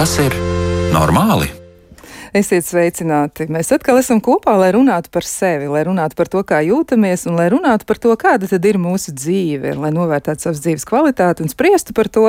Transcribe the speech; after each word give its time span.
Vai 0.00 0.06
tas 0.06 0.16
ir 0.16 0.32
normāli? 0.94 1.59
Esiet 2.30 2.62
sveicināti! 2.62 3.48
Mēs 3.50 3.72
atkal 3.74 3.96
esam 3.98 4.20
kopā, 4.22 4.52
lai 4.54 4.68
runātu 4.70 5.10
par 5.10 5.24
sevi, 5.26 5.66
lai 5.66 5.80
runātu 5.82 6.14
par 6.14 6.28
to, 6.30 6.44
kā 6.46 6.60
jūtamies, 6.62 7.24
un 7.26 7.34
lai 7.34 7.48
runātu 7.50 7.88
par 7.88 7.98
to, 7.98 8.12
kāda 8.14 8.46
tad 8.46 8.68
ir 8.70 8.76
mūsu 8.78 9.10
dzīve, 9.18 9.72
lai 9.74 9.90
novērtētu 9.90 10.46
savas 10.46 10.60
dzīves 10.62 10.86
kvalitāti 10.86 11.42
un 11.42 11.50
spriestu 11.50 11.90
par 11.96 12.06
to, 12.06 12.28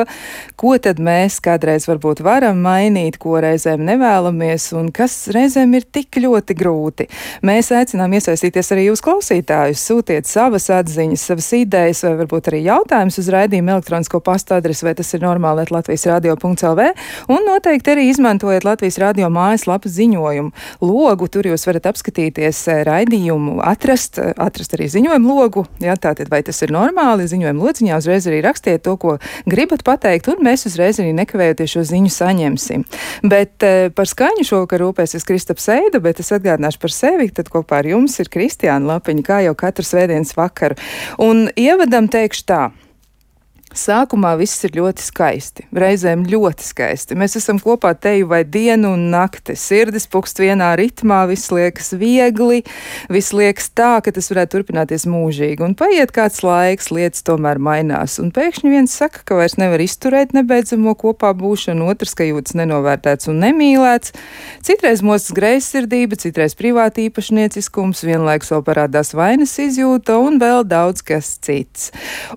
ko 0.57 0.71
tad 0.81 0.97
mēs 0.97 1.37
kādreiz 1.45 1.85
varbūt 1.85 2.23
varam 2.25 2.63
mainīt, 2.65 3.19
ko 3.21 3.35
reizēm 3.45 3.83
nevēlamies, 3.91 4.71
un 4.79 4.87
kas 4.89 5.19
reizēm 5.35 5.77
ir 5.77 5.85
tik 5.85 6.17
ļoti 6.25 6.57
grūti. 6.57 7.05
Mēs 7.45 7.69
aicinām 7.69 8.17
iesaistīties 8.17 8.73
arī 8.73 8.87
jūs 8.87 9.05
klausītājus, 9.05 9.85
sūtiet 9.85 10.25
savas 10.25 10.65
atziņas, 10.79 11.27
savas 11.29 11.51
idejas, 11.59 12.01
vai 12.07 12.15
varbūt 12.23 12.49
arī 12.49 12.63
jautājumus 12.71 13.21
uz 13.21 13.29
raidījumu 13.37 13.75
elektronisko 13.77 14.23
pastu 14.25 14.57
adresi, 14.57 14.87
vai 14.89 14.97
tas 14.97 15.13
ir 15.13 15.21
normāli 15.27 15.69
Latvijas 15.69 16.09
radio.lv, 16.09 16.89
un 17.29 17.47
noteikti 17.51 17.93
arī 17.93 18.09
izmantojiet 18.09 18.65
Latvijas 18.65 18.97
radio 19.05 19.29
mājaslapas 19.29 19.90
ziņojumu 19.91 20.51
logu. 20.83 21.27
Tur 21.31 21.49
jūs 21.51 21.65
varat 21.67 21.89
apskatīties 21.91 22.61
eh, 22.71 22.81
raidījumu, 22.87 23.59
atrast, 23.65 24.19
eh, 24.21 24.33
atrast 24.41 24.75
arī 24.77 24.89
ziņojumu 24.91 25.37
logu. 25.37 25.65
Jā, 25.83 25.95
tātad, 25.99 26.31
vai 26.31 26.41
tas 26.47 26.61
ir 26.65 26.73
normāli? 26.73 27.29
Ziņojumu 27.31 27.67
lociņā 27.67 27.99
uzreiz 28.01 28.27
arī 28.29 28.41
rakstiet 28.45 28.83
to, 28.85 28.97
ko 29.01 29.17
gribat 29.49 29.85
pateikt, 29.87 30.31
un 30.31 30.43
mēs 30.45 30.65
uzreiz 30.69 31.01
arī 31.01 31.13
nekavējoties 31.21 31.75
šo 31.75 31.85
ziņu 31.93 32.11
saņemsim. 32.17 32.85
Bet 33.23 33.67
eh, 33.67 33.89
par 33.95 34.09
skaņu 34.09 34.47
šovakar 34.47 34.85
rūpēsies 34.85 35.27
Kristaps 35.27 35.69
Seida, 35.69 36.01
bet 36.03 36.21
es 36.23 36.31
atgādināšu 36.33 36.81
par 36.81 36.95
sevi, 36.95 37.29
tad 37.35 37.51
kopā 37.53 37.81
ar 37.81 37.91
jums 37.93 38.17
ir 38.23 38.31
Kristiāna 38.33 38.95
Lapiņa, 38.95 39.25
kā 39.27 39.41
jau 39.45 39.57
katru 39.57 39.85
svētdienas 39.87 40.35
vakaru. 40.37 40.79
Un 41.21 41.49
ievadam 41.59 42.09
teikšu 42.11 42.47
tā. 42.49 42.63
Sākumā 43.71 44.33
viss 44.35 44.65
ir 44.67 44.73
ļoti 44.75 45.03
skaisti, 45.05 45.63
reizēm 45.71 46.25
ļoti 46.27 46.65
skaisti. 46.65 47.15
Mēs 47.15 47.37
esam 47.39 47.59
kopā 47.61 47.93
teju 47.95 48.27
vai 48.27 48.41
dienu 48.43 48.89
un 48.97 49.05
nakti. 49.13 49.55
Sirdis 49.55 50.09
pukst 50.11 50.41
vienā 50.43 50.73
ritmā, 50.75 51.21
viss 51.29 51.53
liekas 51.55 51.93
viegli, 51.95 52.65
viss 53.07 53.31
liekas 53.31 53.69
tā, 53.71 53.93
ka 54.03 54.11
tas 54.11 54.27
varētu 54.31 54.57
turpināties 54.57 55.07
mūžīgi. 55.07 55.63
Un 55.63 55.75
paiet 55.79 56.11
kāds 56.11 56.41
laiks, 56.43 56.89
lietas 56.91 57.23
tomēr 57.27 57.61
mainās. 57.63 58.17
Un 58.19 58.33
pēkšņi 58.35 58.73
viens 58.73 58.91
saka, 58.91 59.23
ka 59.23 59.39
vairs 59.39 59.55
nevar 59.61 59.79
izturēt 59.79 60.35
nebeidzamo 60.35 60.91
kopā 60.99 61.31
būšanu, 61.39 61.87
otrs, 61.93 62.17
ka 62.19 62.27
jūtas 62.27 62.57
nenovērtēts 62.59 63.31
un 63.31 63.39
nemīlēts. 63.45 64.11
Citreiz 64.67 64.99
mostas 64.99 65.31
greizsirdība, 65.37 66.19
citreiz 66.19 66.57
privāti 66.59 67.07
īpašnieciskums, 67.07 68.03
vienlaikus 68.03 68.51
vēl 68.51 68.67
parādās 68.67 69.15
vainas 69.15 69.55
izjūta 69.63 70.19
un 70.19 70.43
vēl 70.43 70.67
daudz 70.67 71.07
kas 71.07 71.37
cits. 71.39 71.89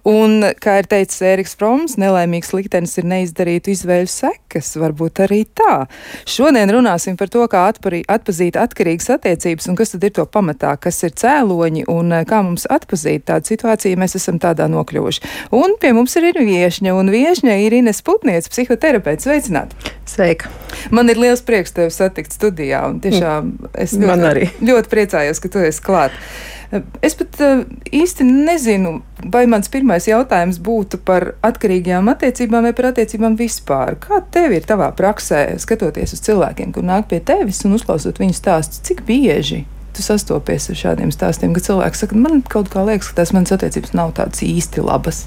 Un, 0.06 0.38
kā 0.62 0.78
ir 0.78 0.90
teicis 0.94 1.23
Ēriks 1.28 1.56
Froms, 1.58 1.97
nelaimīgs 2.00 2.53
liktenis 2.55 2.97
ir 3.00 3.08
neizdarītu 3.11 3.72
izvēļu 3.72 4.11
sekas, 4.11 4.72
varbūt 4.80 5.22
arī 5.27 5.42
tā. 5.56 5.86
Šodien 6.28 6.70
runāsim 6.75 7.19
par 7.20 7.33
to, 7.33 7.44
kā 7.50 7.67
atparī, 7.70 8.03
atpazīt 8.11 8.58
atkarīgas 8.61 9.11
attiecības 9.17 9.70
un 9.70 9.78
kas 9.78 9.95
tad 9.95 10.06
ir 10.08 10.14
to 10.19 10.27
pamatā, 10.28 10.75
kas 10.80 11.02
ir 11.06 11.14
cēloņi 11.20 11.86
un 11.92 12.14
eh, 12.19 12.25
kā 12.28 12.42
mums 12.47 12.69
atpazīt 12.70 13.27
tādu 13.30 13.52
situāciju, 13.52 14.00
mēs 14.00 14.19
esam 14.20 14.41
tādā 14.42 14.69
nokļuvuši. 14.72 15.34
Un 15.56 15.77
pie 15.80 15.95
mums 15.97 16.17
ir 16.20 16.30
viešņa, 16.34 16.95
un 16.97 17.12
viešņa 17.14 17.58
ir 17.67 17.78
Ines 17.80 18.02
Putniec, 18.05 18.48
psihoterapeits. 18.50 19.28
Sveicināti! 19.28 19.95
Sveika! 20.08 20.50
Man 20.95 21.08
ir 21.12 21.20
liels 21.20 21.45
prieks 21.47 21.72
tevi 21.77 21.92
satikt 21.95 22.34
studijā, 22.34 22.83
un 22.91 23.01
tiešām 23.05 23.55
es 23.80 23.95
ļoti, 23.96 24.51
ļoti 24.64 24.92
priecājos, 24.92 25.41
ka 25.41 25.52
tu 25.52 25.62
esi 25.64 25.85
klāt. 25.85 26.17
Es 27.05 27.14
pat 27.18 27.36
eh, 27.45 27.61
īsti 27.95 28.24
nezinu, 28.27 28.96
vai 29.30 29.45
mans 29.51 29.70
pirmais 29.70 30.08
jautājums 30.08 30.58
būtu 30.64 30.98
par 31.07 31.35
atkarīgajām 31.46 32.08
attiecībām 32.11 32.67
vai 32.68 32.73
par 32.77 32.90
attiecībām 32.90 33.36
vispār. 33.39 33.98
Kā 34.02 34.18
tev 34.35 34.57
ir 34.57 34.67
tavā 34.67 34.89
praksē, 34.96 35.46
skatoties 35.62 36.17
uz 36.17 36.24
cilvēkiem, 36.27 36.73
kur 36.74 36.86
nāk 36.86 37.07
pie 37.12 37.20
tevis 37.23 37.62
un 37.68 37.77
uzklausot 37.79 38.18
viņu 38.23 38.36
stāstus, 38.39 38.83
cik 38.86 39.05
bieži 39.07 39.64
tu 39.95 40.02
sastopies 40.02 40.67
ar 40.73 40.79
šādiem 40.79 41.12
stāstiem, 41.14 41.55
ka 41.55 41.62
cilvēks 41.62 42.02
saka, 42.02 42.18
man 42.18 42.42
kaut 42.42 42.73
kā 42.73 42.83
liekas, 42.86 43.12
ka 43.12 43.20
tās 43.20 43.35
manas 43.36 43.55
attiecības 43.55 43.95
nav 43.95 44.14
tādas 44.18 44.42
īsti 44.42 44.83
labas? 44.83 45.24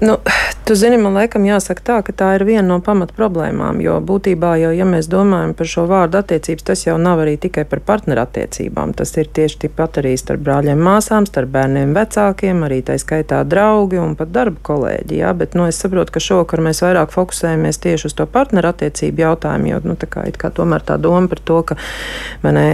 Nu, 0.00 0.16
tu 0.64 0.74
zini, 0.74 0.96
man 0.98 1.14
laikam 1.14 1.44
jāsaka 1.46 1.82
tā, 1.86 1.96
ka 2.02 2.12
tā 2.12 2.32
ir 2.34 2.42
viena 2.48 2.64
no 2.66 2.80
pamat 2.82 3.12
problēmām. 3.14 3.78
Jo 3.78 4.00
būtībā, 4.02 4.56
jau, 4.58 4.72
ja 4.74 4.86
mēs 4.88 5.06
domājam 5.06 5.52
par 5.54 5.68
šo 5.70 5.84
vārdu 5.86 6.18
attiecības, 6.18 6.64
tas 6.66 6.82
jau 6.82 6.96
nav 6.98 7.22
arī 7.22 7.36
tikai 7.38 7.62
par 7.70 7.78
partnerattiecībām. 7.86 8.90
Tas 8.98 9.14
ir 9.14 9.30
tieši 9.30 9.60
tikpat 9.64 10.00
arī 10.02 10.16
starp 10.18 10.42
brāļiem, 10.48 10.82
māsām, 10.82 11.28
starp 11.30 11.52
bērniem, 11.54 11.92
vecākiem, 11.94 12.64
arī 12.66 12.80
tā 12.82 12.96
skaitā 12.98 13.44
draugi 13.46 14.00
un 14.02 14.16
pat 14.18 14.32
darba 14.34 14.58
kolēģi. 14.66 15.20
Jā? 15.22 15.30
Bet 15.38 15.54
nu, 15.54 15.68
es 15.70 15.78
saprotu, 15.78 16.16
ka 16.16 16.24
šovakar 16.26 16.64
mēs 16.66 16.82
vairāk 16.82 17.14
fokusējamies 17.14 17.78
tieši 17.86 18.10
uz 18.10 18.18
to 18.18 18.26
partnerattiecību 18.26 19.24
jautājumu, 19.28 19.70
jo 19.70 19.80
nu, 19.86 19.98
tā 20.00 20.10
kā, 20.10 20.26
kā 20.34 20.50
tomēr 20.50 20.82
tā 20.82 20.98
doma 20.98 21.30
par 21.30 21.38
to, 21.38 21.60
ka 21.70 21.78
ne, 22.50 22.66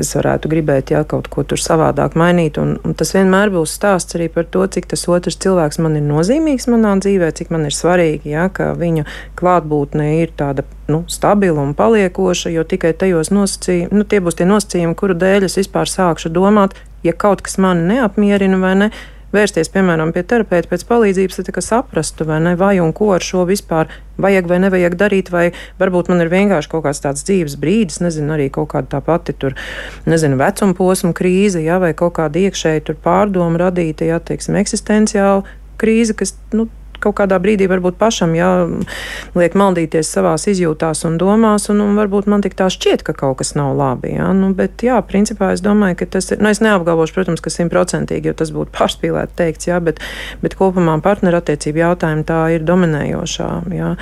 es 0.00 0.14
varētu 0.16 0.48
gribēt 0.56 0.96
jā, 0.96 1.04
kaut 1.04 1.28
ko 1.28 1.44
tur 1.44 1.60
savādāk 1.60 2.16
mainīt. 2.16 2.56
Un, 2.62 2.78
un 2.80 2.96
tas 2.96 3.12
vienmēr 3.12 3.52
būs 3.52 3.76
stāsts 3.76 4.16
arī 4.16 4.32
par 4.32 4.48
to, 4.48 4.64
cik 4.64 4.88
tas 4.94 5.04
otrs 5.12 5.36
cilvēks 5.42 5.82
man 5.84 6.00
ir 6.00 6.08
nozīmīgs 6.08 6.61
nozīmīgs 6.66 6.82
manā 6.82 7.00
dzīvē, 7.00 7.32
cik 7.34 7.50
man 7.50 7.66
ir 7.66 7.74
svarīgi, 7.74 8.32
ja, 8.32 8.48
ka 8.48 8.74
viņa 8.74 9.04
klātbūtne 9.36 10.22
ir 10.22 10.32
tāda 10.36 10.64
nu, 10.88 11.04
stabila 11.08 11.62
un 11.62 11.74
paliekoša, 11.74 12.50
jo 12.50 12.64
tikai 12.64 12.92
tajos 12.94 13.30
nosacījumos, 13.30 13.92
nu, 13.92 14.04
tie 14.04 14.20
būs 14.20 14.36
tie 14.38 14.46
nosacījumi, 14.46 14.94
kuru 14.94 15.14
dēļ 15.14 15.48
es 15.48 15.58
vispār 15.58 15.88
sākšu 15.88 16.32
domāt, 16.32 16.74
ja 17.02 17.12
kaut 17.12 17.42
kas 17.42 17.58
mani 17.58 17.86
neapmierina 17.88 18.58
vai 18.58 18.74
ne 18.76 18.90
vērsties, 19.32 19.70
piemēram, 19.72 20.12
pie 20.12 20.22
terapeita 20.28 20.68
pēc 20.68 20.84
palīdzības, 20.84 21.38
lai 21.40 21.62
saprastu, 21.64 22.26
vai, 22.28 22.38
ne, 22.44 22.52
vai 22.56 22.74
un 22.84 22.92
ko 22.92 23.14
ar 23.14 23.24
šo 23.24 23.46
vispār 23.48 23.88
vajag 24.20 24.48
vai 24.50 24.58
nevajag 24.60 24.96
darīt, 25.00 25.30
vai 25.32 25.46
varbūt 25.80 26.10
man 26.12 26.20
ir 26.20 26.28
vienkārši 26.28 26.68
kaut 26.68 26.84
kāds 26.84 27.00
tāds 27.00 27.24
dzīves 27.24 27.56
brīdis, 27.56 28.02
nezinu, 28.04 28.34
arī 28.36 28.50
kaut 28.52 28.74
kāda 28.74 28.90
tā 28.92 29.00
pati 29.00 29.32
tur, 29.32 29.56
nezinu, 30.04 30.36
vecuma 30.36 30.76
posma 30.76 31.14
krīze, 31.16 31.64
ja, 31.64 31.80
vai 31.80 31.94
kaut 31.96 32.18
kāda 32.20 32.44
iekšēji 32.44 32.84
tur 32.90 33.00
pārdoma 33.00 33.64
radīta, 33.64 34.04
ja, 34.04 34.20
teiksim, 34.20 34.60
eksistenciāla 34.60 35.48
krīze, 35.82 36.16
kas 36.18 36.36
nu, 36.56 36.68
kaut 37.02 37.16
kādā 37.18 37.38
brīdī 37.42 37.66
varbūt 37.70 37.98
pašam 38.00 38.34
jāliek 38.36 39.56
maldīties 39.58 40.10
savās 40.14 40.46
izjūtās 40.50 41.04
un 41.08 41.18
domās, 41.20 41.68
un, 41.72 41.82
un 41.84 41.98
varbūt 41.98 42.28
man 42.30 42.44
tik 42.44 42.54
tā 42.58 42.68
šķiet, 42.72 43.04
ka 43.06 43.14
kaut 43.18 43.40
kas 43.40 43.54
nav 43.58 43.74
labi. 43.78 44.14
Jā, 44.16 44.30
nu, 44.36 44.52
bet, 44.56 44.84
jā, 44.86 45.00
principā 45.06 45.52
es 45.56 45.64
domāju, 45.64 45.98
ka 46.02 46.10
tas 46.16 46.30
ir, 46.32 46.42
nu, 46.42 46.52
es 46.52 46.62
neapgalvošu, 46.64 47.16
protams, 47.16 47.42
ka 47.44 47.52
simtprocentīgi, 47.52 48.30
jo 48.30 48.38
tas 48.38 48.54
būtu 48.54 48.74
pārspīlēti 48.76 49.38
teikts, 49.40 49.70
jā, 49.72 49.80
bet, 49.84 50.00
bet 50.44 50.56
kopumā 50.58 50.98
partnerattiecību 51.04 51.82
jautājumi 51.82 52.26
tā 52.28 52.40
ir 52.56 52.66
dominējošā 52.68 53.50
jā, 53.74 53.92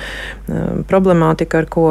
problemātika, 0.91 1.63
ar 1.63 1.69
ko 1.71 1.85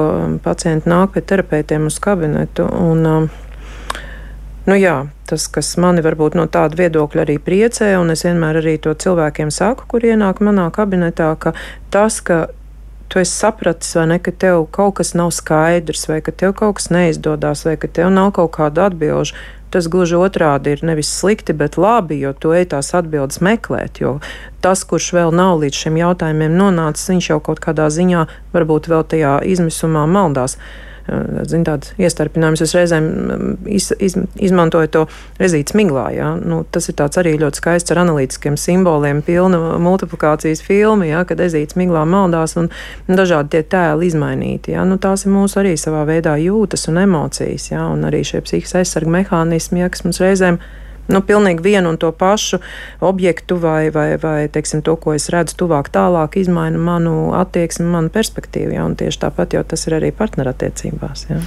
pacienti 0.45 0.91
nāk 0.91 1.17
pie 1.17 1.27
terapeitiem 1.27 1.91
uz 1.91 1.99
kabinetu. 2.03 2.69
Un, 2.71 3.31
Nu 4.69 4.77
jā, 4.77 5.09
tas, 5.25 5.47
kas 5.49 5.73
mani 5.81 6.03
varbūt 6.05 6.37
no 6.37 6.45
tāda 6.51 6.77
viedokļa 6.77 7.25
arī 7.25 7.39
priecē, 7.41 7.95
un 7.97 8.13
es 8.13 8.27
vienmēr 8.27 8.61
arī 8.61 8.77
to 8.83 8.93
cilvēkiem 8.93 9.49
saku, 9.55 9.87
kur 9.89 10.05
ienāk 10.05 10.43
manā 10.45 10.69
kabinetā, 10.75 11.33
ka 11.41 11.55
tas, 11.91 12.21
ka 12.21 12.49
tu 13.11 13.19
esi 13.19 13.33
sapratis, 13.33 13.95
vai 13.97 14.07
ne, 14.13 14.19
ka 14.23 14.31
tev 14.31 14.67
kaut 14.71 14.99
kas 15.01 15.15
nav 15.19 15.33
skaidrs, 15.35 16.05
vai 16.11 16.21
ka 16.23 16.31
tev 16.31 16.53
kaut 16.61 16.77
kas 16.79 16.91
neizdodas, 16.95 17.65
vai 17.67 17.75
ka 17.81 17.89
tev 17.89 18.13
nav 18.15 18.31
kaut 18.37 18.53
kāda 18.59 18.91
atbilžu. 18.91 19.39
Tas 19.71 19.87
gluži 19.87 20.19
otrādi 20.19 20.73
ir 20.75 20.81
nevis 20.83 21.11
slikti, 21.15 21.55
bet 21.55 21.77
labi, 21.79 22.19
jo 22.19 22.33
tu 22.35 22.51
ej 22.55 22.67
tās 22.73 22.91
atbildes 22.99 23.39
meklēt. 23.39 24.01
Jo 24.03 24.17
tas, 24.63 24.83
kurš 24.83 25.13
vēl 25.15 25.35
nav 25.35 25.63
līdz 25.63 25.83
šiem 25.85 25.99
jautājumiem 26.01 26.57
nonācis, 26.59 27.07
viņš 27.13 27.29
jau 27.31 27.39
kaut 27.49 27.63
kādā 27.63 27.87
ziņā 27.91 28.25
varbūt 28.55 28.91
vēl 28.91 29.07
tajā 29.15 29.37
izmisumā 29.47 30.07
maldās. 30.11 30.59
Zin, 31.51 31.65
tāds 31.67 31.95
iestarpinājums. 32.01 32.63
Es 32.65 32.75
reizēm 32.77 33.07
mm, 33.07 33.55
iz, 33.73 33.89
iz, 34.03 34.17
izmantoju 34.41 34.91
to 34.95 35.05
rezītu 35.41 35.79
miglā. 35.81 36.07
Ja? 36.15 36.33
Nu, 36.37 36.63
tas 36.71 36.91
ir 36.93 37.01
arī 37.01 37.37
ļoti 37.41 37.63
skaists 37.63 37.95
ar 37.95 38.03
analītiskiem 38.05 38.59
simboliem, 38.61 39.23
pilna 39.27 39.79
multiplikācijas 39.83 40.63
filma, 40.67 41.09
ja? 41.09 41.25
kad 41.29 41.41
ezīts 41.41 41.79
miglā 41.81 42.05
maldās 42.09 42.57
un 42.61 42.71
dažādi 43.09 43.57
tie 43.57 43.65
tēli 43.77 44.11
izmainīti. 44.11 44.77
Ja? 44.77 44.85
Nu, 44.89 45.01
tās 45.03 45.27
ir 45.27 45.35
mūsu 45.35 45.63
arī 45.63 45.75
savā 45.81 46.05
veidā 46.09 46.37
jūtas 46.41 46.87
un 46.93 47.01
emocijas, 47.03 47.71
ja? 47.73 47.89
un 47.91 48.07
arī 48.09 48.23
šie 48.27 48.45
psihiskās 48.45 48.85
aizsarga 48.85 49.17
mehānismi, 49.19 49.85
ja? 49.85 49.91
kas 49.91 50.07
mums 50.07 50.23
reizēm 50.23 50.61
ir 50.61 50.79
nu, 51.09 51.21
pilnīgi 51.27 51.65
vienu 51.65 51.93
un 51.93 51.99
to 52.01 52.11
pašu 52.13 52.61
objektu 53.05 53.57
vai, 53.61 53.91
vai, 53.95 54.15
vai 54.21 54.49
teiksim, 54.53 54.83
to, 54.87 54.97
ko 55.01 55.15
es 55.17 55.29
redzu 55.33 55.57
tuvāk, 55.65 55.91
tālāk, 55.93 56.39
izmaina 56.41 56.79
manu 56.79 57.31
attieksmi, 57.39 57.87
manu 57.91 58.13
perspektīvu. 58.13 58.75
Ja? 58.77 58.87
Tieši 59.01 59.23
tāpat 59.25 59.57
jau 59.57 59.63
tas 59.67 59.87
ir 59.89 59.97
arī 60.01 60.11
partnerattiecībās. 60.17 61.27
Ja? 61.31 61.41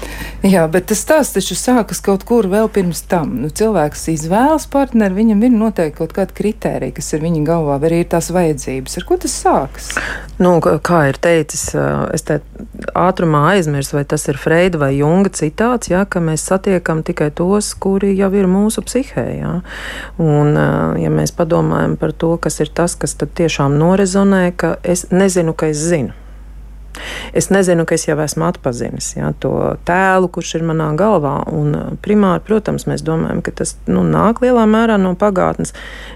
Jā, 0.47 0.65
bet 0.71 0.89
tas 0.91 1.03
stāsts 1.03 1.37
taču 1.37 1.57
sākas 1.59 2.01
kaut 2.03 2.25
kur 2.27 2.47
vēl 2.51 2.69
pirms 2.73 3.03
tam. 3.11 3.35
Nu, 3.43 3.51
cilvēks 3.53 4.07
izvēlas 4.13 4.67
partneri, 4.71 5.17
viņam 5.21 5.43
ir 5.45 5.55
noteikti 5.55 5.99
kaut 6.01 6.15
kāda 6.15 6.35
kritērija, 6.37 6.95
kas 6.97 7.13
ir 7.15 7.23
viņa 7.23 7.43
galvā, 7.47 7.79
vai 7.81 7.91
arī 7.91 8.03
ir 8.03 8.11
tās 8.13 8.31
vajadzības. 8.33 8.97
Ar 8.99 9.07
ko 9.09 9.19
tas 9.21 9.37
sākas? 9.43 9.91
Nu, 10.41 10.55
kā 10.63 11.03
ir 11.11 11.19
teicis, 11.21 11.69
es 12.15 12.25
te 12.27 12.39
ātrumā 12.97 13.43
aizmirsu, 13.53 13.97
vai 13.97 14.05
tas 14.09 14.25
ir 14.31 14.39
Freida 14.41 14.79
vai 14.81 14.93
Junga 14.97 15.31
citāts, 15.33 15.91
ja, 15.91 16.03
ka 16.09 16.21
mēs 16.23 16.45
satiekam 16.49 17.03
tikai 17.05 17.29
tos, 17.35 17.73
kuri 17.79 18.13
jau 18.17 18.31
ir 18.37 18.49
mūsu 18.49 18.83
psihē. 18.85 19.25
Ja. 19.37 19.42
Ja? 19.43 19.53
Un, 20.23 20.57
ja 20.99 21.13
mēs 21.13 21.35
padomājam 21.35 21.97
par 21.99 22.15
to, 22.15 22.33
kas 22.41 22.61
ir 22.63 22.73
tas, 22.73 22.97
kas 22.99 23.17
tiešām 23.19 23.77
norezonē, 23.79 24.45
ka 24.57 24.77
es 24.83 25.09
nezinu, 25.11 25.55
ka 25.57 25.71
es 25.73 25.83
zinu. 25.91 26.15
Es 27.33 27.49
nezinu, 27.49 27.85
ka 27.89 27.95
es 27.97 28.05
jau 28.07 28.17
esmu 28.21 28.45
atpazinis 28.47 29.13
ja, 29.17 29.31
to 29.41 29.53
tēlu, 29.87 30.29
kurš 30.33 30.57
ir 30.59 30.65
manā 30.67 30.91
galvā. 30.97 31.35
Un, 31.53 31.97
primāri, 32.03 32.43
protams, 32.45 32.85
mēs 32.89 33.03
domājam, 33.05 33.41
ka 33.45 33.53
tas 33.63 33.75
nu, 33.89 34.03
nāk 34.05 34.43
lielā 34.43 34.65
mērā 34.69 34.99
no 35.01 35.13
pagātnes. 35.19 35.73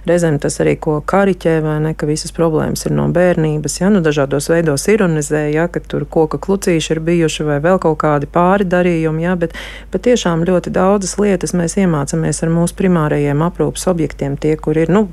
Reizēm 0.08 0.40
tas 0.44 0.60
arī 0.64 0.76
ko 0.82 1.00
kariķē, 1.06 1.58
vai 1.66 1.78
ne, 1.84 1.94
ka 1.98 2.10
visas 2.10 2.34
problēmas 2.36 2.86
ir 2.88 2.96
no 2.98 3.08
bērnības. 3.14 3.80
Ja, 3.82 3.92
nu, 3.94 4.02
dažādos 4.06 4.50
veidos 4.52 4.88
ironizē, 4.92 5.48
ja, 5.54 5.68
ka 5.72 5.82
tur 5.82 6.06
koka 6.10 6.40
klucīši 6.42 6.96
ir 6.96 7.04
bijuši 7.08 7.48
vai 7.48 7.60
vēl 7.64 7.82
kaut 7.84 8.00
kādi 8.04 8.30
pāri 8.32 8.68
darījumi. 8.70 9.26
Ja, 9.26 9.36
bet 9.40 9.56
patiešām 9.94 10.46
ļoti 10.48 10.74
daudzas 10.76 11.18
lietas 11.22 11.56
mēs 11.58 11.78
iemācāmies 11.82 12.44
ar 12.44 12.54
mūsu 12.54 12.78
primārajiem 12.78 13.44
aprūpas 13.48 13.88
objektiem. 13.92 14.38
Tie, 14.38 14.54
kur 14.62 14.78
ir, 14.78 14.92
nu, 14.94 15.08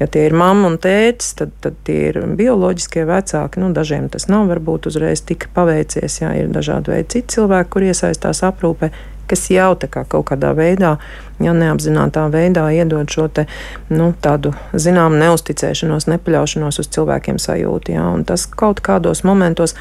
ja 0.00 0.10
tie 0.10 0.26
ir 0.28 0.36
mamma 0.36 0.68
un 0.72 0.78
tētis, 0.82 1.32
tad, 1.38 1.54
tad 1.64 1.78
tie 1.86 2.10
ir 2.10 2.20
bioloģiskie 2.36 3.06
vecāki. 3.08 3.62
Nu, 3.62 3.72
dažiem 3.76 4.10
tas 4.12 4.28
nav 4.28 4.48
varbūt 4.52 4.73
nebūtu 4.74 4.90
uzreiz 4.90 5.22
tik 5.22 5.48
paveicies. 5.54 6.20
Jā, 6.20 6.34
ir 6.34 6.48
dažādi 6.48 6.90
veidi 6.90 7.08
citi 7.08 7.36
cilvēki, 7.36 7.70
kur 7.70 7.82
iesaistās 7.82 8.42
aprūpē, 8.42 8.90
kas 9.26 9.50
jau 9.50 9.74
kā 9.76 10.04
kaut 10.04 10.26
kādā 10.30 10.54
veidā, 10.54 10.98
ja 11.40 11.52
neapzinātā 11.52 12.28
veidā 12.30 12.70
iedod 12.72 13.08
šo 13.08 13.28
te, 13.28 13.46
nu, 13.88 14.12
tādu 14.20 14.52
zināmu 14.74 15.16
neusticēšanos, 15.16 16.06
nepaļaušanos 16.08 16.78
uz 16.78 16.88
cilvēkiem 16.88 17.38
sajūtu. 17.38 17.94
Jā, 17.94 18.04
un 18.12 18.24
tas 18.24 18.46
kaut 18.46 18.80
kādos 18.80 19.24
momentos, 19.24 19.74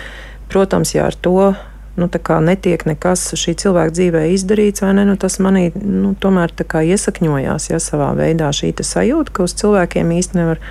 protams, 0.50 0.96
ja 0.96 1.08
ar 1.08 1.16
to 1.16 1.54
nu, 1.96 2.08
netiek 2.08 2.86
nekas 2.86 3.34
šī 3.36 3.56
cilvēka 3.56 3.94
dzīvē 3.94 4.24
izdarīts, 4.34 4.82
vai 4.82 4.94
ne, 4.94 5.06
nu, 5.06 5.18
tas 5.18 5.40
manī 5.40 5.72
nu, 5.76 6.16
tomēr 6.16 6.54
iesakņojās 6.54 7.70
ja, 7.70 7.80
savā 7.80 8.14
veidā 8.16 8.50
šī 8.50 8.74
sajūta, 8.80 9.32
ka 9.34 9.44
uz 9.44 9.54
cilvēkiem 9.54 10.12
īsti 10.12 10.40
nevar, 10.40 10.64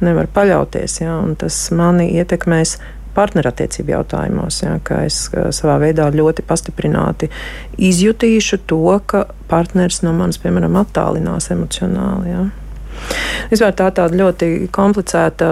nevar 0.00 0.26
paļauties. 0.32 1.00
Ja, 1.02 1.18
tas 1.36 1.70
mani 1.74 2.08
ietekmēs 2.14 2.78
partnerattiecību 3.20 3.94
jautājumos, 3.94 4.62
ja, 4.64 4.78
ka 4.84 5.04
es 5.08 5.26
savā 5.56 5.76
veidā 5.82 6.08
ļoti 6.14 6.44
pastiprināti 6.48 7.30
izjutīšu 7.90 8.62
to, 8.70 8.82
ka 9.06 9.26
partneris 9.50 10.00
no 10.06 10.14
manis, 10.16 10.40
piemēram, 10.42 10.80
attālinās 10.80 11.50
emocionāli. 11.54 12.32
Ja. 12.32 12.48
Vispār 13.50 13.72
tā 13.74 13.88
tāda 13.94 14.14
ļoti 14.14 14.68
komplicēta, 14.74 15.48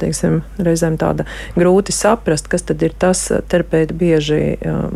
teiksim, 0.00 0.38
reizēm 0.62 0.96
tāda 1.00 1.26
grūti 1.56 1.92
saprast, 1.92 2.48
kas 2.52 2.64
tad 2.68 2.82
ir 2.86 2.94
tas, 2.96 3.26
terapeiti 3.50 3.96
bieži 3.96 4.38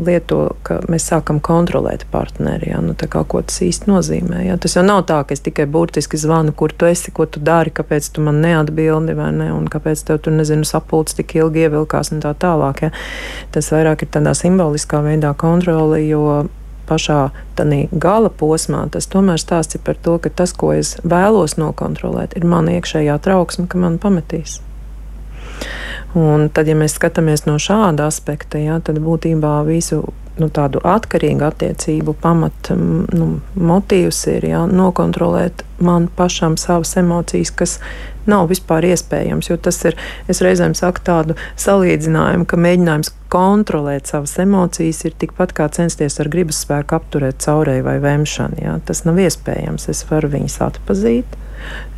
lieto, 0.00 0.40
ka 0.66 0.80
mēs 0.90 1.10
sākam 1.10 1.40
kontrolēt 1.44 2.06
partneri, 2.12 2.70
ja, 2.72 2.80
nu, 2.84 2.94
kā, 2.96 3.24
ko 3.28 3.42
tas 3.44 3.60
īsti 3.66 3.90
nozīmē. 3.90 4.44
Ja. 4.46 4.56
Tas 4.60 4.78
jau 4.78 4.84
nav 4.86 5.02
tā, 5.10 5.20
ka 5.26 5.36
es 5.36 5.44
tikai 5.44 5.66
burtiski 5.70 6.20
zvanu, 6.20 6.54
kur 6.56 6.72
tu 6.72 6.88
esi, 6.88 7.12
ko 7.12 7.26
tu 7.28 7.42
dari, 7.44 7.72
kāpēc 7.74 8.08
tu 8.14 8.24
man 8.24 8.40
neatbildi, 8.44 9.16
vai 9.18 9.30
ne, 9.36 9.50
un 9.56 9.68
kāpēc 9.70 10.06
tev 10.08 10.22
tur, 10.24 10.36
nezinu, 10.38 10.64
sapulcs 10.68 11.18
tik 11.18 11.36
ilgi 11.40 11.66
ievilkās 11.66 12.14
un 12.14 12.24
tā 12.24 12.32
tālāk. 12.40 12.86
Ja. 12.86 12.94
Tas 13.52 13.68
vairāk 13.74 14.06
ir 14.06 14.14
tādā 14.16 14.32
simboliskā 14.38 15.02
veidā 15.04 15.34
kontroli, 15.36 16.06
jo 16.08 16.46
pašā 16.90 17.20
gala 17.92 18.30
posmā, 18.30 18.86
tas 18.90 19.06
tomēr 19.06 19.38
stāsta 19.40 19.78
par 19.84 19.96
to, 19.96 20.18
ka 20.18 20.30
tas, 20.30 20.52
ko 20.52 20.72
es 20.74 20.96
vēlos 21.04 21.56
nokontrolēt, 21.60 22.36
ir 22.36 22.48
mana 22.48 22.78
iekšējā 22.78 23.20
trauksme, 23.22 23.68
ka 23.70 23.78
man 23.78 23.98
pametīs. 24.02 24.60
Un 26.18 26.48
tad, 26.50 26.66
ja 26.66 26.74
mēs 26.74 26.96
skatāmies 26.98 27.44
no 27.46 27.54
šāda 27.62 28.08
aspekta, 28.10 28.58
jā, 28.58 28.80
tad 28.82 28.98
būtībā 29.04 29.60
visu 29.68 30.02
nu, 30.40 30.48
tādu 30.50 30.80
atkarīgu 30.86 31.44
attiecību 31.46 32.14
pamat 32.22 32.72
nu, 32.74 33.28
motīvs 33.54 34.22
ir 34.32 34.48
jā, 34.50 34.64
nokontrolēt 34.66 35.64
man 35.84 36.08
pašam 36.16 36.56
savas 36.60 36.96
emocijas, 37.00 37.52
kas 37.54 37.76
nav 38.30 38.48
vispār 38.50 38.86
iespējams. 38.90 39.50
Jo 39.50 39.56
tas 39.60 39.78
ir, 39.88 39.96
es 40.30 40.42
reizēm 40.44 40.74
saku 40.78 41.04
tādu 41.06 41.36
salīdzinājumu, 41.60 42.46
ka 42.48 42.60
mēģinājums 42.60 43.12
kontrolēt 43.30 44.10
savas 44.10 44.34
emocijas 44.42 45.04
ir 45.06 45.14
tikpat 45.20 45.54
kā 45.56 45.68
censties 45.72 46.18
ar 46.20 46.30
gribas 46.32 46.62
spēku 46.64 46.98
apturēt 46.98 47.40
caurēju 47.44 47.86
vai 47.86 47.98
vēmšanu. 48.02 48.60
Jā. 48.64 48.78
Tas 48.86 49.04
nav 49.06 49.20
iespējams. 49.22 49.88
Es 49.92 50.02
varu 50.10 50.32
viņus 50.34 50.58
atpazīt. 50.66 51.38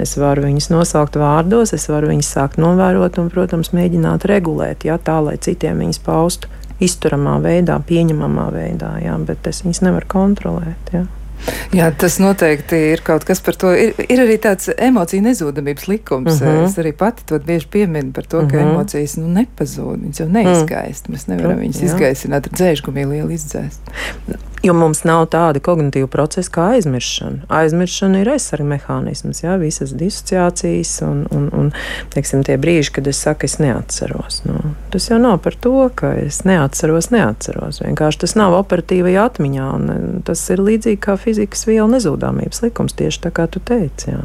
Es 0.03 0.17
varu 0.19 0.43
viņus 0.47 0.73
nosaukt 0.73 1.17
vārdos, 1.21 1.73
es 1.77 1.87
varu 1.91 2.11
viņus 2.11 2.33
sākt 2.35 2.59
novērot 2.59 3.21
un, 3.23 3.31
protams, 3.31 3.71
mēģināt 3.77 4.27
regulēt, 4.27 4.83
jā, 4.89 4.99
tā 4.99 5.21
lai 5.23 5.37
citiem 5.39 5.79
viņus 5.85 6.03
paustu 6.03 6.51
izturamā 6.83 7.37
veidā, 7.45 7.79
pieņemamā 7.87 8.49
veidā, 8.55 8.97
jā, 9.05 9.15
bet 9.27 9.47
es 9.47 9.63
viņus 9.63 9.85
nevaru 9.87 10.09
kontrolēt. 10.19 10.95
Jā. 10.97 11.07
Jā, 11.73 11.89
tas 11.99 12.19
noteikti 12.23 12.79
ir 12.93 13.03
kaut 13.05 13.25
kas 13.29 13.41
par 13.45 13.57
to. 13.59 13.73
Ir, 13.75 13.95
ir 14.07 14.23
arī 14.25 14.37
tāds 14.43 14.71
emociju 14.73 15.25
nezudamības 15.25 15.89
likums. 15.89 16.41
Uh 16.41 16.47
mhm. 16.47 16.59
-huh. 16.59 16.69
Es 16.69 16.79
arī 16.79 16.93
pati 16.93 17.27
to 17.27 17.39
bieži 17.39 17.67
pieminu 17.71 18.13
par 18.13 18.27
to, 18.27 18.39
uh 18.39 18.45
-huh. 18.45 18.51
ka 18.51 18.57
mhm. 18.57 18.69
emocijas 18.69 19.17
nu, 19.17 19.29
nepazūd. 19.29 19.99
Viņas 20.05 20.21
jau 20.21 20.29
neizgaist. 20.29 21.09
Mēs 21.09 21.29
nevaram 21.29 21.59
viņas 21.59 21.81
Jā. 21.81 21.85
izgaisināt 21.85 22.47
ar 22.47 22.53
dzēšgumiju 22.53 23.09
lielu 23.09 23.31
izdzēst. 23.31 23.81
Jo 24.63 24.75
mums 24.79 25.01
nav 25.03 25.25
tāda 25.33 25.59
kognitīva 25.59 26.07
procesa 26.07 26.51
kā 26.55 26.65
aizmiršana. 26.77 27.49
Aizmiršana 27.51 28.21
ir 28.23 28.29
aizsarga 28.31 28.69
mehānisms, 28.71 29.41
jā, 29.43 29.57
visas 29.59 29.91
disociācijas 29.99 30.93
un, 31.03 31.25
un, 31.35 31.49
un 31.59 31.73
teiksim, 32.15 32.45
tie 32.47 32.55
brīži, 32.63 32.93
kad 32.95 33.11
es 33.11 33.19
saku, 33.25 33.49
es 33.51 33.59
neatceros. 33.59 34.45
Nu, 34.47 34.75
tas 34.95 35.09
jau 35.11 35.19
nav 35.19 35.41
par 35.43 35.57
to, 35.59 35.75
ka 35.99 36.13
es 36.23 36.45
neatceros, 36.47 37.11
neatceros. 37.11 37.81
Vienkārši 37.83 38.23
tas 38.23 38.37
nav 38.39 38.55
operatīvajā 38.61 39.25
atmiņā. 39.33 39.71
Tas 40.31 40.45
ir 40.55 40.63
līdzīgi 40.63 41.01
kā 41.03 41.19
fizikas 41.19 41.67
vielu 41.67 41.89
nezudāmības 41.97 42.63
likums, 42.63 42.95
tieši 42.99 43.25
tā 43.27 43.35
kā 43.35 43.49
tu 43.51 43.59
teici. 43.59 44.13
Jā. 44.15 44.23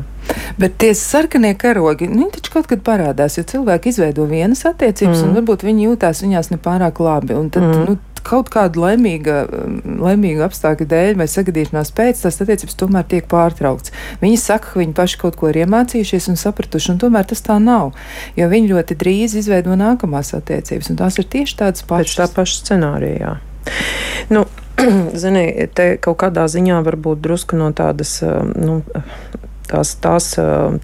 Bet 0.61 0.77
tie 0.81 0.91
sarkanie 0.97 1.53
karogi, 1.57 2.07
nu, 2.11 2.27
viņi 2.27 2.35
taču 2.37 2.53
kaut 2.53 2.69
kad 2.69 2.83
parādās, 2.85 3.39
jo 3.39 3.45
cilvēki 3.47 3.93
izveido 3.93 4.27
vienas 4.29 4.65
attiecības, 4.67 5.21
mm. 5.21 5.29
un 5.29 5.39
varbūt 5.39 5.65
viņi 5.65 5.89
jūtās 5.89 6.21
viņās 6.25 6.51
nepārāk 6.53 7.01
labi. 7.01 7.37
Un 7.37 7.49
tad, 7.53 7.65
mm. 7.65 7.85
nu, 7.87 7.97
kaut 8.27 8.51
kāda 8.53 8.81
laimīga, 8.83 9.39
laimīga 10.03 10.47
apstākļa 10.47 10.87
dēļ 10.91 11.19
vai 11.21 11.29
sagadīšanās 11.31 11.93
pēc 11.97 12.23
tās 12.25 12.41
attiecības 12.43 12.77
tomēr 12.79 13.07
tiek 13.09 13.27
pārtraukts. 13.31 13.93
Viņi 14.23 14.39
saka, 14.41 14.73
ka 14.73 14.81
viņi 14.81 14.95
paši 14.97 15.21
kaut 15.23 15.39
ko 15.39 15.51
ir 15.51 15.61
iemācījušies 15.63 16.29
un 16.33 16.39
sapratuši, 16.39 16.93
un 16.93 17.01
tomēr 17.03 17.27
tas 17.29 17.43
tā 17.45 17.57
nav. 17.63 17.93
Jo 18.39 18.49
viņi 18.51 18.73
ļoti 18.73 18.99
drīz 18.99 19.37
izveido 19.41 19.75
nākamās 19.79 20.33
attiecības, 20.37 20.91
un 20.91 21.01
tās 21.01 21.19
ir 21.21 21.29
tieši 21.31 21.59
tādas 21.63 21.87
pašas. 21.87 22.07
Pēc 22.07 22.15
tā 22.19 22.27
paša 22.35 22.61
scenārijā. 22.61 23.33
Nu, 24.33 24.45
Zini, 25.21 25.47
te 25.73 25.89
kaut 26.01 26.19
kādā 26.21 26.45
ziņā 26.51 26.81
varbūt 26.85 27.21
drusku 27.23 27.57
no 27.57 27.71
tādas 27.75 28.19
nu, 28.53 28.81
tās, 29.69 29.93
tās 30.03 30.29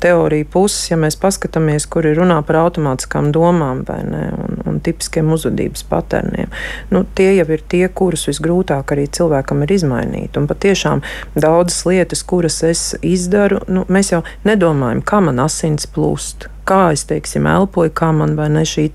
teorija 0.03 0.47
puses, 0.53 0.89
ja 0.91 0.97
mēs 0.99 1.17
paskatāmies, 1.19 1.87
kur 1.91 2.07
ir 2.07 2.17
runā 2.19 2.39
par 2.47 2.59
automātiskām 2.63 3.31
domām 3.35 3.83
ne, 3.87 4.23
un, 4.45 4.61
un 4.69 4.79
tipiskiem 4.83 5.31
uzvedības 5.33 5.85
paterniem, 5.89 6.51
nu, 6.93 7.03
tie 7.15 7.31
jau 7.37 7.47
ir 7.55 7.65
tie, 7.69 7.83
kurus 7.89 8.27
visgrūtāk 8.29 8.95
arī 8.95 9.07
cilvēkam 9.07 9.65
ir 9.65 9.75
izmainīt. 9.77 10.39
Un 10.39 10.49
patiešām 10.51 11.03
daudzas 11.35 11.83
lietas, 11.89 12.23
kuras 12.27 12.61
es 12.67 12.89
izdaru, 13.01 13.63
nu, 13.67 13.87
mēs 13.89 14.13
jau 14.15 14.23
nedomājam, 14.47 15.03
kā 15.05 15.23
man 15.23 15.43
asins 15.43 15.89
plūst 15.89 16.52
kā 16.67 16.81
es 16.95 17.05
teiksim, 17.09 17.47
elpoju, 17.49 17.93
kā 17.95 18.11
man 18.15 18.35
ne 18.35 18.65
šī 18.67 18.89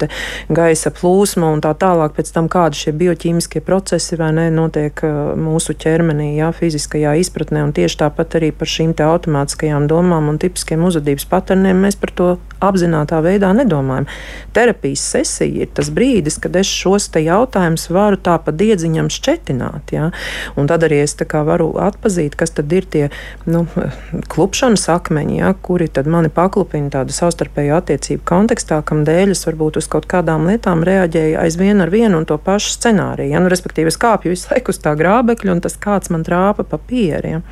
gaisa 0.53 0.93
plūsma 0.95 1.53
un 1.55 1.63
tā 1.65 1.73
tālāk, 1.79 2.15
pēc 2.17 2.33
tam 2.35 2.49
kādi 2.53 2.79
šie 2.83 2.93
bioķīmiskie 2.99 3.63
procesi 3.65 4.19
vai 4.21 4.31
ne 4.37 4.49
notiek 4.55 5.01
uh, 5.07 5.33
mūsu 5.39 5.75
ķermenī, 5.79 6.35
jā, 6.39 6.51
fiziskajā 6.57 7.15
izpratnē, 7.23 7.65
un 7.67 7.75
tieši 7.77 8.03
tāpat 8.05 8.39
arī 8.41 8.53
par 8.53 8.71
šīm 8.71 8.93
automātiskajām 8.99 9.89
domām 9.91 10.31
un 10.33 10.39
tipiskiem 10.41 10.85
uzvedības 10.85 11.27
paterniem 11.31 11.85
mēs 11.85 11.99
par 12.01 12.13
to 12.15 12.29
apzinātā 12.65 13.21
veidā 13.23 13.53
nedomājam. 13.55 14.09
Terapijas 14.57 15.05
sesija 15.13 15.65
ir 15.65 15.73
tas 15.75 15.91
brīdis, 15.95 16.39
kad 16.43 16.57
es 16.59 16.71
šos 16.71 17.09
te 17.15 17.23
jautājumus 17.23 17.89
varu 17.95 18.19
tā 18.21 18.37
pa 18.43 18.55
diedziņam 18.55 19.11
šķetināt, 19.13 19.95
jā, 19.95 20.11
un 20.59 20.71
tad 20.71 20.87
arī 20.87 21.03
es 21.05 21.17
varu 21.19 21.71
atpazīt, 21.83 22.37
kas 22.39 22.55
tad 22.57 22.73
ir 22.73 22.87
tie, 22.91 23.05
nu, 23.47 23.65
klupšanas 24.33 24.89
akmeņi, 24.93 25.41
jā, 25.43 25.53
kuri 25.63 25.89
tad 25.89 26.11
mani 26.11 26.31
paklupina 26.33 26.91
tādu 26.99 27.15
savstarpēju 27.15 27.58
savstarpēju 27.59 27.75
attiecību 27.75 28.23
kontekstā, 28.25 28.83
kam 28.85 29.05
dēļ 29.05 29.33
es 29.33 29.47
varbūt 29.47 29.79
uz 29.79 29.89
kaut 29.89 30.07
kādām 30.07 30.47
lietām 30.47 30.85
reaģēju 30.85 31.39
aizvien 31.41 31.81
ar 31.81 31.91
vienu 31.91 32.19
un 32.19 32.27
to 32.27 32.39
pašu 32.39 32.71
scenāriju. 32.77 33.33
Ja? 33.33 33.41
Nu, 33.41 33.49
respektīvi, 33.49 33.89
es 33.89 33.99
kāpju 33.99 34.31
visu 34.31 34.49
laiku 34.53 34.71
uz 34.71 34.79
tā 34.79 34.95
grābekļa, 34.95 35.53
un 35.53 35.61
tas 35.61 35.77
kāds 35.77 36.11
man 36.11 36.25
trāpa 36.25 36.65
pa 36.65 36.79
pieriem. 36.79 37.43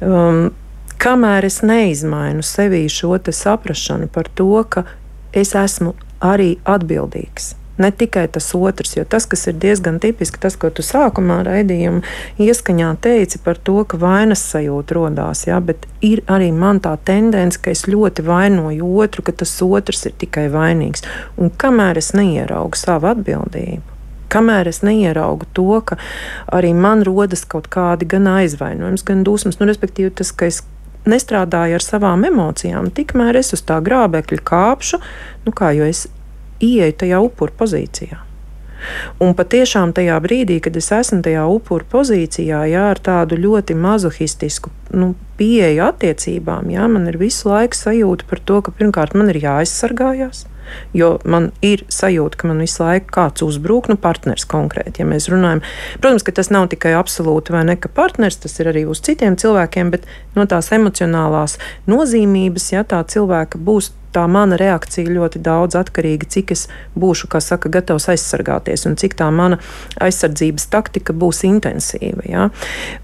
Um, 0.00 0.50
kamēr 0.98 1.46
es 1.46 1.62
neizmainu 1.62 2.42
sevī 2.42 2.88
šo 2.88 3.18
saprāšanu 3.18 4.08
par 4.08 4.28
to, 4.34 4.64
ka 4.68 4.84
es 5.32 5.54
esmu 5.54 5.94
arī 6.20 6.58
atbildīgs 6.64 7.59
ne 7.80 7.90
tikai 7.90 8.26
tas 8.32 8.50
otrs, 8.54 8.94
jo 8.96 9.04
tas, 9.08 9.26
kas 9.30 9.46
ir 9.50 9.58
diezgan 9.60 9.98
tipiski, 10.02 10.40
tas, 10.42 10.56
ko 10.60 10.70
tu 10.74 10.84
sākumā 10.84 11.40
raidījuma 11.46 12.02
ieskaņā 12.40 12.90
teici 13.04 13.40
par 13.44 13.58
to, 13.58 13.80
ka 13.88 14.00
vainas 14.00 14.42
sajūta 14.52 14.98
rodās, 14.98 15.46
jā, 15.48 15.60
bet 15.64 15.86
ir 16.04 16.22
arī 16.30 16.50
man 16.56 16.82
tā 16.84 16.94
tendence, 17.08 17.60
ka 17.60 17.72
es 17.74 17.86
ļoti 17.88 18.24
vainoju 18.26 18.90
otru, 19.04 19.24
ka 19.26 19.36
tas 19.42 19.54
otrs 19.64 20.06
ir 20.10 20.16
tikai 20.20 20.48
vainīgs. 20.52 21.06
Un 21.40 21.50
kamēr 21.50 22.00
es 22.00 22.12
neieraugu 22.16 22.78
savu 22.78 23.10
atbildību, 23.14 23.82
kamēr 24.30 24.70
es 24.70 24.82
neieraugu 24.86 25.48
to, 25.56 25.80
ka 25.84 25.98
arī 26.52 26.74
man 26.76 27.04
rodas 27.06 27.46
kaut 27.48 27.70
kādi 27.72 28.08
gan 28.10 28.28
aizvainojums, 28.30 29.06
gan 29.06 29.24
dusmas, 29.26 29.58
nu, 29.60 29.68
respektīvi 29.70 30.12
tas, 30.20 30.32
ka 30.32 30.50
es 30.50 30.62
nestrādāju 31.08 31.78
ar 31.78 31.84
savām 31.84 32.24
emocijām, 32.28 32.90
tikmēr 32.94 33.40
es 33.40 33.54
uz 33.56 33.62
tā 33.66 33.80
grābekļa 33.84 34.42
kāpšu, 34.46 35.00
nu 35.46 35.54
kā, 35.56 35.72
jo 35.76 35.88
es 35.88 36.06
ieeju 36.60 36.98
tajā 37.04 37.20
upuru 37.24 37.56
pozīcijā. 37.60 38.20
Un 39.20 39.34
patiešām 39.36 39.92
tajā 39.96 40.16
brīdī, 40.24 40.56
kad 40.64 40.76
es 40.80 40.88
esmu 40.96 41.20
tajā 41.24 41.42
upuru 41.52 41.84
pozīcijā, 41.92 42.62
jā, 42.70 42.86
ar 42.94 43.00
tādu 43.04 43.36
ļoti 43.40 43.76
mazohistisku 43.76 44.72
nu, 44.96 45.12
pieeju 45.40 45.84
attiecībām, 45.90 46.70
jā, 46.72 46.86
man 46.88 47.10
ir 47.10 47.20
visu 47.20 47.50
laiku 47.50 47.76
sajūta 47.76 48.28
par 48.30 48.40
to, 48.48 48.62
ka 48.64 48.74
pirmkārt 48.78 49.16
man 49.18 49.32
ir 49.32 49.40
jāaizsargājās. 49.42 50.46
Jo 50.96 51.12
man 51.24 51.50
ir 51.64 51.84
sajūta, 51.92 52.40
ka 52.40 52.50
man 52.50 52.62
visu 52.64 52.84
laiku 52.84 53.12
kāds 53.16 53.44
uzbrūk, 53.46 53.90
nu, 53.92 53.98
partneris 54.00 54.48
konkrēti. 54.50 55.02
Ja 55.02 55.08
mēs 55.08 55.30
runājam, 55.32 55.62
protams, 56.02 56.26
ka 56.26 56.34
tas 56.36 56.52
nav 56.52 56.70
tikai 56.72 56.94
absolūti 56.98 57.54
vai 57.54 57.64
ne, 57.68 57.78
ka 57.80 57.92
partneris, 57.92 58.40
tas 58.42 58.58
ir 58.60 58.72
arī 58.72 58.86
uz 58.90 59.02
citiem 59.06 59.38
cilvēkiem, 59.40 59.94
bet 59.94 60.08
no 60.36 60.46
tās 60.50 60.72
emocionālās 60.76 61.58
nozīmības, 61.90 62.72
ja 62.74 62.84
tā 62.88 63.02
cilvēka 63.08 63.60
būs 63.60 63.92
tā 64.14 64.24
mana 64.30 64.58
reakcija 64.58 65.10
ļoti 65.10 65.40
daudz 65.44 65.76
atkarīga, 65.78 66.28
cik 66.30 66.52
es 66.54 66.66
būšu, 66.98 67.28
kā 67.30 67.40
saka, 67.44 67.70
gatavs 67.72 68.08
aizsargāties 68.10 68.86
un 68.88 68.96
cik 69.00 69.16
tā 69.18 69.28
mana 69.34 69.60
aizsardzības 70.02 70.66
taktika 70.72 71.14
būs 71.16 71.44
intensīva. 71.46 72.24
Ja? 72.26 72.48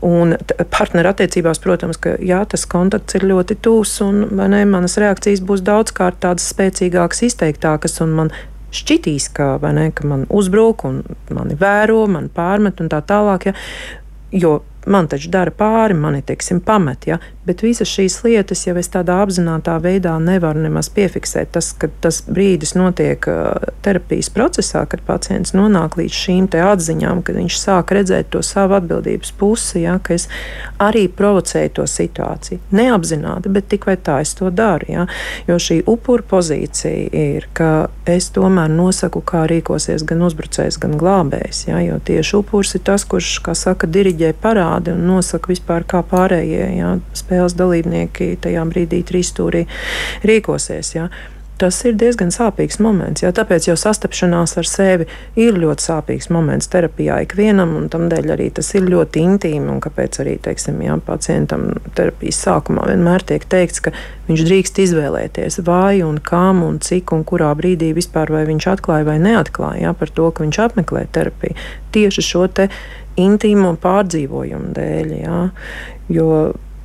Un 0.06 0.37
partnerattiecībās, 0.58 1.61
protams, 1.62 2.00
ka 2.02 2.16
jā, 2.23 2.42
tas 2.50 2.66
kontakts 2.70 3.18
ir 3.18 3.26
ļoti 3.30 3.58
tūs 3.62 3.96
un 4.06 4.25
ne, 4.37 4.64
manas 4.68 4.99
reakcijas 5.00 5.44
būs 5.46 5.64
daudzkārt 5.66 6.20
tādas 6.25 6.49
spēcīgākas, 6.52 7.23
izteiktākas 7.30 7.55
un 8.04 8.14
man 8.18 8.32
šķitīs, 8.76 9.30
ka, 9.36 9.56
ne, 9.72 9.90
ka 9.94 10.06
man 10.08 10.26
uzbruk 10.32 10.84
un 10.88 11.02
mani 11.32 11.56
vēro, 11.58 12.02
man 12.10 12.28
pārmet 12.34 12.82
un 12.82 12.90
tā 12.92 13.00
tālāk. 13.06 13.50
Ja? 13.50 13.54
Jo 14.36 14.56
man 14.87 15.09
taču 15.09 15.31
dara 15.31 15.50
pāri, 15.50 15.95
mani 15.95 16.23
teiksim, 16.23 16.61
pamet. 16.61 17.07
Ja? 17.07 17.19
Bet 17.47 17.62
visas 17.62 17.90
šīs 17.90 18.19
lietas 18.25 18.64
jau 18.66 18.75
es 18.78 18.88
tādā 18.90 19.21
apzināta 19.23 19.76
veidā 19.83 20.16
nevaru 20.23 20.64
nemaz 20.64 20.88
piefiksēt. 20.95 21.52
Tas, 21.55 21.71
kad 21.78 21.95
tas 22.02 22.23
brīdis 22.26 22.75
notiek 22.75 23.26
terapijas 23.87 24.31
procesā, 24.35 24.83
kad 24.90 25.02
pacients 25.07 25.55
nonāk 25.55 25.99
līdz 26.00 26.21
šīm 26.23 26.49
atziņām, 26.57 27.23
kad 27.26 27.38
viņš 27.38 27.59
sāk 27.59 27.93
redzēt 27.95 28.31
to 28.35 28.43
savu 28.47 28.76
atbildības 28.78 29.33
pusi, 29.38 29.83
ja? 29.85 29.99
ka 30.02 30.16
es 30.19 30.28
arī 30.83 31.07
provocēju 31.09 31.75
to 31.78 31.87
situāciju. 31.90 32.61
Neapzināti, 32.75 33.52
bet 33.52 33.71
tik 33.71 33.87
vai 33.90 33.97
tā 33.97 34.21
es 34.25 34.35
to 34.38 34.50
daru. 34.50 34.90
Ja? 34.90 35.07
Jo 35.47 35.59
šī 35.62 35.81
upura 35.87 36.26
pozīcija 36.26 37.11
ir, 37.14 37.49
ka 37.57 37.88
es 38.11 38.31
tomēr 38.35 38.71
nosaku, 38.71 39.23
kā 39.26 39.47
rīkosies 39.50 40.07
gan 40.07 40.23
uzbrucējs, 40.26 40.81
gan 40.83 40.99
glābējs. 40.99 41.66
Ja? 41.71 41.83
Jo 41.83 41.99
tieši 42.02 42.38
upuris 42.40 42.75
ir 42.78 42.85
tas, 42.87 43.07
kurš, 43.07 43.38
kā 43.47 43.55
saka, 43.59 43.87
diriģē 43.90 44.35
parādu 44.43 44.75
parādi 44.76 44.92
un 44.92 45.06
nosaka 45.06 45.52
vispār, 45.52 45.85
kā 45.85 46.02
pārējie 46.02 46.76
jā, 46.78 46.99
spēles 47.14 47.56
dalībnieki 47.56 48.37
tajā 48.40 48.64
brīdī 48.68 49.04
trīsstūrī 49.04 49.66
rīkosies. 50.25 50.95
Jā 50.97 51.09
tas 51.56 51.78
ir 51.88 51.95
diezgan 51.97 52.28
sāpīgs 52.28 52.76
moments. 52.85 53.23
Jā, 53.25 53.30
tāpēc 53.33 53.71
jau 53.71 53.76
sastapšanās 53.80 54.59
ar 54.61 54.66
sevi 54.68 55.06
ir 55.40 55.56
ļoti 55.56 55.87
sāpīgs 55.87 56.28
moments 56.28 56.68
terapijā 56.68 57.23
ikvienam, 57.25 57.73
un 57.78 57.87
tādēļ 57.88 58.33
arī 58.35 58.50
tas 58.59 58.68
ir 58.76 58.85
ļoti 58.85 59.23
intīmi. 59.25 59.71
Un 59.73 59.80
kāpēc 59.80 60.21
arī 60.21 60.37
teiksim, 60.45 60.83
jā, 60.85 60.99
pacientam 61.06 61.71
terapijas 61.97 62.42
sākumā 62.45 62.85
vienmēr 62.90 63.25
tiek 63.25 63.49
teikts, 63.49 63.80
ka 63.87 63.95
viņš 64.28 64.45
drīkst 64.50 64.83
izvēlēties, 64.85 65.62
vai 65.64 66.02
un 66.04 66.21
kam 66.21 66.61
un 66.66 66.76
cik 66.85 67.16
un 67.16 67.25
kurā 67.25 67.54
brīdī 67.56 67.95
vispār 67.97 68.35
viņš 68.37 68.68
atklāja 68.76 69.09
vai 69.09 69.16
neatklāja 69.23 69.87
jā, 69.88 69.97
par 69.97 70.12
to, 70.12 70.28
ka 70.28 70.45
viņš 70.45 70.61
apmeklē 70.68 71.06
terapiju. 71.16 71.56
Tieši 71.97 72.28
šo 72.35 72.45
intīmo 73.20 73.75
pārdzīvojumu 73.82 74.73
dēļ. 74.76 75.12
Jā, 75.23 75.40
jo 76.12 76.30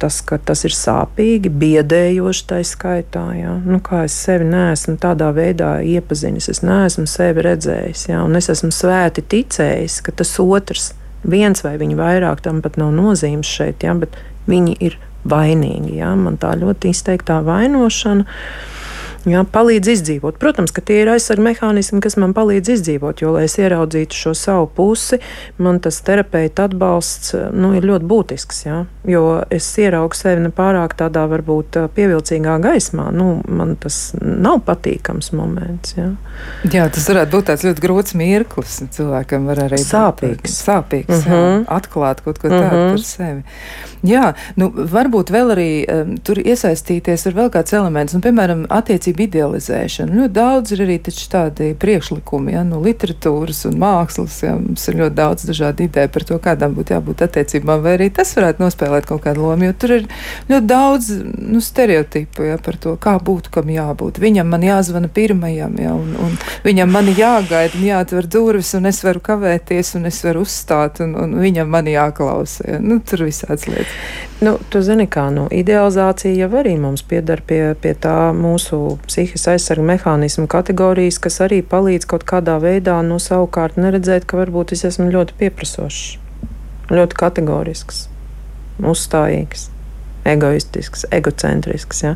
tas, 0.01 0.17
ka 0.25 0.39
tas 0.41 0.63
ir 0.65 0.73
sāpīgi, 0.73 1.51
biedējoši 1.61 2.45
tā 2.49 2.61
skaitā. 2.65 3.25
Ja? 3.37 3.53
Nu, 3.61 3.77
kā 3.85 4.05
es 4.07 4.15
sevi 4.17 4.47
neesmu 4.49 4.97
tādā 5.01 5.29
veidā 5.35 5.75
iepazinis, 5.85 6.49
es 6.51 6.63
neesmu 6.65 7.05
sevi 7.09 7.45
redzējis. 7.45 8.07
Ja? 8.09 8.23
Es 8.39 8.49
esmu 8.53 8.71
svēti 8.73 9.23
ticējis, 9.33 9.99
ka 10.05 10.15
tas 10.23 10.33
otrs, 10.41 10.91
viens 11.21 11.61
vai 11.65 11.75
viņi 11.81 11.99
vairāk, 11.99 12.41
tam 12.41 12.63
pat 12.65 12.81
nav 12.81 12.93
nozīmes 12.97 13.49
šeit, 13.49 13.85
ja? 13.85 13.93
bet 13.97 14.17
viņi 14.49 14.77
ir 14.81 14.97
vainīgi. 15.29 15.99
Ja? 16.01 16.15
Man 16.17 16.41
tā 16.41 16.55
ļoti 16.57 16.95
izteiktā 16.95 17.41
vainošana 17.45 18.25
jā, 19.25 19.43
palīdz 19.53 19.91
izdzīvot. 19.95 20.37
Protams, 20.41 20.71
ka 20.75 20.83
tie 20.85 21.01
ir 21.03 21.11
aizsardzības 21.11 21.39
mehānismi, 21.41 22.01
kas 22.03 22.17
man 22.19 22.33
palīdz 22.37 22.71
izdzīvot, 22.75 23.21
jo, 23.23 23.33
lai 23.35 23.45
es 23.47 23.57
ieraudzītu 23.59 24.17
šo 24.17 24.33
savu 24.37 24.67
pusi, 24.75 25.19
man 25.61 25.79
tas 25.83 26.01
terapeita 26.05 26.67
atbalsts 26.69 27.35
nu, 27.53 27.73
ir 27.77 27.87
ļoti 27.87 28.07
būtisks. 28.09 28.63
Jā, 28.67 28.79
jo 29.07 29.23
es 29.53 29.67
ieraugu 29.81 30.17
sevi 30.17 30.43
nepārāk 30.45 30.95
tādā 30.99 31.23
varbūt 31.31 31.79
pievilcīgā 31.95 32.57
gaismā. 32.63 33.09
Nu, 33.15 33.41
man 33.47 33.75
tas 33.81 34.11
nav 34.21 34.61
patīkams 34.67 35.31
moments. 35.37 35.95
Jā, 35.97 36.09
jā 36.73 36.89
tas 36.93 37.07
varētu 37.11 37.35
būt 37.37 37.49
tāds 37.51 37.65
ļoti 37.67 37.85
grūts 37.85 38.17
mirklis. 38.19 38.81
Cilvēkam 38.97 39.47
var 39.49 39.65
arī 39.67 39.81
sāpīgs. 39.81 40.43
būt 40.43 40.57
sāpīgs, 40.57 41.15
uh 41.15 41.25
-huh. 41.25 41.31
jā, 41.31 41.55
mhm. 41.55 41.65
atklāt 41.77 42.21
kaut 42.25 42.39
ko 42.39 42.49
tādu 42.49 42.65
uh 42.65 42.71
-huh. 42.71 42.91
par 42.91 43.05
sevi. 43.05 43.43
Jā, 44.03 44.33
nu, 44.55 44.71
varbūt 44.73 45.29
vēl 45.29 45.51
arī 45.53 45.71
um, 45.85 46.17
tur 46.17 46.37
iesaistīties 46.37 47.27
ir 47.27 47.33
vēl 47.33 47.49
kāds 47.53 47.73
elements, 47.73 48.13
nu, 48.13 48.19
piemēram, 48.19 48.65
attiecības 48.69 49.10
attiecību 49.11 49.25
idealizēšanu. 49.27 50.15
Ļoti 50.15 50.33
daudz 50.33 50.71
ir 50.73 50.81
arī 50.85 50.97
tādi 51.01 51.71
priekšlikumi 51.75 52.53
ja, 52.53 52.63
no 52.63 52.81
literatūras 52.81 53.65
un 53.67 53.77
mākslas. 53.79 54.41
Ja, 54.43 54.55
mums 54.55 54.87
ir 54.87 54.97
ļoti 54.99 55.15
daudz 55.15 55.45
dažādu 55.47 55.85
ideju 55.85 56.09
par 56.11 56.23
to, 56.23 56.39
kādām 56.39 56.75
būtu 56.75 56.95
jābūt 56.95 57.23
attiecībām, 57.25 57.81
vai 57.81 57.95
arī 57.97 58.09
tas 58.11 58.33
varētu 58.35 58.63
nospēlēt 58.63 59.07
kaut 59.07 59.23
kādu 59.23 59.45
lomu. 59.45 59.65
Jo 59.65 59.73
tur 59.73 59.95
ir 59.97 60.07
ļoti 60.49 60.67
daudz 60.67 61.11
nu, 61.37 61.61
stereotipu 61.61 62.47
ja, 62.47 62.57
par 62.57 62.77
to, 62.77 62.95
kā 63.01 63.17
būtu, 63.19 63.51
kam 63.51 63.69
jābūt. 63.69 64.19
Viņam 64.21 64.49
man 64.51 64.65
jāzvana 64.65 65.11
pirmajam, 65.11 65.77
ja, 65.81 65.93
un, 65.93 66.15
un 66.15 66.37
viņam 66.65 66.91
man 66.91 67.11
jāgaida 67.11 67.77
un 67.77 67.87
jāatver 67.87 68.27
durvis, 68.31 68.73
un 68.77 68.89
es 68.89 69.03
varu 69.03 69.23
kavēties, 69.23 69.95
un 69.99 70.09
es 70.09 70.21
varu 70.25 70.45
uzstāt, 70.45 71.01
un, 71.03 71.15
un 71.19 71.39
viņam 71.41 71.71
man 71.71 71.89
jāklausa. 71.89 72.67
Ja. 72.75 72.81
Nu, 72.81 73.01
tur 73.03 73.25
visādas 73.27 73.67
lietas. 73.69 73.95
Nu, 74.41 74.55
tu 74.73 74.79
zini, 74.81 75.05
kā 75.05 75.27
nu, 75.29 75.45
idealizācija 75.53 76.33
jau 76.33 76.47
arī 76.57 76.73
mums 76.81 77.03
piedara 77.05 77.43
pie, 77.45 77.59
pie 77.77 77.91
tā 77.93 78.31
mūsu 78.33 78.97
psihiskās 79.07 79.47
aizsardzības 79.55 79.89
mehānismu 79.89 80.47
kategorijas, 80.51 81.19
kas 81.23 81.41
arī 81.45 81.61
palīdz 81.65 82.07
kaut 82.11 82.25
kādā 82.29 82.57
veidā 82.63 82.99
nu, 83.05 83.19
savukārt 83.21 83.77
neredzēt, 83.81 84.27
ka 84.29 84.39
varbūt 84.41 84.75
es 84.77 84.85
esmu 84.91 85.09
ļoti 85.13 85.37
pieprasošs, 85.41 86.07
ļoti 86.93 87.21
kategorisks, 87.21 88.07
uzstājīgs 88.81 89.69
egoistisks, 90.25 91.05
egocentrisks. 91.11 92.03
Ja? 92.05 92.15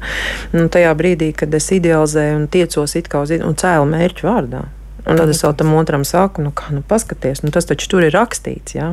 Nu, 0.54 0.68
tajā 0.72 0.94
brīdī, 0.98 1.32
kad 1.38 1.54
es 1.58 1.72
idealizēju 1.74 2.42
un 2.42 2.50
tiecos 2.52 2.96
it 3.00 3.10
kā 3.12 3.24
uz 3.26 3.34
un 3.40 3.58
cēlu 3.58 3.88
mērķu 3.90 4.28
vārdā. 4.28 4.66
Un 5.06 5.20
tad 5.20 5.30
es 5.30 5.42
vēl 5.46 5.54
tam 5.58 5.74
otram 5.78 6.06
saku, 6.08 6.42
nu, 6.46 6.52
kā, 6.56 6.72
nu, 6.74 6.82
paskaties, 6.86 7.44
nu, 7.46 7.52
tas 7.54 7.68
taču 7.70 7.90
tur 7.92 8.06
ir 8.08 8.16
rakstīts. 8.16 8.76
Ja? 8.78 8.92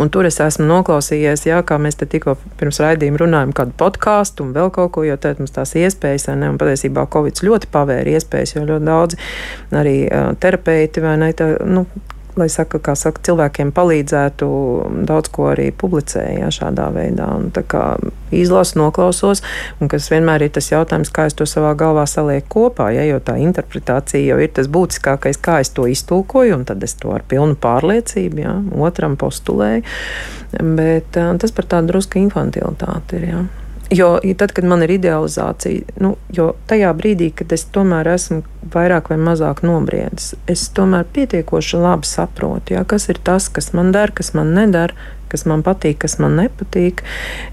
Un 0.00 0.10
tur 0.12 0.28
es 0.28 0.40
esmu 0.42 0.66
noklausījies, 0.68 1.46
ja, 1.48 1.62
kā 1.66 1.78
mēs 1.80 1.96
te 2.00 2.08
tikko 2.10 2.36
pirms 2.60 2.82
raidījuma 2.84 3.22
runājam, 3.24 3.54
kādu 3.56 3.76
podkāstu 3.80 4.44
un 4.44 4.52
vēl 4.56 4.72
kaut 4.74 4.92
ko, 4.96 5.06
jo 5.08 5.16
tad 5.20 5.40
mums 5.40 5.54
tās 5.56 5.72
iespējas, 5.80 6.28
ne, 6.36 6.52
un 6.52 6.60
patiesībā 6.60 7.06
Covid 7.12 7.44
ļoti 7.48 7.70
pavēra 7.72 8.16
iespējas, 8.16 8.56
jo 8.58 8.66
ļoti 8.68 8.88
daudzi 8.90 9.20
arī 9.74 9.96
uh, 10.08 10.32
terapeiti 10.40 11.04
vai 11.04 11.16
ne, 11.20 11.32
tā, 11.36 11.54
nu, 11.64 11.86
lai 12.36 12.48
saka, 12.50 12.80
saka, 12.98 13.22
cilvēkiem 13.24 13.70
palīdzētu 13.74 14.48
daudz 15.08 15.30
ko 15.34 15.48
arī 15.52 15.68
publicēja 15.76 16.50
šādā 16.54 16.88
veidā. 16.94 17.28
Un, 17.38 17.50
kā, 17.54 17.84
izlasu, 18.34 18.78
noklausos, 18.80 19.42
un 19.80 19.90
kas 19.92 20.10
vienmēr 20.12 20.46
ir 20.46 20.54
tas 20.54 20.70
jautājums, 20.72 21.12
kā 21.14 21.28
es 21.30 21.38
to 21.38 21.46
savā 21.48 21.74
galvā 21.78 22.06
salieku 22.10 22.50
kopā, 22.54 22.90
ja, 22.96 23.06
jo 23.08 23.20
tā 23.24 23.36
interpretācija 23.42 24.34
jau 24.34 24.38
ir 24.42 24.54
tas 24.54 24.70
būtiskākais, 24.70 25.40
kā 25.42 25.60
es 25.64 25.72
to 25.74 25.88
iztulkoju, 25.90 26.60
un 26.60 26.68
tad 26.68 26.82
es 26.86 26.96
to 27.00 27.14
ar 27.14 27.26
pilnu 27.28 27.58
pārliecību 27.60 28.44
ja, 28.44 28.56
otram 28.86 29.18
postulēju. 29.20 29.84
Bet 30.54 31.14
tas 31.14 31.54
par 31.54 31.70
tādu 31.70 31.94
drusku 31.94 32.20
infantilitāti 32.22 33.20
ir. 33.20 33.28
Ja. 33.30 33.44
Jo 33.94 34.18
ja 34.24 34.34
tad, 34.34 34.52
kad 34.56 34.66
man 34.66 34.82
ir 34.82 34.90
idealizācija, 34.96 35.96
nu, 36.02 36.14
jo 36.34 36.52
tajā 36.70 36.90
brīdī, 36.98 37.30
kad 37.36 37.52
es 37.54 37.66
tomēr 37.74 38.08
esmu 38.14 38.42
vairāk 38.74 39.12
vai 39.12 39.18
mazāk 39.20 39.62
nobriedis, 39.66 40.32
es 40.50 40.66
tomēr 40.74 41.06
pietiekoši 41.14 41.78
labi 41.82 42.08
saprotu, 42.08 42.74
ja, 42.74 42.82
kas 42.88 43.06
ir 43.12 43.20
tas, 43.22 43.46
kas 43.52 43.70
man 43.76 43.92
der, 43.94 44.10
kas 44.16 44.32
man 44.34 44.54
nedara, 44.56 44.96
kas 45.34 45.46
man 45.50 45.64
patīk, 45.66 45.98
kas 46.04 46.18
man 46.22 46.36
nepatīk. 46.38 47.02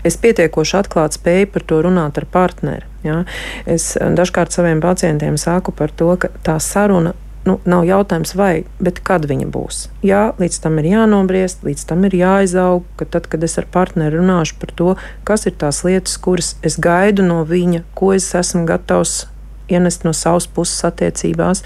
Es 0.07 0.17
pietiekoši 0.21 0.77
atklāti 0.83 1.17
spēju 1.17 1.49
par 1.53 1.65
to 1.69 1.81
runāt 1.85 2.19
ar 2.21 2.27
partneri. 2.29 2.85
Ja. 3.05 3.23
Es 3.65 3.95
dažkārt 3.97 4.53
saviem 4.53 4.81
pacientiem 4.83 5.39
saku 5.41 5.73
par 5.73 5.93
to, 5.97 6.13
ka 6.21 6.29
tā 6.45 6.59
saruna 6.61 7.15
nu, 7.47 7.57
nav 7.65 7.85
jautājums, 7.87 8.35
vai, 8.37 8.65
bet 8.83 9.01
kad 9.05 9.25
viņa 9.29 9.47
būs. 9.53 9.83
Jā, 10.05 10.31
līdz 10.41 10.59
tam 10.63 10.77
ir 10.81 10.91
jānobriest, 10.91 11.65
līdz 11.65 11.87
tam 11.89 12.05
ir 12.09 12.15
jāizaug, 12.19 12.85
ka 12.99 13.07
tad, 13.09 13.27
kad 13.31 13.43
es 13.47 13.57
ar 13.61 13.67
partneri 13.71 14.19
runāšu 14.19 14.59
par 14.61 14.73
to, 14.77 14.95
kas 15.27 15.47
ir 15.49 15.57
tās 15.61 15.81
lietas, 15.87 16.17
kuras 16.21 16.55
es 16.65 16.77
gaidu 16.81 17.25
no 17.25 17.41
viņa, 17.47 17.83
ko 17.97 18.13
es 18.17 18.29
esmu 18.37 18.67
gatavs 18.69 19.25
ienest 19.71 20.05
no 20.07 20.13
savas 20.17 20.47
puses 20.51 20.83
attiecībās, 20.87 21.63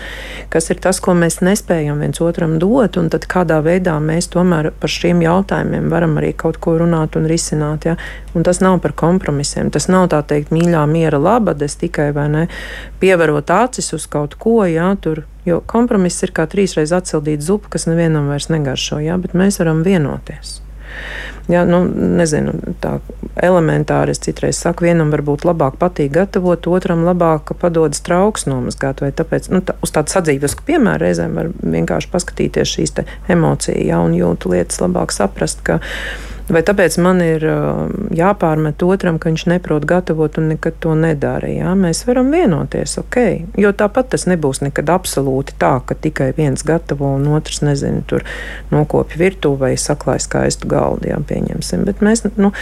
kas 0.53 0.69
ir 0.71 0.81
tas, 0.83 1.01
ko 1.03 1.15
mēs 1.17 1.41
nespējam 1.45 2.01
viens 2.03 2.21
otram 2.23 2.57
dot, 2.61 2.99
un 3.01 3.11
tad 3.13 3.27
kādā 3.31 3.61
veidā 3.65 3.97
mēs 4.03 4.29
tomēr 4.33 4.71
par 4.79 4.91
šiem 4.91 5.23
jautājumiem 5.25 5.91
varam 5.91 6.17
arī 6.21 6.33
kaut 6.37 6.61
ko 6.63 6.77
runāt 6.81 7.19
un 7.19 7.29
risināt. 7.29 7.89
Ja? 7.89 7.97
Un 8.35 8.43
tas 8.47 8.61
nav 8.63 8.79
par 8.83 8.95
kompromisiem, 8.97 9.71
tas 9.71 9.89
nav 9.91 10.09
tā 10.13 10.23
teikt 10.27 10.53
mīļā 10.55 10.83
miera 10.91 11.21
labades 11.21 11.77
tikai 11.81 12.11
vai 12.15 12.27
ne 12.31 12.49
pievarot 12.99 13.51
acis 13.51 13.93
uz 13.95 14.09
kaut 14.11 14.37
ko, 14.39 14.61
ja 14.69 14.93
tur 15.01 15.25
Jo 15.45 15.59
kompromiss 15.69 16.23
ir 16.25 16.31
kā 16.33 16.47
trīsreiz 16.49 16.89
atsildīta 16.97 17.45
zupa, 17.45 17.69
kas 17.75 17.85
nevienam 17.85 18.31
vairs 18.33 18.49
negaršo, 18.49 18.97
jā, 19.05 19.17
bet 19.21 19.37
mēs 19.37 19.61
varam 19.61 19.83
vienoties. 19.85 20.64
Jā, 21.51 21.61
nu, 21.69 21.83
nezinu, 22.17 22.55
tā 22.81 22.95
elementāri 23.43 24.15
es 24.15 24.21
citreiz 24.23 24.57
saku, 24.57 24.87
vienam 24.87 25.11
varbūt 25.13 25.45
labāk 25.45 25.77
patīk 25.81 26.13
gatavot, 26.15 26.67
otram 26.73 27.03
labāk 27.05 27.53
padodas 27.61 28.01
trauks 28.05 28.47
nomazgāt. 28.49 29.03
Tāpēc 29.19 29.51
nu, 29.53 29.61
tā, 29.65 29.77
uz 29.85 29.93
tādu 29.93 30.15
sadzīvesku 30.15 30.65
piemēru 30.65 31.05
reizēm 31.05 31.37
var 31.37 31.51
vienkārši 31.61 32.09
paskatīties 32.13 32.77
šīs 32.77 32.95
emocijas, 33.29 33.83
ja, 33.85 34.01
un 34.01 34.17
jūtu 34.17 34.55
lietas 34.55 34.81
labāk 34.81 35.13
saprast, 35.13 35.61
ka 35.67 35.79
Vai 36.45 36.61
tāpēc 36.61 36.99
man 37.01 37.23
ir 37.25 37.41
uh, 37.49 37.87
jāpārmet 38.13 38.83
otram, 38.85 39.17
ka 39.17 39.31
viņš 39.31 39.47
neprot 39.49 39.85
gatavot 39.89 40.37
un 40.37 40.51
nekad 40.53 40.77
to 40.83 40.93
nedara? 40.97 41.49
Jā? 41.49 41.71
Mēs 41.79 42.03
varam 42.05 42.29
vienoties, 42.33 42.99
ok. 43.01 43.17
Jo 43.57 43.71
tāpat 43.73 44.11
tas 44.13 44.27
nebūs 44.29 44.61
nekad 44.61 44.91
absolūti 44.93 45.55
tā, 45.61 45.79
ka 45.81 45.97
tikai 45.97 46.29
viens 46.37 46.61
gatavo 46.65 47.15
un 47.17 47.25
otrs 47.33 47.63
nezina, 47.65 48.03
tur 48.05 48.27
nokopja 48.69 49.23
virtuvē 49.23 49.73
saklāj 49.79 50.21
skaistu 50.27 50.69
galdu, 50.69 51.09
jā, 51.09 51.17
pieņemsim. 51.17 51.87
Bet 51.89 52.05
mēs, 52.05 52.21
nu, 52.37 52.53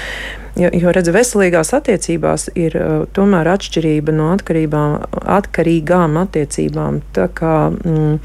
jo, 0.55 0.71
jo 0.71 0.95
redz, 0.95 1.11
veselīgās 1.11 1.75
attiecībās 1.75 2.53
ir 2.55 2.79
uh, 2.79 2.97
tomēr 3.11 3.51
atšķirība 3.57 4.15
no 4.15 4.31
atkarīgām 4.31 6.19
attiecībām. 6.23 7.03
Tā 7.19 7.27
kā, 7.35 7.57
mm, 7.75 8.15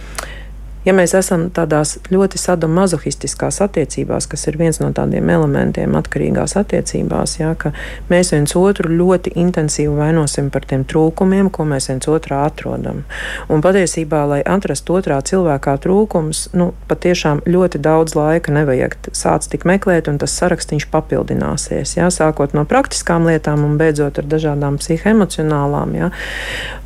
ja 0.86 0.94
mēs 0.96 1.14
esam 1.18 1.48
tādās 1.54 1.96
ļoti 2.12 2.38
sadomazohistiskās 2.40 3.60
attiecībās, 3.64 4.28
kas 4.30 4.46
ir 4.50 4.58
viens 4.60 4.80
no 4.82 4.90
tādiem 4.94 5.28
elementiem 5.32 5.96
atkarīgās 5.98 6.56
attiecībās, 6.60 7.38
jā, 7.40 7.52
ka 7.58 7.72
mēs 8.12 8.32
viens 8.34 8.54
otru 8.58 8.92
ļoti 8.92 9.34
intensīvi 9.38 9.94
vainosim 9.98 10.50
par 10.54 10.66
tiem 10.68 10.84
trūkumiem, 10.88 11.50
ko 11.54 11.66
mēs 11.68 11.90
viens 11.90 12.08
otrā 12.10 12.44
atrodam. 12.46 13.04
Un 13.52 13.64
patiesībā, 13.64 14.24
lai 14.30 14.40
atrastu 14.46 14.98
otrā 14.98 15.20
cilvēkā 15.24 15.76
trūkums, 15.84 16.48
nu, 16.58 16.70
patiešām 16.90 17.42
ļoti 17.48 17.82
daudz 17.84 18.16
laika 18.18 18.54
nevajag 18.54 18.96
sākt 19.12 19.50
tik 19.52 19.66
meklēt, 19.68 20.08
un 20.10 20.18
tas 20.20 20.34
sarakstīns 20.38 20.88
papildināsies. 20.92 21.96
Jā, 21.98 22.08
sākot 22.14 22.54
no 22.56 22.64
praktiskām 22.68 23.28
lietām 23.28 23.64
un 23.66 23.76
beidzot 23.80 24.18
ar 24.20 24.28
dažādām 24.28 24.78
psihoemocionālām. 24.80 25.94
Jā. 25.98 26.10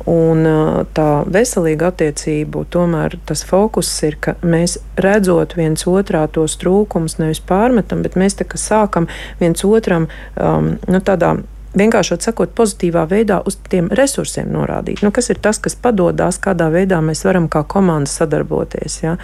Un 0.09 0.47
tā 0.95 1.09
veselīga 1.31 1.91
attiecība, 1.93 2.65
tomēr 2.73 3.15
tas 3.27 3.43
fokus 3.47 3.82
puses 3.83 4.03
ir, 4.07 4.17
ka 4.23 4.37
mēs 4.41 4.77
redzot 4.95 5.57
viens 5.59 5.83
otrā 5.89 6.23
tos 6.31 6.55
trūkumus, 6.61 7.19
nevis 7.19 7.43
pārmetam, 7.43 8.03
bet 8.05 8.15
mēs 8.19 8.39
tā 8.39 8.47
kā 8.47 8.59
sākam 8.59 9.09
viens 9.41 9.63
otram 9.67 10.07
um, 10.39 10.77
nu, 10.87 11.01
tādā 11.03 11.35
vienkārši 11.73 12.19
sakot, 12.21 12.53
pozitīvā 12.55 13.03
veidā 13.09 13.41
uz 13.49 13.57
tiem 13.69 13.89
resursiem 13.91 14.51
norādīt. 14.53 15.01
Nu, 15.03 15.11
kas 15.11 15.31
ir 15.33 15.41
tas, 15.41 15.59
kas 15.59 15.75
padodas, 15.75 16.37
kādā 16.39 16.69
veidā 16.71 17.01
mēs 17.01 17.25
varam 17.25 17.49
kā 17.49 17.63
komanda 17.67 18.09
sadarboties? 18.09 18.99
Ja? 19.01 19.17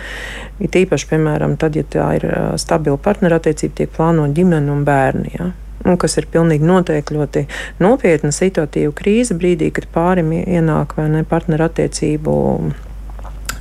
It 0.60 0.76
īpaši, 0.76 1.12
piemēram, 1.14 1.56
tad, 1.62 1.78
ja 1.78 1.86
tā 1.86 2.10
ir 2.18 2.26
uh, 2.26 2.52
stabila 2.60 2.98
partnerattiecība, 2.98 3.78
tiek 3.84 3.96
plānota 3.96 4.34
ģimene 4.36 4.74
un 4.74 4.84
bērni. 4.88 5.36
Ja? 5.38 5.52
Un 5.86 5.96
kas 6.02 6.18
ir 6.20 6.28
pilnīgi 6.34 6.66
noteikti 6.68 7.16
ļoti 7.16 7.46
nopietna 7.80 8.34
situatīva 8.36 8.92
krīze 8.98 9.38
brīdī, 9.38 9.70
kad 9.72 9.88
pārim 9.94 10.34
ienāk 10.42 10.98
vai 10.98 11.08
ne 11.14 11.24
partnerattiecību 11.30 12.34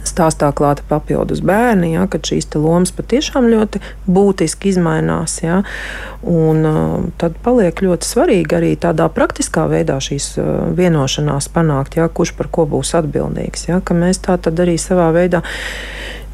stāstā 0.08 0.50
klāta 0.56 0.84
papildus 0.88 1.42
bērni, 1.44 1.92
ja, 1.94 2.06
kad 2.10 2.26
šīs 2.26 2.50
lomas 2.56 2.92
patiešām 2.96 3.48
ļoti 3.52 3.82
būtiski 4.08 4.72
izmainās. 4.72 5.38
Ja, 5.44 5.62
un, 6.22 6.64
uh, 6.66 7.08
tad 7.20 7.38
paliek 7.44 7.82
ļoti 7.84 8.08
svarīgi 8.08 8.58
arī 8.58 8.74
tādā 8.80 9.08
praktiskā 9.12 9.68
veidā 9.70 10.00
šīs 10.02 10.32
uh, 10.40 10.52
vienošanās 10.78 11.50
panākt, 11.54 12.00
ja, 12.00 12.08
kurš 12.08 12.34
par 12.38 12.50
ko 12.52 12.68
būs 12.68 12.94
atbildīgs. 12.98 13.68
Ja, 13.70 13.82
mēs 13.98 14.22
tā 14.24 14.38
tad 14.42 14.60
arī 14.64 14.78
savā 14.80 15.10
veidā. 15.14 15.44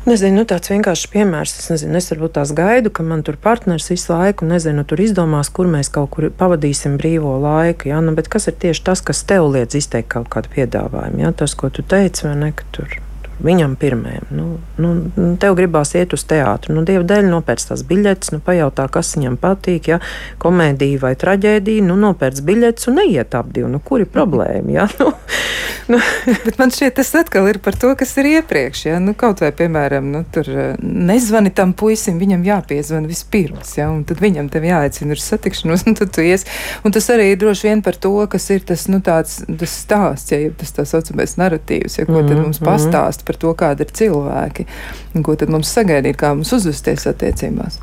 Nezinu, 0.05 0.43
nu, 0.43 0.45
tāds 0.45 0.69
vienkāršs 0.69 1.07
piemērs. 1.15 1.55
Es 1.63 1.71
nezinu, 1.73 1.97
es 1.97 2.11
varbūt 2.13 2.35
tās 2.37 2.51
gaidu, 2.53 2.91
ka 2.93 3.01
man 3.07 3.23
tur 3.25 3.39
partneris 3.41 3.89
visu 3.89 4.13
laiku, 4.13 4.45
nezinu, 4.45 4.85
tur 4.85 5.01
izdomās, 5.01 5.49
kur 5.49 5.71
mēs 5.73 5.89
kaut 5.95 6.11
kur 6.13 6.27
pavadīsim 6.29 6.99
brīvo 7.01 7.39
laiku. 7.41 7.89
Ja? 7.89 8.03
Nu, 8.05 8.13
bet 8.19 8.29
kas 8.29 8.51
ir 8.53 8.59
tieši 8.61 8.85
tas, 8.85 9.01
kas 9.01 9.25
tev 9.25 9.49
liedz 9.55 9.79
izteikt 9.81 10.13
kaut 10.13 10.29
kādu 10.35 10.53
piedāvājumu? 10.59 11.25
Ja? 11.25 11.33
Tas, 11.33 11.57
ko 11.57 11.73
tu 11.73 11.87
teici, 11.89 12.27
vai 12.29 12.37
ne? 12.43 12.53
Tur 12.77 12.99
viņam 13.43 13.77
pirmajam. 13.77 14.27
Nu, 14.31 14.47
nu, 14.79 14.93
nu, 15.17 15.29
tev 15.41 15.57
gribās 15.59 15.95
iet 15.99 16.15
uz 16.15 16.25
teātru. 16.29 16.75
Nu, 16.77 16.85
Dieva 16.87 17.05
dēļ 17.09 17.29
nopērts 17.31 17.71
tās 17.71 17.85
biļetes, 17.89 18.35
nu, 18.35 18.41
pajautā, 18.45 18.87
kas 18.93 19.15
viņam 19.17 19.39
patīk. 19.41 19.91
Ja? 19.95 20.01
Komēdija 20.43 21.03
vai 21.03 21.15
traģēdija, 21.19 21.85
nu, 21.89 21.97
nopērts 22.01 22.45
biļetes 22.47 22.91
un 22.91 23.01
neiet 23.01 23.35
ap 23.35 23.51
divu. 23.55 23.71
Nu, 23.73 23.81
kur 23.85 24.05
ir 24.05 24.11
problēma? 24.11 24.79
Ja? 24.79 24.89
Nu, 25.85 25.99
nu. 25.99 25.99
Bet 26.47 26.57
man 26.57 26.71
šķiet, 26.73 26.95
tas 26.97 27.11
atkal 27.19 27.45
ir 27.51 27.59
par 27.61 27.77
to, 27.77 27.91
kas 27.99 28.15
ir 28.17 28.29
iepriekš. 28.31 28.85
Ja? 28.87 29.01
Nu, 29.03 29.13
kaut 29.19 29.43
vai, 29.45 29.51
piemēram, 29.53 30.07
nu, 30.15 30.23
tur 30.33 30.49
eh, 30.49 30.79
nezvani 30.81 31.53
tam 31.53 31.75
puisim, 31.77 32.17
viņam 32.21 32.45
jāpiezvana 32.47 33.11
vispirms, 33.11 33.75
ja? 33.77 33.91
un 33.93 34.01
tad 34.09 34.23
viņam 34.25 34.49
te 34.53 34.63
jāaicina 34.65 35.13
uz 35.13 35.27
satikšanos, 35.27 35.85
un 35.91 35.99
tad 35.99 36.15
tu 36.15 36.25
ies. 36.25 36.47
Un 36.89 36.95
tas 36.95 37.11
arī 37.13 37.31
ir 37.35 37.41
droši 37.43 37.69
vien 37.69 37.85
par 37.85 37.99
to, 38.01 38.15
kas 38.33 38.49
ir 38.55 38.65
tas, 38.65 38.87
nu, 38.89 39.03
tāds, 39.05 39.43
tas 39.45 39.77
stāsts, 39.85 40.33
ja 40.33 40.53
tas 40.57 40.73
tā 40.73 40.87
saucamais 40.89 41.37
narratīvs, 41.41 41.99
ja, 41.99 42.07
ko 42.09 42.13
mm 42.13 42.19
-hmm. 42.21 42.29
tad 42.29 42.41
mums 42.41 42.61
mhm. 42.61 42.71
Pastāst 43.25 43.27
par 43.27 43.37
to, 43.37 43.55
kādi 43.55 43.85
ir 43.85 43.93
cilvēki 43.93 44.67
un 45.15 45.23
ko 45.23 45.35
tad 45.37 45.51
mums 45.51 45.73
sagaidīt, 45.73 46.17
kā 46.17 46.35
mums 46.35 46.53
uzvesties 46.53 47.07
attiecībās. 47.07 47.81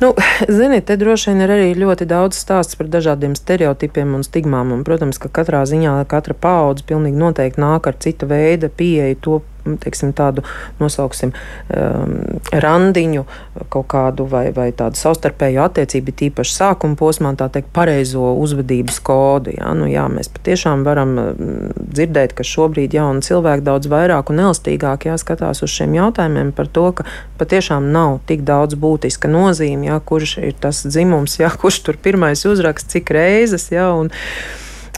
Nu, 0.00 0.14
ziniet, 0.48 0.86
te 0.86 0.96
droši 0.96 1.32
vien 1.32 1.42
ir 1.42 1.50
arī 1.50 1.74
ļoti 1.74 2.06
daudz 2.06 2.38
stāsts 2.38 2.76
par 2.76 2.86
dažādiem 2.86 3.34
stereotipiem 3.34 4.14
un 4.14 4.22
stigmām. 4.22 4.70
Un, 4.72 4.84
protams, 4.84 5.18
ka 5.18 5.28
katrā 5.28 5.64
ziņā 5.66 6.04
katra 6.06 6.34
paudze 6.34 6.84
pilnīgi 6.86 7.18
noteikti 7.18 7.60
nāk 7.60 7.88
ar 7.88 7.98
cita 7.98 8.26
veida 8.26 8.68
pieeju 8.68 9.18
to 9.20 9.40
teiksim, 9.82 10.14
tādu 10.16 10.44
nosauksim 10.80 11.34
um, 11.34 12.14
randiņu, 12.52 13.24
kaut 13.72 13.88
kādu 13.92 14.24
vai, 14.30 14.48
vai 14.56 14.70
tādu 14.76 14.98
savstarpēju 15.00 15.62
attiecību, 15.64 16.14
tīpaši 16.22 16.54
sākuma 16.54 16.98
posmā, 16.98 17.34
tā 17.38 17.50
teikt, 17.52 17.70
pareizo 17.76 18.32
uzvedības 18.40 19.00
kodu. 19.04 19.54
Jā, 19.58 19.72
nu, 19.78 19.88
jā, 19.90 20.06
mēs 20.12 20.30
patiešām 20.32 20.84
varam 20.86 21.14
mm, 21.18 21.72
dzirdēt, 21.92 22.34
ka 22.38 22.46
šobrīd 22.46 22.96
jauni 22.96 23.24
cilvēki 23.26 23.66
daudz 23.66 23.90
vairāk 23.92 24.32
un 24.32 24.44
elastīgāk 24.46 25.08
jāskatās 25.10 25.64
uz 25.66 25.74
šiem 25.74 25.98
jautājumiem 25.98 26.54
par 26.56 26.70
to, 26.72 26.88
ka 27.00 27.08
patiešām 27.40 27.90
nav 27.94 28.20
tik 28.30 28.46
daudz 28.48 28.78
būtiska 28.78 29.30
nozīme, 29.30 29.90
jā, 29.90 29.98
kurš 30.00 30.38
ir 30.42 30.56
tas 30.60 30.84
dzimums, 30.86 31.38
jā, 31.42 31.50
kurš 31.60 31.82
tur 31.86 32.00
pirmais 32.00 32.46
uzraksts, 32.48 32.90
cik 32.94 33.12
reizes. 33.14 33.68
Jā, 33.74 33.90
un, 33.96 34.12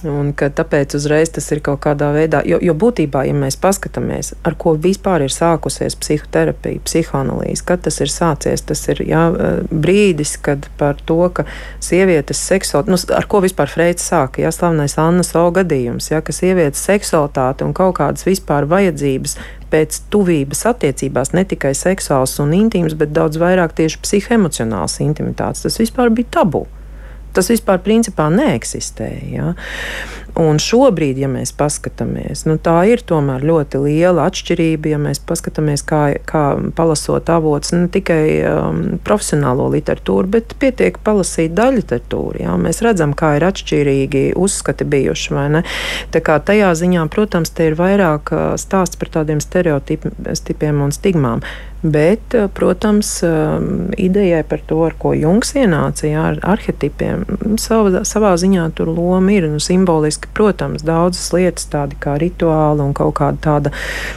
Un 0.09 0.31
tāpēc 0.33 0.95
uzreiz 0.97 1.29
tas 1.35 1.51
ir 1.53 1.61
kaut 1.65 1.83
kādā 1.85 2.09
veidā, 2.15 2.41
jo, 2.49 2.57
jo 2.65 2.73
būtībā, 2.79 3.27
ja 3.29 3.35
mēs 3.37 3.59
paskatāmies, 3.61 4.33
ar 4.49 4.57
ko 4.61 4.73
vispār 4.81 5.27
ir 5.27 5.35
sākusies 5.35 5.99
psihoterapija, 6.01 6.81
psihoanalīze, 6.87 7.65
kad 7.69 7.85
tas 7.85 8.01
ir 8.01 8.13
sācies, 8.13 8.65
tas 8.65 8.87
ir 8.89 9.03
jā, 9.05 9.27
brīdis, 9.69 10.39
kad 10.41 10.71
par 10.81 10.97
to, 11.05 11.21
ka 11.37 11.45
sievietes 11.85 12.41
seksualitāte, 12.41 12.95
nu, 12.95 13.19
ar 13.19 13.29
ko 13.29 13.43
vispār 13.45 13.69
Freits 13.69 14.09
sāka, 14.09 14.41
jā, 14.45 14.55
slavenais 14.55 14.97
Annas 15.01 15.35
O 15.37 15.47
gadījums, 15.53 16.11
jā, 16.15 16.23
ka 16.25 16.33
sievietes 16.33 16.81
seksualitāte 16.89 17.69
un 17.69 17.77
kaut 17.77 17.99
kādas 18.01 18.25
vispār 18.29 18.69
vajadzības 18.71 19.37
pēc 19.71 20.03
tuvības 20.11 20.65
attiecībās, 20.73 21.35
ne 21.37 21.45
tikai 21.49 21.77
seksuāls 21.77 22.39
un 22.43 22.57
intīms, 22.57 22.97
bet 22.99 23.13
daudz 23.15 23.39
vairāk 23.41 23.77
tieši 23.79 24.01
psihoemocionāls 24.03 25.01
intimitātes, 25.05 25.69
tas 25.69 25.81
vispār 25.83 26.13
bija 26.15 26.41
tabu. 26.41 26.67
Tas 27.37 27.51
vispār 27.53 27.81
principā 27.85 28.27
neeksistēja. 28.35 29.27
Ja? 29.31 29.53
Un 30.39 30.61
šobrīd, 30.63 31.19
ja 31.19 31.29
mēs 31.31 31.51
paskatāmies, 31.57 32.45
nu, 32.47 32.55
tā 32.63 32.77
ir 32.91 33.03
tomēr 33.07 33.43
ļoti 33.47 33.81
liela 33.83 34.29
atšķirība, 34.31 34.93
ja 34.93 34.99
mēs 35.03 35.23
paskatāmies, 35.27 35.83
kā, 35.87 36.03
kā 36.29 36.45
palasot 36.77 37.31
avots, 37.33 37.73
ne 37.75 37.89
tikai 37.91 38.25
um, 38.47 38.83
profesionālo 39.07 39.67
literatūru, 39.73 40.31
bet 40.37 40.55
pietiek 40.61 41.01
palasīt 41.07 41.55
daļu 41.57 41.81
literatūru. 41.81 42.43
Ja? 42.45 42.57
Mēs 42.61 42.83
redzam, 42.85 43.15
kā 43.17 43.35
ir 43.39 43.49
atšķirīgi 43.49 44.25
uzskati 44.39 44.87
bijuši. 44.87 45.39
Tajā 46.11 46.71
ziņā, 46.77 47.07
protams, 47.13 47.51
te 47.55 47.71
ir 47.71 47.79
vairāk 47.79 48.33
uh, 48.35 48.45
stāsts 48.61 48.99
par 49.01 49.11
tādiem 49.15 49.41
stereotipiem 49.43 50.85
un 50.85 50.95
stigmām. 50.95 51.45
Bet, 51.81 52.35
uh, 52.37 52.51
protams, 52.53 53.23
um, 53.25 53.89
idejai 53.97 54.43
par 54.45 54.61
to, 54.69 54.83
ar 54.85 54.93
ko 55.01 55.15
Junks 55.17 55.55
ienāca, 55.57 56.05
jā, 56.11 56.27
ar 56.35 56.41
arhetipiem, 56.57 57.25
savā, 57.57 58.03
savā 58.05 58.35
ziņā 58.37 58.67
tur 58.77 58.91
loma 58.93 59.33
ir 59.33 59.49
nu, 59.49 59.63
simboliski 59.65 60.20
loģiski, 60.21 60.29
protams, 60.35 60.83
daudzas 60.83 61.33
lietas, 61.33 61.67
tādi 61.71 61.97
kā 61.99 62.19
rituāli 62.19 62.83
un 62.83 62.93
kaut 62.95 63.15
kāda 63.19 63.39
tāda 63.41 63.73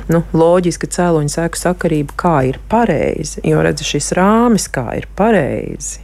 nu, 0.09 0.23
loģiska 0.33 0.87
cēloņa 0.87 1.29
seku 1.29 1.57
sakarība, 1.57 2.13
kā 2.15 2.43
ir 2.49 2.59
pareizi. 2.69 3.41
Jo 3.43 3.61
redz, 3.63 3.83
šis 3.83 4.13
rāmis, 4.13 4.67
kā 4.69 4.97
ir 4.97 5.07
pareizi. 5.15 6.02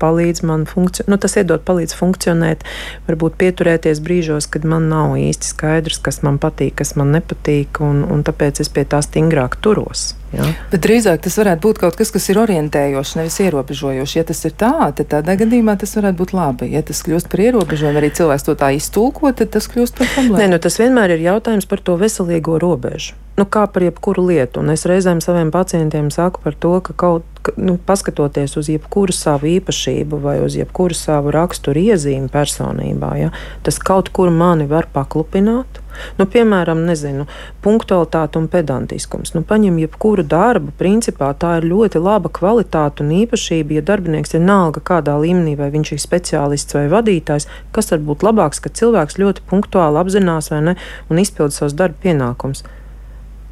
Palīdz 0.00 0.44
man 0.48 0.66
funkcionēt, 0.68 1.10
nu, 1.12 1.18
tas 1.20 1.36
iedod 1.40 1.64
palīdz 1.66 1.96
funkcionēt, 1.98 2.64
varbūt 3.08 3.36
pieturēties 3.40 4.02
brīžos, 4.04 4.48
kad 4.50 4.66
man 4.68 4.88
nav 4.92 5.16
īsti 5.20 5.52
skaidrs, 5.52 6.00
kas 6.04 6.22
man 6.26 6.40
patīk, 6.42 6.78
kas 6.80 6.96
man 7.00 7.12
nepatīk, 7.16 7.82
un, 7.84 8.02
un 8.08 8.24
tāpēc 8.26 8.64
es 8.64 8.72
pie 8.72 8.86
tā 8.88 9.02
stingrāk 9.04 9.60
turos. 9.64 10.14
Ja? 10.30 10.46
Bet 10.70 10.84
drīzāk 10.84 11.24
tas 11.24 11.36
varētu 11.40 11.64
būt 11.64 11.80
kaut 11.82 11.96
kas, 11.98 12.12
kas 12.14 12.28
ir 12.30 12.38
orientējošs, 12.42 13.16
nevis 13.18 13.38
ierobežojošs. 13.42 14.16
Ja 14.18 14.26
tas 14.28 14.44
ir 14.46 14.54
tā, 14.58 14.74
tad 14.94 15.10
tādā 15.10 15.34
gadījumā 15.40 15.74
tas 15.80 15.96
varētu 15.98 16.20
būt 16.20 16.34
labi. 16.36 16.70
Ja 16.74 16.84
tas 16.86 17.02
kļūst 17.06 17.30
par 17.32 17.42
ierobežojumu, 17.48 17.98
arī 17.98 18.12
cilvēks 18.14 18.46
to 18.46 18.54
tā 18.60 18.70
iztulko, 18.76 19.32
tad 19.34 19.50
tas 19.56 19.66
kļūst 19.70 19.98
par 19.98 20.12
problēmu. 20.14 20.38
Nē, 20.38 20.52
nu, 20.54 20.60
tas 20.62 20.78
vienmēr 20.82 21.16
ir 21.16 21.26
jautājums 21.26 21.66
par 21.70 21.82
to 21.82 21.98
veselīgo 22.00 22.60
robežu. 22.62 23.18
Nu, 23.40 23.46
kā 23.48 23.62
par 23.72 23.80
jebkuru 23.80 24.26
lietu. 24.28 24.60
Un 24.60 24.68
es 24.74 24.82
reizēm 24.84 25.22
saviem 25.24 25.48
pacientiem 25.54 26.10
saku 26.12 26.42
par 26.44 26.52
to, 26.60 26.74
ka 26.84 26.92
kaut 26.92 27.40
ka, 27.40 27.54
nu, 27.56 27.78
paskatoties 27.86 28.58
uz 28.60 28.68
jebkuru 28.68 29.14
savu 29.16 29.48
īpašību 29.48 30.18
vai 30.20 30.34
uz 30.44 30.58
jebkuru 30.58 30.96
savu 30.96 31.32
raksturu 31.32 31.80
iezīmi 31.88 32.28
personībā, 32.28 33.14
ja, 33.16 33.30
tas 33.64 33.78
kaut 33.80 34.10
kur 34.12 34.28
mani 34.28 34.66
var 34.68 34.90
paklupināt. 34.92 35.80
Nu, 36.18 36.26
piemēram, 36.28 36.82
nezinu, 36.86 37.24
punktualitāte 37.64 38.38
un 38.38 38.50
pedantiskums. 38.52 39.32
Nu, 39.34 39.40
paņem 39.48 39.78
jebkuru 39.82 40.24
darbu, 40.28 40.74
principā 40.78 41.32
tā 41.32 41.56
ir 41.62 41.68
ļoti 41.72 42.00
laba 42.00 42.28
kvalitāte 42.32 43.04
un 43.04 43.14
īpašība. 43.22 43.78
Ja 43.78 43.86
darbinieks 43.88 44.36
ir 44.36 44.44
nalga 44.44 44.84
kādā 44.92 45.16
līmenī, 45.20 45.56
vai 45.58 45.70
viņš 45.72 45.94
ir 45.96 46.02
speciālists 46.04 46.76
vai 46.76 46.86
vadītājs, 46.92 47.48
kas 47.72 47.90
var 47.92 48.04
būt 48.04 48.28
labāks, 48.28 48.60
ka 48.60 48.72
cilvēks 48.80 49.18
ļoti 49.20 49.48
punktuāli 49.48 50.04
apzinās 50.04 50.52
ne, 50.60 50.76
un 51.08 51.24
izpild 51.24 51.56
savus 51.56 51.76
darba 51.76 51.98
pienākumus 52.04 52.62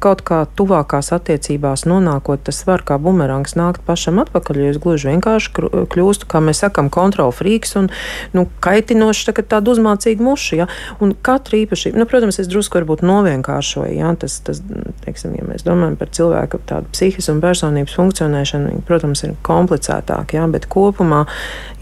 kaut 0.01 0.21
kā 0.25 0.39
tuvākās 0.57 1.11
attiecībās 1.15 1.85
nonākot, 1.89 2.41
tas 2.47 2.61
var 2.67 2.83
kā 2.87 2.97
bumerangs 3.01 3.55
nākt 3.59 3.83
pašam 3.87 4.21
atpakaļ. 4.23 4.59
Jo 4.59 4.71
es 4.73 4.79
gluži 4.81 5.11
vienkārši 5.11 5.51
kļūstu, 5.91 6.27
kā 6.31 6.41
mēs 6.43 6.63
sakām, 6.63 6.89
kontrolfrīks 6.93 7.75
un 7.79 7.89
nu, 8.35 8.45
kaitinošs, 8.63 9.27
tā, 9.29 9.35
tāda 9.41 9.73
uzmācīga 9.73 10.25
muša. 10.25 10.59
Ja? 10.61 10.69
Un 11.03 11.13
katra 11.13 11.59
īpašība, 11.61 11.99
nu, 11.99 12.07
protams, 12.09 12.39
es 12.41 12.49
drusku 12.51 12.79
varbūt 12.79 13.03
novienkāršoju. 13.05 13.93
Ja? 13.97 14.13
Tas, 14.19 14.39
tas, 14.47 14.63
teiksim, 15.05 15.35
ja 15.39 15.45
mēs 15.47 15.67
domājam 15.67 15.99
par 15.99 16.13
cilvēku 16.15 16.61
tādu 16.69 16.91
psihisku 16.95 17.35
un 17.35 17.43
personības 17.43 17.95
funkcionēšanu, 17.99 18.73
viņi, 18.73 18.87
protams, 18.87 19.23
ir 19.27 19.37
komplicētāk. 19.45 20.35
Ja? 20.39 20.47
Bet 20.51 20.69
kopumā, 20.71 21.25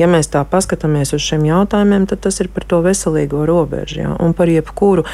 ja 0.02 0.10
mēs 0.12 0.34
tā 0.34 0.44
paskatāmies 0.48 1.16
uz 1.18 1.24
šiem 1.24 1.48
jautājumiem, 1.48 2.10
tad 2.10 2.26
tas 2.28 2.42
ir 2.44 2.52
par 2.54 2.68
to 2.68 2.84
veselīgo 2.86 3.46
robežu 3.48 4.04
ja? 4.04 4.14
un 4.22 4.38
par 4.38 4.52
jebkuru 4.52 5.06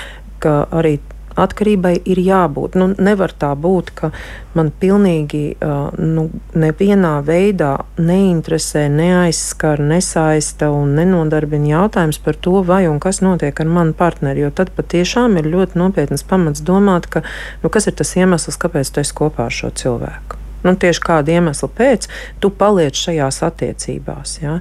ka 0.43 0.63
arī 0.75 0.97
atkarībai 1.39 1.95
ir 2.09 2.21
jābūt. 2.23 2.77
Nu, 2.79 2.89
nevar 2.97 3.33
tā 3.39 3.53
būt, 3.59 3.91
ka 3.97 4.11
man 4.57 4.71
pilnīgi 4.79 5.43
nu, 5.61 6.27
nevienā 6.57 7.13
veidā 7.25 7.73
neinteresē, 7.97 8.85
neaizskar, 8.93 9.81
nesaista 9.81 10.69
un 10.73 10.93
nenodarbina 10.99 11.73
jautājums 11.73 12.21
par 12.23 12.37
to, 12.37 12.59
vai 12.67 12.83
un 12.91 13.01
kas 13.03 13.23
notiek 13.25 13.59
ar 13.59 13.73
manu 13.79 13.97
partneri. 13.97 14.45
Jo 14.45 14.53
tad 14.53 14.73
patiešām 14.77 15.39
ir 15.41 15.49
ļoti 15.53 15.79
nopietnas 15.81 16.25
pamats 16.27 16.63
domāt, 16.65 17.09
ka, 17.09 17.25
nu, 17.63 17.73
kas 17.73 17.89
ir 17.89 17.97
tas 17.97 18.15
iemesls, 18.19 18.59
kāpēc 18.61 18.93
tu 18.93 19.03
esi 19.03 19.17
kopā 19.23 19.49
ar 19.49 19.61
šo 19.61 19.73
cilvēku 19.83 20.42
nu, 20.63 20.75
tieši 20.79 21.03
kāda 21.03 21.35
iemesla 21.37 21.69
pēc, 21.77 22.07
tu 22.43 22.51
paliec 22.53 22.97
šajās 22.97 23.41
attiecībās. 23.47 24.35
Ja? 24.43 24.57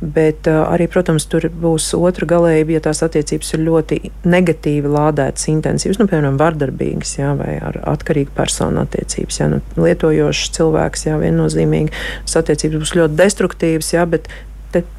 Bet 0.00 0.48
uh, 0.50 0.62
arī, 0.68 0.88
protams, 0.92 1.26
tur 1.30 1.48
būs 1.48 1.92
otra 1.98 2.28
galējība, 2.34 2.76
ja 2.76 2.84
tās 2.88 3.02
attiecības 3.06 3.54
ir 3.56 3.64
ļoti 3.66 4.00
negatīvi 4.28 4.92
lādētas, 4.92 5.48
intensīvas, 5.52 6.00
nu, 6.02 6.08
piemēram, 6.10 6.38
vardarbīgas 6.40 7.16
ja? 7.18 7.34
vai 7.38 7.56
ar 7.62 7.80
atkarīgu 7.94 8.34
personu 8.36 8.84
attiecības. 8.84 9.42
Ja? 9.42 9.50
Nu, 9.52 9.62
lietojošs 9.76 10.54
cilvēks, 10.58 11.06
ja 11.10 11.18
viennozīmīgi, 11.22 11.92
tas 12.26 12.40
attiecības 12.42 12.82
būs 12.84 12.96
ļoti 13.00 13.20
destruktīvas, 13.20 13.92
ja? 13.96 14.08
bet 14.08 14.30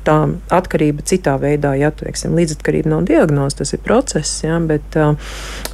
tā 0.05 0.17
atkarība 0.53 1.05
citā 1.07 1.33
veidā, 1.41 1.73
ja 1.79 1.89
teiksim, 1.95 2.35
līdzatkarība 2.37 2.91
nav 2.91 3.07
diagnoze, 3.09 3.57
tas 3.61 3.73
ir 3.75 3.81
process, 3.83 4.43
ja, 4.45 4.59
bet 4.61 4.97
uh, 4.99 5.17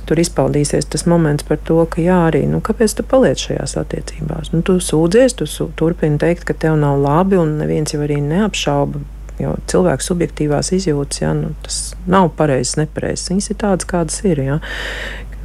tur 0.09 0.21
izpaudīsies 0.21 0.89
tas 0.89 1.05
moments 1.09 1.45
par 1.47 1.59
to, 1.67 1.81
ka 1.91 2.01
jā, 2.03 2.17
arī, 2.31 2.45
nu, 2.49 2.61
kāpēc 2.65 2.95
tu 2.97 3.05
paliec 3.07 3.41
šajās 3.43 3.77
attiecībās? 3.83 4.51
Nu, 4.55 4.63
tu 4.65 4.79
sūdzies, 4.83 5.37
tu 5.39 5.47
su, 5.49 5.69
turpini 5.79 6.19
teikt, 6.21 6.47
ka 6.47 6.57
tev 6.57 6.79
nav 6.79 6.99
labi, 7.03 7.39
un 7.41 7.57
neviens 7.61 7.95
jau 7.95 8.03
arī 8.05 8.21
neapšauba. 8.25 9.05
Jo 9.39 9.53
cilvēku 9.71 10.03
subjektīvās 10.03 10.73
izjūtas, 10.75 11.21
ja, 11.21 11.31
nu, 11.37 11.53
tas 11.63 11.93
nav 12.11 12.33
pareizs, 12.35 12.75
nepareizs. 12.75 13.29
Viņas 13.31 13.53
ir 13.53 13.59
tādas, 13.61 13.87
kādas 13.87 14.19
ir. 14.27 14.41
Ja. 14.43 14.59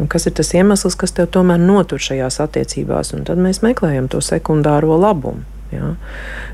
Un 0.02 0.10
kas 0.10 0.26
ir 0.26 0.34
tas 0.34 0.50
iemesls, 0.56 0.96
kas 0.98 1.14
tev 1.14 1.28
tomēr 1.34 1.60
notur 1.62 2.02
šajās 2.02 2.40
attiecībās? 2.42 3.12
Un 3.14 3.22
tad 3.28 3.38
mēs 3.38 3.62
meklējam 3.62 4.10
to 4.10 4.18
sekundāro 4.24 4.98
labumu. 4.98 5.46
Ja. 5.74 5.90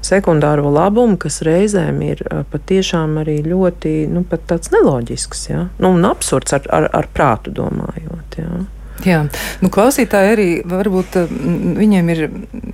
Sekundāro 0.07 0.73
labumu, 0.73 1.19
kas 1.21 1.41
reizēm 1.47 2.01
ir 2.07 2.25
patiešām 2.53 3.21
arī 3.23 3.41
ļoti 3.47 3.95
nu, 4.11 4.25
tāds 4.25 4.73
neloģisks 4.75 5.49
ja. 5.51 5.67
nu, 5.79 5.95
un 5.95 6.09
absurds 6.09 6.57
ar, 6.57 6.69
ar, 6.73 6.91
ar 6.97 7.11
prātu 7.15 7.55
domājot. 7.55 8.41
Ja. 8.41 8.65
Jā, 9.07 9.23
nu, 9.63 9.71
klausītāji 9.73 10.33
arī 10.35 10.49
varbūt 10.69 11.17
viņiem 11.79 12.11
ir 12.13 12.21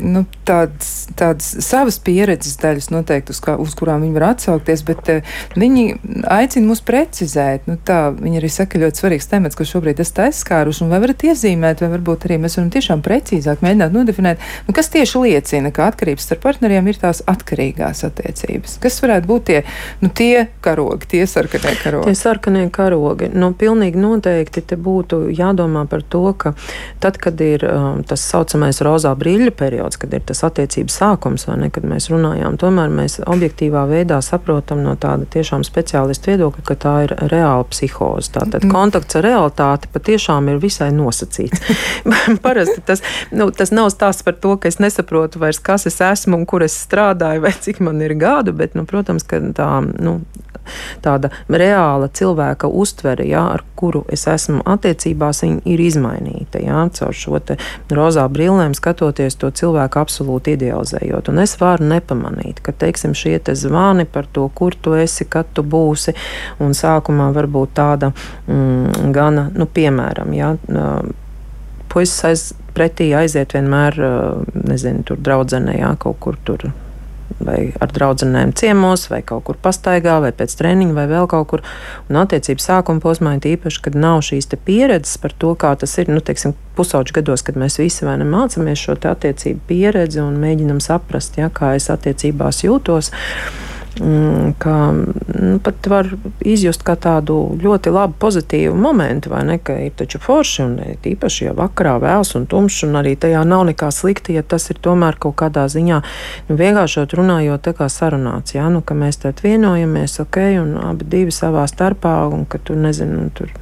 nu, 0.01 0.25
tādas, 0.47 1.07
tādas 1.19 1.49
savas 1.65 1.99
pieredzes 2.03 2.57
daļas 2.63 2.89
noteikti, 2.91 3.35
uz, 3.35 3.41
kā, 3.45 3.57
uz 3.61 3.75
kurām 3.79 4.03
viņi 4.03 4.17
var 4.17 4.27
atsaukties, 4.33 4.83
bet 4.87 5.11
uh, 5.13 5.37
viņi 5.59 5.85
aicina 6.33 6.71
mūs 6.71 6.83
precizēt. 6.87 7.69
Nu, 7.71 7.77
tā, 7.79 8.11
viņi 8.17 8.41
arī 8.41 8.51
saka, 8.53 8.81
ļoti 8.83 9.03
svarīgs 9.03 9.31
temats, 9.31 9.59
ko 9.59 9.67
šobrīd 9.69 10.03
esat 10.03 10.25
aizskāruši, 10.27 10.85
un 10.85 10.93
vai 10.95 11.01
varat 11.05 11.27
iezīmēt, 11.31 11.85
vai 11.85 11.93
varbūt 11.95 12.27
arī 12.29 12.41
mēs 12.43 12.59
varam 12.59 12.73
tiešām 12.75 13.05
precīzāk 13.07 13.63
mēģināt 13.65 13.95
nodefinēt, 13.95 14.43
nu, 14.67 14.77
kas 14.77 14.91
tieši 14.95 15.23
liecina, 15.23 15.73
ka 15.75 15.89
atkarības 15.93 16.27
starp 16.27 16.43
partneriem 16.47 16.91
ir 16.91 17.01
tās 17.03 17.23
atkarīgās 17.31 18.03
attiecības. 18.09 18.79
Kas 18.83 18.99
varētu 19.05 19.31
būt 19.31 19.49
tie, 19.53 19.63
nu, 20.03 20.11
tie 20.11 20.47
karogi, 20.65 21.11
tie 21.15 21.23
sarkanie 21.31 21.77
karogi? 21.83 22.11
Tie 22.11 22.19
sarkanie 22.19 22.67
karogi, 22.75 23.31
nu, 23.35 23.53
pilnīgi 23.59 24.01
noteikti 24.01 24.65
te 24.67 24.79
būtu 24.81 25.27
jādomā 25.37 25.87
par 25.91 26.03
to, 26.03 26.16
to, 26.17 26.33
ka 26.33 26.53
tad, 27.01 27.19
kad 27.21 27.41
ir 27.45 27.65
um, 27.69 28.03
tas 28.07 28.23
saucamais 28.25 28.81
rozā 28.85 29.13
brīļa 29.19 29.53
periods, 29.57 29.99
kad 30.01 30.15
ir 30.17 30.25
tas 30.27 30.43
attiecības 30.47 30.97
sākums, 31.03 31.47
vai 31.49 31.59
ne, 31.61 31.71
kad 31.75 31.87
mēs 31.89 32.09
runājām, 32.13 32.57
tomēr 32.61 32.93
mēs 32.93 33.19
objektīvā 33.27 33.85
veidā 33.91 34.21
saprotam 34.25 34.83
no 34.85 34.97
tāda 35.01 35.29
tiešām 35.37 35.65
speciālista 35.67 36.33
viedokļa, 36.33 36.65
ka 36.67 36.79
tā 36.87 36.95
ir 37.07 37.15
reāla 37.33 37.67
psihoze. 37.69 38.33
Tātad 38.37 38.65
mm. 38.65 38.73
kontakts 38.73 39.19
ar 39.19 39.27
realitāti 39.27 39.93
patiešām 39.93 40.51
ir 40.53 40.61
visai 40.63 40.91
nosacīts. 40.97 41.63
Parasti 42.45 42.85
tas, 42.87 43.05
nu, 43.35 43.51
tas 43.55 43.75
nav 43.75 43.91
stāsts 43.95 44.27
par 44.27 44.39
to, 44.41 44.57
ka 44.61 44.71
es 44.73 44.81
nesaprotu 44.83 45.43
vairs, 45.43 45.61
kas 45.61 45.89
es 45.91 46.01
esmu 46.05 46.41
un 46.41 46.49
kur 46.49 46.65
es 46.67 46.77
strādāju 46.87 47.45
vai 47.45 47.55
cik 47.67 47.83
man 47.85 48.01
ir 48.05 48.17
gadu, 48.19 48.55
bet, 48.57 48.77
nu, 48.79 48.87
protams, 48.89 49.27
ka 49.29 49.43
tā, 49.57 49.71
nu, 50.01 50.21
tāda 51.05 51.31
reāla 51.49 52.09
cilvēka 52.13 52.69
uztvere, 52.69 53.27
ja, 53.29 53.45
ar 53.57 53.65
kuru 53.77 54.05
es 54.13 54.27
esmu 54.31 54.63
attiecībās, 54.67 55.43
ir 55.47 55.83
izmainīta. 55.83 56.61
Ja, 56.63 56.87
caur 56.97 57.15
šo 57.17 57.41
rozā 57.93 58.25
brillēm 58.33 58.75
skatoties 58.77 59.37
to 59.41 59.51
cilvēku 59.51 60.01
absolūti 60.01 60.57
idealizējot. 60.57 61.31
Un 61.33 61.43
es 61.45 61.57
varu 61.61 61.87
nepamanīt, 61.91 62.63
ka 62.65 62.73
teiksim, 62.73 63.15
šie 63.17 63.37
te 63.39 63.55
zvani 63.59 64.07
par 64.09 64.29
to, 64.33 64.49
kur 64.55 64.75
tu 64.75 64.97
esi, 64.97 65.27
kad 65.29 65.51
tu 65.55 65.65
būsi, 65.67 66.17
un 66.63 66.75
sākumā 66.77 67.31
varbūt 67.37 67.77
tāda 67.77 68.13
mm, 68.13 69.13
gana, 69.17 69.51
nu, 69.55 69.69
piemēram, 69.69 70.33
ja, 70.37 70.55
puisis 71.93 72.25
aiz, 72.29 72.49
pretī 72.77 73.13
aiziet 73.17 73.55
vienmēr, 73.57 74.01
nezinu, 74.67 75.05
tur 75.09 75.21
draudzenē, 75.21 75.79
jā, 75.81 75.95
kaut 76.01 76.21
kur 76.21 76.41
tur 76.45 76.69
vai 77.39 77.73
ar 77.81 77.93
draugiem 77.93 78.53
ciemos, 78.57 79.07
vai 79.11 79.23
kaut 79.27 79.45
kur 79.49 79.59
pastaigā, 79.63 80.19
vai 80.25 80.33
pēc 80.37 80.57
treniņa, 80.59 80.95
vai 80.97 81.07
vēl 81.11 81.29
kaut 81.31 81.49
kur. 81.51 81.65
Un 82.11 82.21
attiecību 82.23 82.63
sākuma 82.63 83.03
posmā 83.03 83.37
ir 83.37 83.49
īpaši, 83.57 83.83
kad 83.85 83.99
nav 83.99 84.23
šīs 84.27 84.51
pieredzes 84.65 85.19
par 85.23 85.35
to, 85.37 85.55
kā 85.55 85.75
tas 85.77 85.97
ir. 85.99 86.11
Nu, 86.13 86.23
teiksim, 86.25 86.55
pusauģu 86.77 87.19
gados, 87.21 87.45
kad 87.47 87.59
mēs 87.61 87.79
visi 87.81 88.07
vai 88.07 88.17
ne 88.21 88.27
mācāmies 88.29 88.81
šo 88.81 88.97
attiecību 88.97 89.61
pieredzi 89.69 90.23
un 90.23 90.39
mēģinam 90.43 90.81
saprast, 90.81 91.39
ja, 91.41 91.51
kā 91.53 91.75
es 91.77 91.91
attiecībās 91.93 92.65
jūtos. 92.65 93.13
Mm, 94.01 94.53
ka 94.59 94.93
nu, 95.41 95.59
pat 95.65 95.87
var 95.89 96.09
izjust 96.45 96.83
kā 96.85 96.99
tādu 97.01 97.37
ļoti 97.63 97.93
labu, 97.95 98.13
pozitīvu 98.21 98.75
momentu, 98.77 99.31
vai 99.33 99.41
ne? 99.49 99.57
Ka 99.57 99.79
ir 99.81 99.95
taču 99.97 100.21
forši 100.21 100.63
un 100.67 100.75
īpaši, 101.01 101.47
ja 101.49 101.55
vakarā 101.57 101.95
vēls 102.03 102.35
un 102.37 102.45
tumšs, 102.51 102.83
un 102.85 103.01
arī 103.01 103.15
tajā 103.17 103.41
nav 103.49 103.65
nekā 103.71 103.89
slikta, 103.95 104.35
ja 104.37 104.45
tas 104.45 104.69
ir 104.69 104.81
tomēr 104.85 105.17
kaut 105.23 105.39
kādā 105.41 105.65
ziņā 105.73 106.03
nu, 106.51 106.59
vienkāršot 106.61 107.17
runājot, 107.17 107.65
tā 107.65 107.73
kā 107.79 107.89
sarunāts, 107.93 108.59
jā, 108.59 108.69
nu, 108.73 108.85
ka 108.85 108.99
mēs 108.99 109.23
tad 109.25 109.41
vienojamies, 109.45 110.21
ok, 110.27 110.43
un 110.61 110.77
abi 110.93 111.09
divi 111.17 111.33
savā 111.33 111.65
starpā, 111.71 112.19
un 112.29 112.45
ka 112.45 112.61
tu 112.61 112.77
nezini, 112.77 113.31
tur 113.33 113.55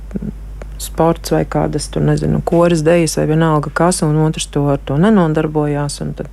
sports 0.83 1.35
vai 1.35 1.45
kādas, 1.49 1.89
tur 1.93 2.05
nezinu, 2.07 2.41
koris 2.45 2.85
dejas 2.87 3.19
vai 3.21 3.29
vienalga 3.31 3.73
kas, 3.75 4.03
un 4.07 4.19
otrs 4.25 4.49
to 4.53 4.67
ar 4.73 4.83
to 4.85 4.99
nenodarbojās. 5.01 6.01
Tad, 6.19 6.29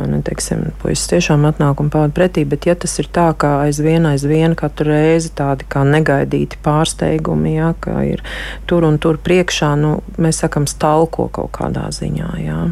Man 0.00 0.22
teiksim, 0.24 0.70
puisis 0.80 1.10
tiešām 1.10 1.42
atnāk 1.44 1.80
un 1.82 1.90
pavada 1.92 2.14
pretī, 2.16 2.46
bet 2.48 2.64
ja 2.64 2.74
tas 2.78 2.94
ir 3.02 3.10
tā, 3.12 3.26
ka 3.36 3.58
aizvien, 3.66 4.06
aizvien 4.08 4.54
katru 4.56 4.94
reizi 4.94 5.32
tādi 5.36 5.66
kā 5.68 5.82
negaidīti 5.84 6.60
pārsteigumi, 6.64 7.56
ja, 7.58 7.74
ka 7.84 7.98
ir 8.08 8.22
tur 8.70 8.86
un 8.88 8.96
tur 9.02 9.20
priekšā, 9.20 9.74
nu, 9.80 9.98
mēs 10.16 10.40
sakam, 10.44 10.68
stalko 10.70 11.28
kaut 11.28 11.52
kādā 11.58 11.90
ziņā. 11.92 12.30
Ja. 12.40 12.62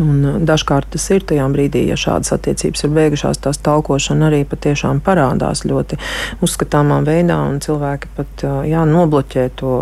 Un 0.00 0.24
uh, 0.24 0.38
dažkārt 0.46 0.90
tas 0.94 1.06
ir 1.14 1.24
tajā 1.26 1.46
brīdī, 1.52 1.84
ja 1.90 1.98
šādas 2.00 2.34
attiecības 2.36 2.86
ir 2.86 2.94
beigušās, 2.96 3.40
tās 3.44 3.60
talkošana 3.64 4.30
arī 4.30 4.42
patiešām 4.48 5.02
parādās 5.04 5.64
ļoti 5.68 5.98
uzskatāmā 6.44 7.00
veidā, 7.06 7.38
un 7.50 7.60
cilvēki 7.64 8.12
pat 8.16 8.46
uh, 8.46 8.62
jā, 8.68 8.86
nobloķē 8.88 9.46
to 9.60 9.76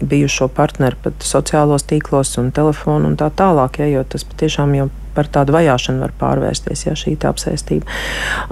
bijušo 0.00 0.48
partneri 0.56 0.98
pat 1.04 1.26
sociālos 1.26 1.86
tīklos 1.88 2.36
un 2.42 2.50
telefonu 2.54 3.12
un 3.12 3.20
tā 3.20 3.30
tālāk, 3.36 3.82
ja, 3.82 3.90
jo 3.98 4.04
tas 4.08 4.26
patiešām 4.28 4.76
jau 4.78 4.90
par 5.14 5.28
tādu 5.32 5.54
vajāšanu 5.56 6.02
var 6.04 6.14
pārvērsties, 6.20 6.86
ja 6.86 6.96
šī 6.98 7.16
apsēstība. 7.28 7.86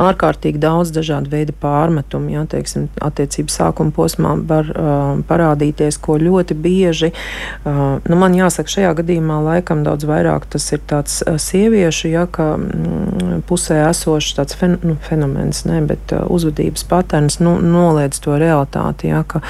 Ārkārtīgi 0.00 0.60
daudz 0.62 0.92
dažādu 0.94 1.32
veidu 1.32 1.54
pārmetumu, 1.60 2.32
ja 2.34 2.44
teiksim, 2.50 2.88
attiecību 3.02 3.52
sākuma 3.52 3.94
posmā 3.94 4.34
var 4.48 4.70
uh, 4.70 5.20
parādīties, 5.28 5.98
ko 6.02 6.18
ļoti 6.20 6.56
bieži, 6.58 7.12
uh, 7.12 7.98
nu, 8.04 8.18
man 8.20 8.36
jāsaka, 8.36 8.70
šajā 8.76 8.92
gadījumā 9.00 9.40
laikam 9.46 9.84
daudz 9.86 10.06
vairāk 10.08 10.46
tas 10.52 10.68
ir 10.74 10.82
tāds 10.90 11.20
uh, 11.24 11.38
sieviešu, 11.40 12.10
ja, 12.12 12.26
ka 12.30 12.52
mm, 12.56 13.42
pusē 13.48 13.80
esošs 13.88 14.36
tāds 14.38 14.58
fen, 14.58 14.78
nu, 14.86 14.96
fenomens, 15.08 15.64
ne, 15.68 15.80
bet 15.86 16.14
uh, 16.16 16.26
uzvedības 16.30 16.86
patērns 16.90 17.40
nu, 17.44 17.56
noliedz 17.64 18.20
to 18.22 18.38
realitāti, 18.40 19.10
ja, 19.12 19.24
ka 19.26 19.42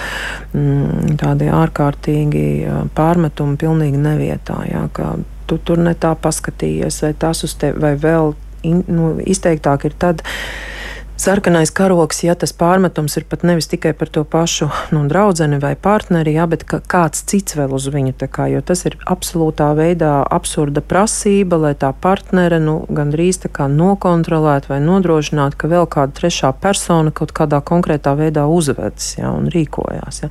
mm, 0.54 1.18
tādi 1.20 1.50
ārkārtīgi 1.54 2.46
uh, 2.64 2.80
pārmetumi 2.96 3.60
pilnīgi 3.60 4.00
nevietā, 4.00 4.62
ja, 4.70 4.86
ka 4.96 5.14
tu 5.50 5.58
tur 5.66 5.82
ne 5.82 5.96
tā 5.98 6.14
paskatījies, 6.14 7.02
vai 7.04 7.12
tas 7.18 7.42
uz 7.46 7.56
tevi, 7.58 7.82
vai 7.82 7.96
vēl 7.98 8.34
in, 8.70 8.84
nu, 8.92 9.12
izteiktāk 9.26 9.88
ir 9.88 9.96
tad 9.98 10.22
sarkanais 11.20 11.70
karoks, 11.70 12.22
ja 12.24 12.34
tas 12.38 12.52
pārmetums 12.56 13.16
ir 13.20 13.26
pat 13.28 13.42
nevis 13.44 13.68
tikai 13.70 13.92
par 13.96 14.08
to 14.08 14.22
pašu 14.24 14.70
nu, 14.94 15.02
draugu 15.08 15.58
vai 15.60 15.74
partneri, 15.76 16.32
ja, 16.34 16.46
bet 16.50 16.64
ka 16.64 16.80
kāds 16.80 17.22
cits 17.28 17.56
vēl 17.58 17.74
uz 17.76 17.88
viņu. 17.92 18.14
Kā, 18.30 18.48
jo 18.50 18.60
tas 18.64 18.82
ir 18.88 18.96
absolūtā 19.08 19.70
veidā 19.78 20.20
absurda 20.32 20.82
prasība, 20.82 21.58
lai 21.60 21.72
tā 21.78 21.92
partnere 21.92 22.58
nu, 22.60 22.80
gandrīz 22.88 23.38
nokontrolētu 23.40 24.72
vai 24.72 24.80
nodrošinātu, 24.82 25.56
ka 25.60 25.70
vēl 25.70 25.86
kāda 25.90 26.16
trešā 26.16 26.52
persona 26.60 27.12
kaut 27.14 27.32
kādā 27.36 27.60
konkrētā 27.60 28.16
veidā 28.18 28.46
uzvedas 28.50 29.14
ja, 29.18 29.30
un 29.30 29.48
rīkojās. 29.52 30.22
Ja. 30.24 30.30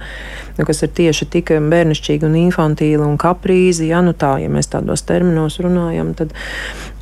Nu, 0.58 0.66
kas 0.68 0.84
ir 0.84 0.92
tieši 0.96 1.30
tik 1.32 1.54
bērnišķīgi 1.72 2.28
un 2.28 2.36
infantīli 2.44 3.04
un 3.06 3.18
kaprīzi, 3.22 3.88
ja, 3.94 4.02
nu 4.06 4.14
tā, 4.14 4.36
ja 4.44 4.52
mēs 4.52 4.72
tādos 4.74 5.06
terminos 5.08 5.60
runājam, 5.64 6.14
tad 6.18 6.36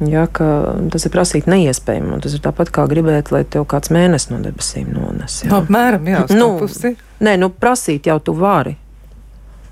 ja, 0.05 0.27
tas 0.27 1.07
ir 1.07 1.13
prasīt 1.13 1.49
neiespējami. 1.49 2.21
Tas 2.23 2.37
ir 2.37 2.43
tāpat 2.45 2.71
kā 2.73 2.85
gribēt, 2.89 3.31
lai 3.33 3.43
tev 3.47 3.65
kā 3.69 3.76
kāds 3.77 3.93
mēnesis 3.93 4.31
no 4.33 4.41
debesīm 4.41 4.89
nones. 4.95 5.43
Jā. 5.45 5.53
Apmēram, 5.61 6.09
jā, 6.09 6.25
nu, 6.37 6.51
nē, 7.23 7.37
nu 7.39 7.53
prasīt 7.53 8.09
jau 8.09 8.17
tu 8.19 8.35
vari 8.37 8.75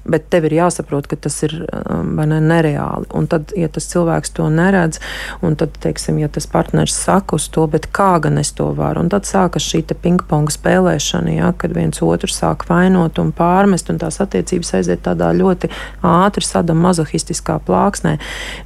bet 0.05 0.29
tev 0.29 0.47
ir 0.49 0.57
jāsaprot, 0.59 1.07
ka 1.09 1.17
tas 1.19 1.37
ir 1.45 1.55
um, 1.65 2.15
ne, 2.29 2.39
nereāli. 2.43 3.09
Un 3.17 3.27
tad, 3.31 3.53
ja 3.57 3.69
tas 3.71 3.87
cilvēks 3.91 4.33
to 4.37 4.47
neredz, 4.53 5.01
un 5.45 5.57
tad, 5.59 5.75
teiksim, 5.81 6.19
ja 6.21 6.29
tas 6.31 6.47
partneris 6.49 6.95
saka 6.97 7.39
uz 7.39 7.47
to, 7.53 7.65
bet 7.71 7.89
kā 7.95 8.15
gan 8.23 8.39
es 8.41 8.53
to 8.55 8.69
varu, 8.77 9.05
un 9.05 9.11
tad 9.13 9.27
sākas 9.29 9.65
šī 9.65 9.83
ping-pong 10.01 10.51
spēlēšana, 10.53 11.33
ja, 11.35 11.51
kad 11.57 11.73
viens 11.75 12.01
otru 12.03 12.29
sāk 12.31 12.67
vainot 12.69 13.19
un 13.21 13.31
pārmest, 13.35 13.89
un 13.91 13.99
tās 14.01 14.19
attiecības 14.23 14.73
aiziet 14.79 15.03
tādā 15.05 15.31
ļoti 15.35 15.69
ātri 16.05 16.45
sadam 16.45 16.81
mazohistiskā 16.85 17.57
plāksnē. 17.65 18.15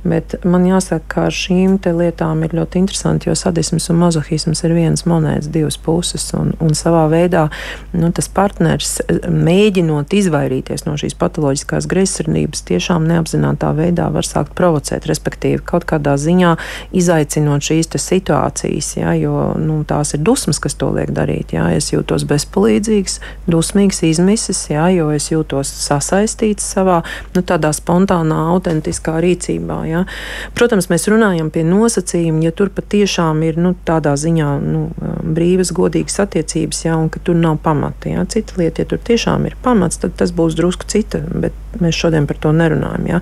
Bet 0.03 0.39
man 0.47 0.67
jāsaka, 0.67 1.05
ka 1.09 1.27
ar 1.29 1.35
šīm 1.35 1.77
lietām 1.79 2.43
ir 2.45 2.55
ļoti 2.57 2.81
interesanti, 2.81 3.29
jo 3.29 3.35
sadisms 3.37 3.89
un 3.91 3.99
mazohisms 4.01 4.63
ir 4.65 4.75
viens 4.75 5.05
monētas 5.09 5.49
divas 5.53 5.77
puses, 5.79 6.25
un, 6.37 6.53
un 6.63 6.75
savā 6.77 7.05
veidā 7.11 7.47
nu, 7.93 8.11
tas 8.15 8.29
partneris 8.31 8.99
mēģinot 9.29 10.13
izvairīties 10.19 10.85
no 10.87 10.95
šīs 10.99 11.15
patoloģijas, 11.19 11.28
patoloģiskās 11.29 11.87
greizsirdības 11.89 12.63
tiešām 12.67 13.05
neapzinātā 13.09 13.71
veidā 13.77 14.09
var 14.13 14.25
sākt 14.25 14.55
provocēt, 14.57 15.05
respektīvi 15.09 15.61
kaut 15.65 15.85
kādā 15.89 16.15
ziņā 16.19 16.55
izaicinot 16.97 17.65
šīs 17.65 17.91
situācijas, 17.99 18.89
ja, 18.97 19.13
jo 19.17 19.53
nu, 19.59 19.81
tās 19.87 20.13
ir 20.15 20.23
dusmas, 20.25 20.59
kas 20.61 20.75
to 20.79 20.89
liek 20.95 21.11
darīt. 21.15 21.53
Ja. 21.53 21.67
Es 21.73 21.91
jūtos 21.91 22.25
bezpalīdzīgs, 22.29 23.19
dusmīgs, 23.49 24.01
izmisis, 24.07 24.65
ja, 24.71 24.87
jo 24.93 25.09
es 25.13 25.29
jūtos 25.31 25.69
sasaistīts 25.85 26.65
savā 26.73 27.01
nu, 27.35 27.43
tādā 27.45 27.71
spontānā, 27.75 28.39
autentiskā 28.55 29.19
rīcībā. 29.23 29.79
Ja. 29.89 30.05
Protams, 30.57 30.89
mēs 30.91 31.07
runājam 31.11 31.51
pie 31.53 31.65
nosacījuma, 31.67 32.43
ja 32.47 32.55
tur 32.55 32.73
patiešām 32.73 33.43
ir 33.47 33.59
nu, 33.61 33.75
tādā 33.85 34.15
ziņā 34.19 34.49
nu, 34.63 34.85
brīvas, 35.35 35.73
godīgas 35.75 36.19
attiecības, 36.25 36.83
ja, 36.87 36.97
un 36.99 37.11
ka 37.13 37.21
tur 37.23 37.37
nav 37.39 37.59
pamata. 37.65 38.13
Ja. 38.13 38.25
Cita 38.29 38.59
lieta, 38.61 38.83
ja 38.83 38.89
tur 38.89 39.01
tiešām 39.09 39.47
ir 39.49 39.57
pamats, 39.63 40.01
tad 40.01 40.17
tas 40.19 40.33
būs 40.35 40.57
drusku 40.57 40.87
cita 40.89 41.18
bet 41.45 41.79
mēs 41.81 41.97
šodien 41.99 42.27
par 42.29 42.39
to 42.41 42.53
nerunājam. 42.55 43.07
Ja? 43.09 43.21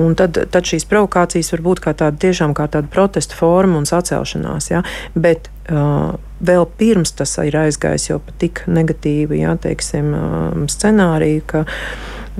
Un 0.00 0.16
tad, 0.18 0.38
tad 0.52 0.68
šīs 0.68 0.88
provokācijas 0.90 1.52
var 1.56 1.64
būt 1.68 1.84
kā 1.84 1.94
tāda, 1.94 2.18
tiešām 2.26 2.54
kā 2.56 2.68
tāda 2.70 2.90
protesta 2.92 3.38
forma 3.38 3.80
un 3.80 3.88
sacelšanās. 3.88 4.72
Ja? 4.72 4.84
Bet, 5.14 5.52
uh, 5.70 6.18
Vēl 6.40 6.64
pirms 6.80 7.10
tas 7.12 7.34
ir 7.44 7.56
aizgājis 7.60 8.06
jau 8.06 8.14
pat 8.24 8.38
tik 8.40 8.62
negatīvi, 8.64 9.42
ja 9.42 9.58
teiksim, 9.60 10.06
uh, 10.16 10.62
scenāriju, 10.72 11.42
ka 11.50 11.66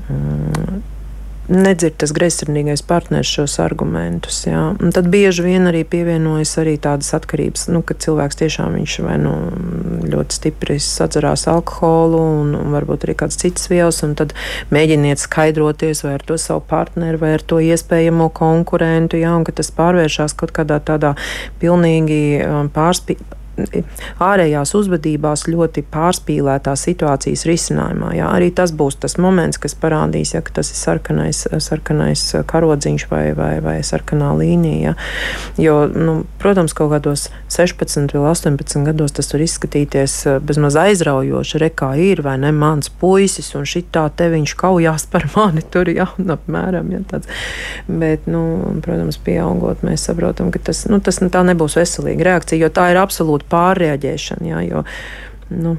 um, 0.08 0.78
nedzird 1.50 1.98
tas 2.00 2.12
greizsirdīgais 2.14 2.82
partneris 2.86 3.30
šos 3.34 3.58
argumentus. 3.62 4.44
Jā. 4.46 4.70
Un 4.72 4.94
tad 4.94 5.10
bieži 5.12 5.44
vien 5.44 5.68
arī 5.68 5.82
pievienojas 5.88 6.54
arī 6.62 6.76
tādas 6.80 7.10
atkarības, 7.16 7.66
nu, 7.74 7.82
ka 7.84 7.98
cilvēks 7.98 8.40
tiešām 8.40 8.78
viņš 8.78 8.96
vai 9.04 9.18
nu 9.20 9.34
ļoti 10.12 10.38
stipri 10.38 10.78
sadzerās 10.82 11.46
alkoholu 11.50 12.20
un, 12.42 12.54
un 12.58 12.74
varbūt 12.74 13.06
arī 13.06 13.16
kādas 13.22 13.40
citas 13.40 13.70
vielas, 13.72 14.02
un 14.06 14.14
tad 14.18 14.34
mēģiniet 14.74 15.22
skaidroties 15.22 16.04
vai 16.06 16.16
ar 16.18 16.26
to 16.26 16.38
savu 16.40 16.64
partneri 16.70 17.20
vai 17.20 17.34
ar 17.38 17.44
to 17.46 17.60
iespējamo 17.64 18.30
konkurentu, 18.36 19.20
jā, 19.20 19.34
un 19.36 19.46
ka 19.48 19.56
tas 19.56 19.72
pārvēršas 19.74 20.36
kaut 20.38 20.54
kādā 20.56 20.80
tādā 20.84 21.14
pilnīgi 21.62 22.22
um, 22.44 22.72
pārspīlētā 22.74 23.39
ārējās 24.22 24.74
uzvedībās 24.78 25.46
ļoti 25.50 25.84
pārspīlētā 25.92 26.74
situācijas 26.78 27.46
risinājumā. 27.48 28.14
Jā. 28.18 28.30
Arī 28.36 28.50
tas 28.54 28.72
būs 28.76 29.00
tas 29.02 29.16
moments, 29.20 29.60
kas 29.60 29.76
parādīs, 29.78 30.34
ja 30.34 30.42
ka 30.44 30.60
tas 30.60 30.72
ir 30.72 30.78
sarkanais, 30.80 31.44
sarkanais 31.58 32.24
karodziņš 32.50 33.06
vai, 33.10 33.24
vai, 33.36 33.52
vai 33.64 33.78
sarkanā 33.86 34.32
līnija. 34.38 34.92
Jā. 34.92 34.94
Jo, 35.60 35.76
nu, 35.92 36.20
protams, 36.40 36.74
kaut 36.76 36.92
kādos 36.94 37.28
16 37.52 38.14
vai 38.16 38.30
18 38.30 38.84
gados 38.86 39.14
tas 39.16 39.30
var 39.32 39.44
izskatīties 39.44 40.16
eh, 40.26 40.38
bezmaz 40.44 40.78
aizraujoši. 40.80 41.60
Rekā 41.64 41.90
ir 42.00 42.22
vai 42.24 42.36
ne 42.40 42.52
mans 42.56 42.90
puisis, 43.00 43.52
un 43.58 43.66
šitā 43.68 44.06
te 44.16 44.30
viņš 44.32 44.54
kaujās 44.60 45.06
par 45.10 45.26
mani 45.36 45.64
tur 45.72 45.90
jau 45.92 46.08
apmēram. 46.20 46.90
Ja, 46.94 47.02
tāds. 47.10 47.30
Bet, 47.88 48.26
nu, 48.30 48.42
protams, 48.84 49.18
pieaugot, 49.24 49.84
mēs 49.86 50.06
saprotam, 50.08 50.50
ka 50.54 50.62
tas, 50.70 50.84
nu, 50.90 51.00
tas 51.04 51.20
tā 51.20 51.42
nebūs 51.46 51.76
veselīga 51.78 52.30
reakcija, 52.30 52.64
jo 52.64 52.70
tā 52.74 52.90
ir 52.92 53.00
absolūti 53.00 53.48
pārreaģēšana. 53.50 54.50
Jā, 54.50 54.64
jo, 54.68 54.84
nu, 55.54 55.76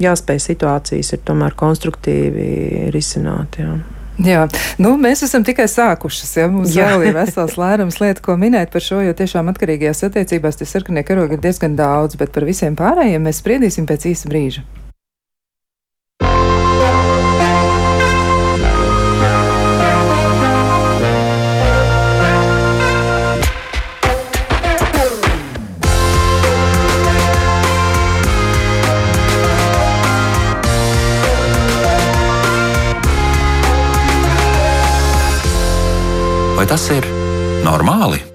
jāspēj 0.00 0.40
situācijas 0.50 1.14
ir 1.16 1.26
tomēr 1.26 1.56
konstruktīvi 1.58 2.88
risināt. 2.94 3.60
Jā. 3.62 3.76
Jā, 4.22 4.44
nu, 4.78 4.92
mēs 5.00 5.24
esam 5.26 5.42
tikai 5.46 5.66
sākušas. 5.70 6.36
Ja? 6.38 6.46
Mums 6.50 6.76
Jā. 6.76 6.92
vēl 6.92 7.08
ir 7.08 7.16
vesels 7.16 7.56
lērums 7.58 7.98
lietu, 7.98 8.22
ko 8.28 8.36
minēt 8.38 8.70
par 8.70 8.84
šo, 8.84 9.00
jo 9.02 9.14
tiešām 9.16 9.50
atkarīgajās 9.50 10.04
attiecībās 10.06 10.60
tie 10.60 10.68
sarkanie 10.70 11.02
karogi 11.06 11.34
ir 11.34 11.42
diezgan 11.42 11.74
daudz, 11.78 12.14
bet 12.20 12.30
par 12.34 12.46
visiem 12.46 12.78
pārējiem 12.78 13.26
mēs 13.26 13.42
spriedīsim 13.42 13.90
pēc 13.90 14.06
īsa 14.12 14.30
brīža. 14.30 14.62
Tas 36.74 36.88
ir 36.90 37.04
normāli? 37.62 38.33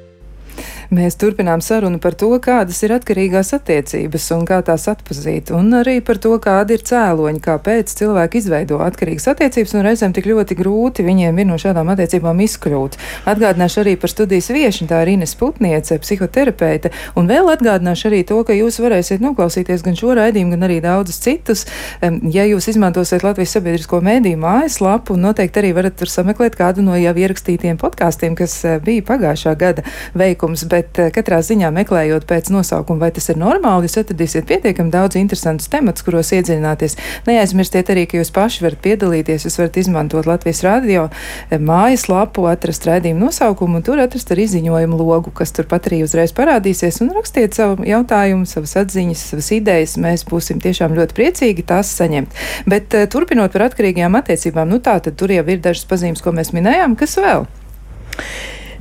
Mēs 0.89 1.19
turpinām 1.21 1.61
sarunu 1.61 1.99
par 2.01 2.15
to, 2.17 2.31
kādas 2.41 2.79
ir 2.81 2.95
atkarīgās 2.95 3.51
attiecības 3.53 4.23
un 4.33 4.45
kā 4.49 4.57
tās 4.65 4.87
atpazīt, 4.89 5.51
un 5.53 5.67
arī 5.77 5.99
par 6.01 6.17
to, 6.17 6.31
kādi 6.41 6.73
ir 6.79 6.81
cēloņi, 6.81 7.41
kāpēc 7.45 7.91
cilvēki 7.99 8.39
izveido 8.41 8.79
atkarīgas 8.81 9.29
attiecības, 9.29 9.75
un 9.77 9.85
reizēm 9.85 10.15
tik 10.17 10.25
ļoti 10.31 10.57
grūti 10.57 11.05
viņiem 11.05 11.41
ir 11.43 11.45
no 11.45 11.59
šādām 11.61 11.91
attiecībām 11.93 12.41
izkļūt. 12.41 12.97
Atgādināšu 13.29 13.83
arī 13.83 13.93
par 14.01 14.09
studijas 14.09 14.49
viešņu, 14.49 14.87
tā 14.89 15.03
ir 15.05 15.11
Ines 15.13 15.35
Putniece, 15.37 15.99
psihoterapeite, 16.01 16.89
un 17.13 17.29
vēl 17.29 17.53
atgādināšu 17.53 18.09
arī 18.09 18.23
to, 18.25 18.39
ka 18.49 18.57
jūs 18.57 18.81
varēsiet 18.81 19.21
noklausīties 19.21 19.85
gan 19.85 19.99
šo 19.99 20.17
raidījumu, 20.17 20.55
gan 20.57 20.69
arī 20.71 20.79
daudzus 20.81 21.21
citus, 21.21 21.67
ja 22.01 22.47
jūs 22.49 22.71
izmantosiet 22.73 23.27
Latvijas 23.27 23.53
sabiedrisko 23.59 24.01
mēdīju 24.09 24.41
mājaslapu, 24.41 25.13
un 25.13 25.27
noteikti 25.29 25.61
arī 25.61 25.71
varat 25.77 26.01
tur 26.01 26.09
sameklēt 26.09 26.57
kādu 26.57 26.81
no 26.81 26.97
jau 26.97 27.13
ierakstītiem 27.13 27.77
podkāstiem, 27.77 28.33
kas 28.41 28.57
eh, 28.65 28.81
bija 28.81 29.05
pagājušā 29.13 29.53
gada 29.59 29.85
veikums. 30.17 30.65
Bet 30.65 30.78
bet 30.79 30.99
katrā 31.15 31.41
ziņā 31.45 31.69
meklējot 31.75 32.25
pēc 32.29 32.49
nosaukuma, 32.53 33.05
vai 33.05 33.11
tas 33.15 33.29
ir 33.31 33.39
normāli, 33.39 33.87
jūs 33.87 33.99
atradīsiet 34.01 34.47
pietiekami 34.49 34.93
daudz 34.93 35.19
interesantus 35.19 35.69
temats, 35.71 36.03
kuros 36.05 36.31
iedziļināties. 36.35 36.97
Neaizmirstiet 37.27 37.91
arī, 37.91 38.05
ka 38.09 38.19
jūs 38.19 38.31
paši 38.35 38.65
varat 38.65 38.81
piedalīties, 38.83 39.45
jūs 39.47 39.59
varat 39.59 39.79
izmantot 39.81 40.29
Latvijas 40.29 40.63
radio 40.65 41.07
mājaslapu, 41.51 42.45
atrast 42.51 42.87
raidījumu 42.89 43.27
nosaukumu 43.27 43.79
un 43.79 43.85
tur 43.85 44.01
atrast 44.03 44.31
arī 44.35 44.47
ziņojumu 44.51 44.99
logu, 44.99 45.33
kas 45.35 45.53
turpat 45.55 45.89
arī 45.89 46.03
uzreiz 46.05 46.33
parādīsies 46.37 47.01
un 47.03 47.13
rakstiet 47.17 47.57
savu 47.57 47.87
jautājumu, 47.87 48.47
savas 48.49 48.75
atziņas, 48.83 49.25
savas 49.33 49.51
idejas. 49.55 49.97
Mēs 50.01 50.25
būsim 50.29 50.61
tiešām 50.63 50.95
ļoti 50.97 51.17
priecīgi 51.17 51.67
tās 51.69 51.91
saņemt. 51.99 52.37
Bet 52.69 52.95
turpinot 53.11 53.55
par 53.55 53.67
atkarīgajām 53.69 54.19
attiecībām, 54.21 54.69
nu 54.71 54.81
tā 54.83 54.99
tad 55.03 55.19
tur 55.19 55.33
jau 55.33 55.45
ir 55.47 55.63
dažas 55.63 55.87
pazīmes, 55.89 56.23
ko 56.23 56.35
mēs 56.35 56.53
minējām, 56.55 56.95
kas 56.99 57.17
vēl? 57.19 57.49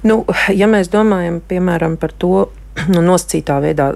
Nu, 0.08 0.22
ja 0.54 0.68
mēs 0.70 0.90
domājam 0.92 1.40
piemēram 1.48 1.96
par 2.00 2.14
to, 2.16 2.48
nu, 2.94 3.02
nosacītā 3.04 3.58
veidā 3.64 3.90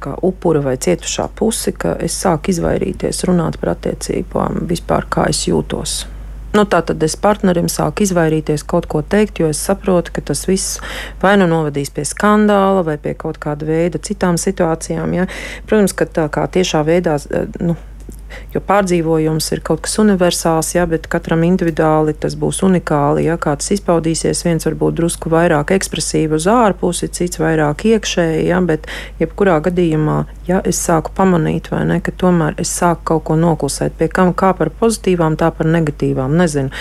kā 0.00 0.16
upura 0.26 0.62
vai 0.64 0.76
cietušā 0.76 1.28
pusi, 1.38 1.72
ka 1.72 1.96
es 2.04 2.16
sāku 2.20 2.52
izvairīties 2.54 3.24
runāt 3.28 3.60
par 3.62 3.74
attiecībām, 3.76 4.64
vispār 4.70 5.08
kā 5.10 5.28
es 5.32 5.46
jūtos. 5.48 6.02
Nu, 6.54 6.62
tā 6.70 6.84
tad 6.86 7.02
es 7.02 7.16
partnerim 7.18 7.66
sāku 7.66 8.04
izvairīties 8.04 8.62
kaut 8.70 8.86
ko 8.90 9.00
teikt, 9.02 9.40
jo 9.42 9.48
es 9.50 9.58
saprotu, 9.58 10.12
ka 10.14 10.22
tas 10.30 10.44
viss 10.46 10.76
vai 11.22 11.32
nu 11.40 11.48
novadīs 11.50 11.90
pie 11.90 12.04
skandāla, 12.06 12.84
vai 12.86 12.94
pie 13.02 13.16
kaut 13.18 13.40
kāda 13.42 13.66
veida 13.66 13.98
citām 13.98 14.38
situācijām. 14.38 15.16
Ja. 15.18 15.26
Protams, 15.66 15.96
ka 15.98 16.06
tā 16.06 16.28
kā 16.30 16.46
tiešā 16.54 16.84
veidā. 16.86 17.16
Nu, 17.58 17.74
Jo 18.54 18.62
pārdzīvojums 18.62 19.50
ir 19.54 19.62
kaut 19.66 19.82
kas 19.84 19.98
universāls, 20.02 20.74
jā, 20.76 20.84
bet 20.90 21.08
katram 21.10 21.42
individuāli 21.46 22.14
tas 22.18 22.36
būs 22.38 22.62
unikāli. 22.66 23.24
Ja 23.26 23.36
kā 23.40 23.56
tas 23.58 23.72
izpaudīsies, 23.74 24.44
viens 24.46 24.66
varbūt 24.66 24.98
drusku 25.00 25.32
vairāk 25.32 25.72
ekspresīvi 25.74 26.38
uz 26.38 26.46
ārpusi, 26.50 27.10
cits 27.14 27.40
vairāk 27.42 27.86
iekšēji, 27.90 28.46
ja, 28.50 28.60
bet 28.64 28.86
jebkurā 29.22 29.58
gadījumā, 29.64 30.18
ja 30.48 30.60
es 30.66 30.80
sāku 30.84 31.12
pamanīt, 31.16 31.70
vai 31.72 31.82
ne, 31.88 32.00
ka 32.04 32.14
tomēr 32.14 32.58
es 32.62 32.72
sāku 32.74 33.04
kaut 33.12 33.24
ko 33.30 33.38
noklusēt, 33.40 33.96
pie 33.98 34.08
kam 34.12 34.32
kā 34.36 34.52
par 34.56 34.70
pozitīvām, 34.80 35.38
tā 35.40 35.50
par 35.54 35.68
negatīvām, 35.70 36.36
nezinu. 36.38 36.72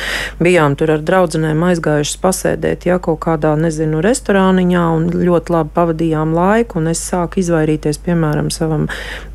Bijām 0.43 0.77
tur 0.79 0.95
ar 0.95 1.05
draudzenēm 1.05 1.65
aizgājušas 1.71 2.19
pasēdēt, 2.23 2.87
ja 2.89 2.99
kaut 3.03 3.21
kādā, 3.25 3.55
nezinu, 3.59 4.01
restorāniņā 4.03 4.85
un 4.97 5.09
ļoti 5.23 5.57
labi 5.57 5.73
pavadījām 5.75 6.35
laiku, 6.37 6.81
un 6.81 6.91
es 6.93 7.03
sāku 7.03 7.41
izvairīties, 7.43 8.01
piemēram, 8.03 8.51
savam 8.53 8.87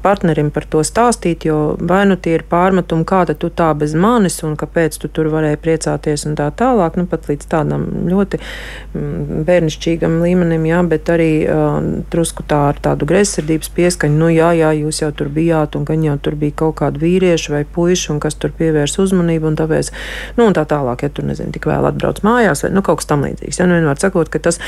partnerim 0.04 0.52
par 0.54 0.66
to 0.70 0.84
stāstīt, 0.86 1.48
jo 1.48 1.76
vai 1.80 2.04
nu 2.08 2.16
tie 2.16 2.36
ir 2.38 2.44
pārmetumi, 2.48 3.06
kāda 3.08 3.36
tu 3.38 3.50
tā 3.54 3.70
bez 3.78 3.94
manis 3.98 4.40
un 4.46 4.56
kāpēc 4.58 4.98
tu 5.02 5.10
tur 5.12 5.30
varēji 5.32 5.60
priecāties 5.62 6.26
un 6.28 6.36
tā 6.38 6.48
tālāk, 6.56 6.96
nu 6.98 7.06
pat 7.10 7.28
līdz 7.30 7.48
tādam 7.52 7.86
ļoti 8.08 8.40
mm, 8.40 9.44
bērnišķīgam 9.48 10.18
līmenim, 10.24 10.66
jā, 10.68 10.82
bet 10.88 11.12
arī 11.12 11.30
uh, 11.44 11.78
drusku 12.12 12.46
tā 12.48 12.60
ar 12.72 12.80
tādu 12.82 13.08
greizsirdības 13.08 13.72
pieskaņu, 13.76 14.18
nu 14.18 14.30
jā, 14.32 14.50
jā, 14.58 14.72
jūs 14.82 15.02
jau 15.02 15.10
tur 15.16 15.30
bijāt 15.32 15.76
un 15.78 15.86
gan 15.88 16.04
jau 16.06 16.16
tur 16.22 16.38
bija 16.38 16.56
kaut 16.64 16.78
kādi 16.82 17.02
vīrieši 17.04 17.54
vai 17.54 17.62
puiši 17.64 18.12
un 18.14 18.22
kas 18.24 18.38
tur 18.40 18.54
pievērs 18.56 18.98
uzmanību 19.02 19.52
un 19.52 19.58
tāpēc, 19.58 19.92
nu 20.38 20.48
un 20.48 20.56
tā 20.56 20.64
tālāk, 20.68 21.04
ja 21.04 21.12
tur 21.12 21.28
nezinu, 21.28 21.52
tik 21.54 21.68
vēl 21.68 21.88
atbrauc 21.90 22.22
mājās 22.26 22.64
vai 22.64 22.72
nu 22.74 22.84
kaut 22.86 23.02
kas 23.02 23.10
tam 23.10 23.24
līdzīgs. 23.26 23.60
Ja, 23.60 23.68
nu 23.68 23.78
vienmēr 23.78 24.00
sakot, 24.00 24.30
ka 24.32 24.40
tas, 24.42 24.60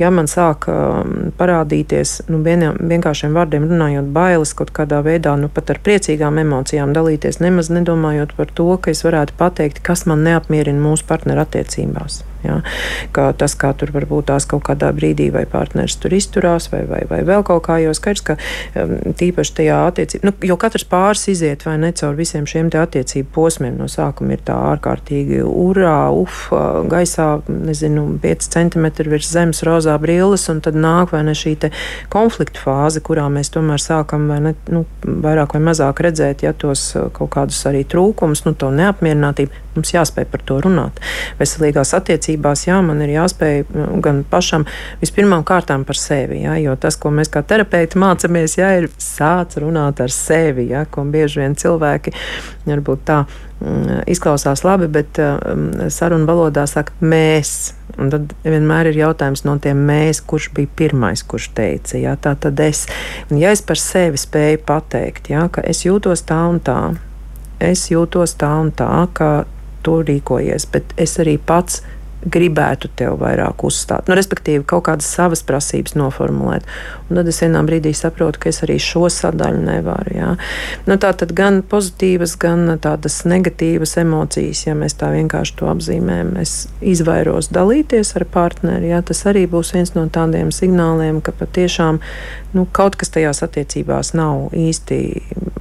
ja 0.00 0.10
man 0.14 0.28
sāk 0.30 0.68
um, 0.72 1.30
parādīties, 1.38 2.18
nu 2.32 2.42
vienkāršiem 2.42 3.36
vārdiem 3.36 3.68
runājot 3.68 4.10
bailes 4.14 4.54
kaut 4.58 4.72
kādā 4.76 5.00
veidā, 5.04 5.34
nu 5.40 5.50
pat 5.52 5.72
ar 5.74 5.80
priecīgām 5.84 6.40
emocijām, 6.42 6.87
emocijām 6.88 6.94
dalīties, 6.96 7.40
nemaz 7.40 7.70
nedomājot 7.70 8.34
par 8.36 8.48
to, 8.54 8.78
ka 8.80 8.90
es 8.90 9.04
varētu 9.04 9.34
pateikt, 9.36 9.82
kas 9.82 10.06
man 10.06 10.24
neapmierina 10.24 10.80
mūsu 10.80 11.04
partneru 11.06 11.40
attiecībās. 11.44 12.24
Ja? 12.44 12.60
Kā 13.14 13.30
tas, 13.38 13.54
kā 13.58 13.72
tur 13.78 13.92
varbūt 13.94 14.28
tās 14.30 14.46
kaut 14.48 14.64
kādā 14.68 14.90
brīdī 14.94 15.28
vai 15.34 15.44
partneris 15.48 15.98
tur 16.00 16.14
izturās, 16.14 16.68
vai, 16.72 16.84
vai, 16.88 17.02
vai 17.10 17.20
vēl 17.26 17.44
kaut 17.46 17.64
kā, 17.66 17.78
jo 17.82 17.94
skaidrs, 17.96 18.24
ka 18.24 18.36
um, 18.78 18.94
tīpaši 19.18 19.54
tajā 19.60 19.78
attiecībā, 19.90 20.28
nu, 20.28 20.34
jo 20.46 20.58
katrs 20.60 20.86
pāris 20.88 21.26
iziet 21.32 21.64
vai 21.66 21.76
ne 21.82 21.92
caur 21.96 22.16
visiem 22.18 22.46
šiem 22.48 22.70
te 22.72 22.80
attiecību 22.80 23.32
posmiem. 23.34 23.76
No 23.78 23.88
sākuma 23.90 24.36
ir 24.36 24.44
tā 24.46 24.56
ārkārtīgi 24.72 25.42
urā, 25.46 26.10
uf, 26.14 26.48
gaisā, 26.90 27.28
nezinu, 27.48 28.06
5 28.22 28.50
centimetri 28.54 29.10
virs 29.10 29.30
zemes 29.32 29.62
rozā 29.66 29.96
brilles, 30.00 30.46
un 30.52 30.62
tad 30.64 30.78
nāk 30.78 31.14
vai 31.14 31.24
ne 31.26 31.36
šī 31.36 31.56
konflikta 32.12 32.60
fāze, 32.62 33.02
kurā 33.04 33.26
mēs 33.32 33.50
tomēr 33.54 33.82
sākam 33.82 34.28
vai 34.30 34.38
ne, 34.44 34.54
nu, 34.72 34.84
vairāk 35.02 35.56
vai 35.56 35.62
mazāk 35.70 36.02
redzēt, 36.04 36.44
ja 36.46 36.52
tos 36.52 36.90
uh, 36.94 37.08
kaut 37.14 37.32
kādus 37.34 37.58
arī 37.68 37.84
trūkumus, 37.88 38.44
nu, 38.46 38.54
to 38.58 38.70
neapmierinātību. 38.74 39.64
Mums 39.78 39.92
jāspēj 39.94 40.26
par 40.32 40.42
to 40.46 40.56
runāt. 40.64 40.96
Veselīgās 41.38 41.92
attiecības 41.94 42.27
attiecībās, 42.28 42.66
jā, 42.66 42.80
man 42.82 43.00
ir 43.02 43.14
jāspēj 43.14 43.64
nu, 43.72 44.00
gan 44.02 44.24
pašam 44.28 44.66
vispirmām 45.00 45.44
kārtām 45.44 45.84
par 45.84 45.96
sevi, 45.96 46.42
jā, 46.44 46.58
jo 46.60 46.76
tas, 46.76 46.96
ko 46.96 47.10
mēs 47.10 47.28
kā 47.28 47.42
terapeiti 47.42 47.98
mācāmies, 47.98 48.58
jā, 48.58 48.70
ir 48.78 48.88
sāc 48.98 49.56
runāt 49.58 50.00
ar 50.00 50.10
sevi, 50.10 50.68
jā, 50.72 50.84
ko 50.90 51.04
bieži 51.04 51.40
vien 51.40 51.56
cilvēki 51.56 52.12
varbūt 52.66 53.04
tā 53.08 53.24
mm, 53.24 54.04
izklausās 54.06 54.64
labi, 54.64 54.88
bet 54.88 55.18
um, 55.18 55.70
sarunu 55.88 56.26
valodā 56.28 56.66
saka 56.66 56.92
mēs. 57.00 57.74
Un 57.98 58.12
tad 58.12 58.30
vienmēr 58.44 58.92
ir 58.92 59.00
jautājums 59.00 59.42
no 59.42 59.56
tiem 59.58 59.80
mēs, 59.88 60.20
kurš 60.22 60.52
bija 60.54 60.68
pirmais, 60.76 61.24
kurš 61.26 61.48
teica, 61.56 61.96
jā, 61.98 62.14
tā 62.14 62.36
tad 62.38 62.60
es. 62.62 62.84
Un 63.32 63.40
ja 63.40 63.50
es 63.50 63.64
par 63.64 63.80
sevi 63.80 64.20
spēju 64.20 64.60
pateikt, 64.68 65.32
jā, 65.32 65.48
ka 65.50 65.64
es 65.66 65.82
jūtos 65.82 66.22
tā 66.28 66.38
un 66.46 66.60
tā, 66.62 66.78
es 67.58 67.88
jūtos 67.90 68.36
tā 68.38 68.52
un 68.60 68.70
tā, 68.70 68.92
ka 69.18 69.48
tu 69.82 70.00
rīkojies, 70.04 70.68
bet 70.72 70.94
es 71.00 71.16
arī 71.22 71.38
pats 71.38 71.82
gribētu 72.32 72.90
tev 72.98 73.18
vairāk 73.22 73.64
uzstāt. 73.66 74.08
Nu, 74.08 74.16
respektīvi, 74.18 74.64
kaut 74.68 74.86
kādas 74.88 75.08
savas 75.10 75.42
prasības 75.46 75.96
noformulēt. 75.98 76.66
Un 77.08 77.20
tad 77.20 77.28
es 77.30 77.40
vienā 77.42 77.62
brīdī 77.66 77.94
saprotu, 77.96 78.42
ka 78.42 78.50
es 78.52 78.62
arī 78.66 78.78
šo 78.82 79.08
sadaļu 79.12 79.62
nevaru. 79.64 80.14
Jā. 80.16 80.30
Nu, 80.88 80.98
tā 81.00 81.12
tad 81.18 81.32
gan 81.36 81.60
pozitīvas, 81.66 82.36
gan 82.40 82.74
tādas 82.82 83.20
negatīvas 83.28 83.96
emocijas, 84.02 84.64
ja 84.68 84.76
mēs 84.78 84.98
tā 85.00 85.10
vienkārši 85.14 85.56
to 85.60 85.70
apzīmējam. 85.72 86.34
Es 86.42 86.56
izvairos 86.80 87.50
dalīties 87.54 88.14
ar 88.20 88.26
partneri. 88.32 88.92
Jā. 88.92 89.02
Tas 89.06 89.24
arī 89.30 89.46
būs 89.50 89.72
viens 89.76 89.94
no 89.96 90.06
tādiem 90.12 90.52
signāliem, 90.54 91.22
ka 91.24 91.34
patiešām 91.36 92.02
nu, 92.56 92.66
kaut 92.72 92.98
kas 93.00 93.12
tajās 93.14 93.42
attiecībās 93.46 94.14
nav 94.18 94.52
īsti 94.56 95.00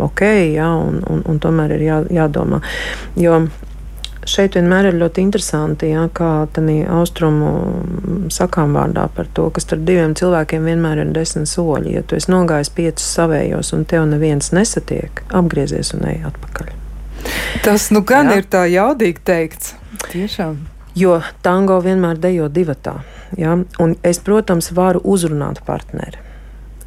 ok, 0.04 0.24
jā, 0.56 0.68
un, 0.68 1.02
un, 1.10 1.24
un 1.28 1.40
tomēr 1.42 1.78
ir 1.78 1.88
jā, 1.88 2.02
jādomā. 2.22 2.62
Jo 3.20 3.46
šeit 4.28 4.56
vienmēr 4.58 4.90
ir 4.90 4.98
ļoti 5.00 5.24
interesanti, 5.24 5.92
ja, 5.94 6.06
kā 6.14 6.48
tādā 6.54 6.78
austrumu 6.98 7.52
sakām 8.34 8.76
vārdā 8.78 9.08
par 9.16 9.30
to, 9.34 9.48
ka 9.54 9.64
starp 9.64 9.86
diviem 9.88 10.16
cilvēkiem 10.18 10.68
vienmēr 10.68 11.04
ir 11.04 11.14
desmit 11.16 11.50
soļi. 11.52 11.96
Ja 11.98 12.04
tu 12.04 12.18
esi 12.20 12.32
nogājis 12.32 12.74
piecus 12.76 13.08
savējos 13.18 13.74
un 13.78 13.86
tev 13.90 14.08
neviens 14.10 14.52
nesatiek, 14.56 15.24
apgriezies 15.36 15.94
un 15.98 16.08
ej 16.12 16.26
atpakaļ. 16.32 16.74
Tas 17.66 17.90
nu 17.92 18.04
gan 18.08 18.32
ja? 18.32 18.40
ir 18.40 18.50
tā 18.52 18.66
jaudīgi 18.72 19.24
teikts. 19.28 19.76
Tiešām. 20.12 20.60
Jo 20.98 21.20
tango 21.46 21.80
vienmēr 21.84 22.20
dejo 22.22 22.48
divatā. 22.54 23.00
Ja? 23.38 23.58
Un 23.84 23.96
es, 24.08 24.22
protams, 24.24 24.72
varu 24.76 25.04
uzrunāt 25.04 25.62
partneri. 25.68 26.24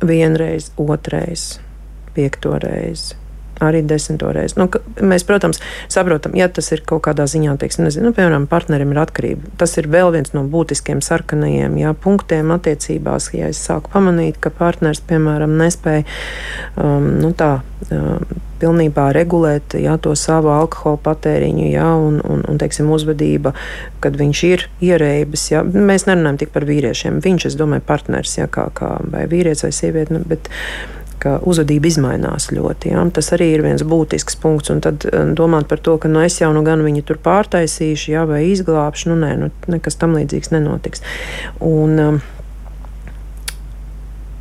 Vienreiz, 0.01 0.71
otrreiz, 0.81 1.59
piekto 2.17 2.57
reizi 2.63 3.20
arī 3.65 3.83
desmito 3.87 4.33
reizi. 4.35 4.59
Nu, 4.61 4.69
mēs, 5.05 5.25
protams, 5.29 5.63
saprotam, 5.93 6.35
ja 6.39 6.49
tas 6.53 6.71
ir 6.75 6.85
kaut 6.87 7.05
kādā 7.07 7.27
ziņā, 7.31 7.57
teiksim, 7.61 7.87
nezinu, 7.87 8.11
nu, 8.11 8.17
piemēram, 8.17 8.49
partnerim 8.51 8.95
ir 8.95 9.03
atkarība. 9.05 9.55
Tas 9.61 9.77
ir 9.81 9.91
vēl 9.93 10.13
viens 10.17 10.35
no 10.37 10.45
būtiskiem 10.51 11.03
sarkanajiem 11.05 11.79
jā, 11.81 11.95
punktiem 12.05 12.53
attiecībās. 12.57 13.33
Ja 13.37 13.51
es 13.53 13.63
sāku 13.65 13.93
pamanīt, 13.93 14.41
ka 14.43 14.53
partneris, 14.55 15.03
piemēram, 15.11 15.59
nespēja 15.61 16.07
um, 16.77 17.11
nu, 17.23 17.35
tā. 17.37 17.59
Um, 17.91 18.47
pilnībā 18.61 19.09
regulēt 19.17 19.75
jā, 19.81 19.97
to 20.03 20.13
savu 20.19 20.53
alkohola 20.53 21.01
patēriņu, 21.05 21.67
jā, 21.73 21.89
un, 21.97 22.21
un, 22.21 22.45
un 22.49 22.61
teiksim, 22.61 22.91
uzvedība, 22.93 23.55
kad 24.05 24.19
viņš 24.21 24.43
ir 24.51 24.67
ierēbis. 24.85 25.47
Jā. 25.55 25.65
Mēs 25.65 26.07
nerunājam 26.09 26.43
tik 26.43 26.55
par 26.55 26.69
vīriešiem. 26.69 27.23
Viņš, 27.25 27.51
es 27.51 27.59
domāju, 27.61 27.87
partneris, 27.89 28.37
jā, 28.41 28.49
kā, 28.53 28.69
kā 28.77 28.97
vai 29.11 29.27
vīrietis 29.31 29.65
vai 29.67 29.73
sieviete, 29.77 30.17
nu, 30.17 30.25
bet 30.29 30.51
ka 31.21 31.37
uzvedība 31.47 31.93
mainās 32.03 32.51
ļoti. 32.55 32.95
Ja? 32.95 33.05
Tas 33.15 33.33
arī 33.37 33.53
ir 33.55 33.65
viens 33.67 33.85
būtisks 33.87 34.39
punkts. 34.41 34.73
Un 34.73 34.83
tad 34.85 35.07
eh, 35.09 35.31
domāt 35.37 35.69
par 35.71 35.83
to, 35.85 35.97
ka 36.01 36.11
nu, 36.11 36.23
es 36.25 36.41
jau 36.41 36.51
nu 36.57 36.65
gan 36.67 36.85
viņu 36.87 37.05
tur 37.07 37.21
pārtaisīšu, 37.23 38.11
ja, 38.15 38.27
vai 38.29 38.45
izglābšu, 38.51 39.13
nu 39.13 39.21
nē, 39.23 39.33
nu, 39.41 39.51
nekas 39.71 39.99
tam 40.01 40.17
līdzīgs 40.19 40.53
nenotiks. 40.55 41.05
Un, 41.61 41.97
um, 42.01 42.23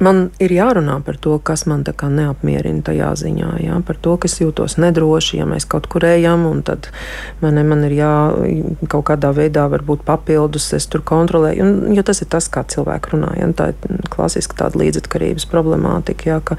man 0.03 0.29
ir 0.41 0.53
jārunā 0.53 0.99
par 1.05 1.17
to, 1.21 1.37
kas 1.43 1.65
man 1.69 1.83
neapmierina 1.83 2.83
tajā 2.85 3.11
ziņā. 3.19 3.49
Jā, 3.63 3.79
par 3.85 3.99
to, 4.01 4.15
ka 4.17 4.29
es 4.29 4.39
jūtos 4.39 4.77
nedroši, 4.81 5.39
ja 5.41 5.47
mēs 5.49 5.67
kaut 5.69 5.89
kur 5.91 6.05
ejam, 6.07 6.45
un 6.49 6.63
tad 6.65 6.89
man, 7.41 7.59
man 7.67 7.83
ir 7.87 7.95
jā, 7.99 8.13
kaut 8.91 9.05
kādā 9.11 9.31
veidā 9.35 9.67
varbūt 9.71 10.05
papildus, 10.07 10.71
es 10.73 10.87
tur 10.87 11.03
kontrolēju. 11.05 11.65
Un, 11.65 11.93
jo 11.95 12.03
tas 12.05 12.23
ir 12.23 12.29
tas, 12.31 12.49
kā 12.51 12.63
cilvēki 12.63 13.13
runā. 13.13 13.33
Jā, 13.39 13.49
tā 13.57 13.69
ir 13.73 14.03
klasiski 14.09 14.57
tāda 14.59 14.79
līdzatkarības 14.81 15.47
problemātika, 15.51 16.31
jā, 16.31 16.39
ka 16.43 16.57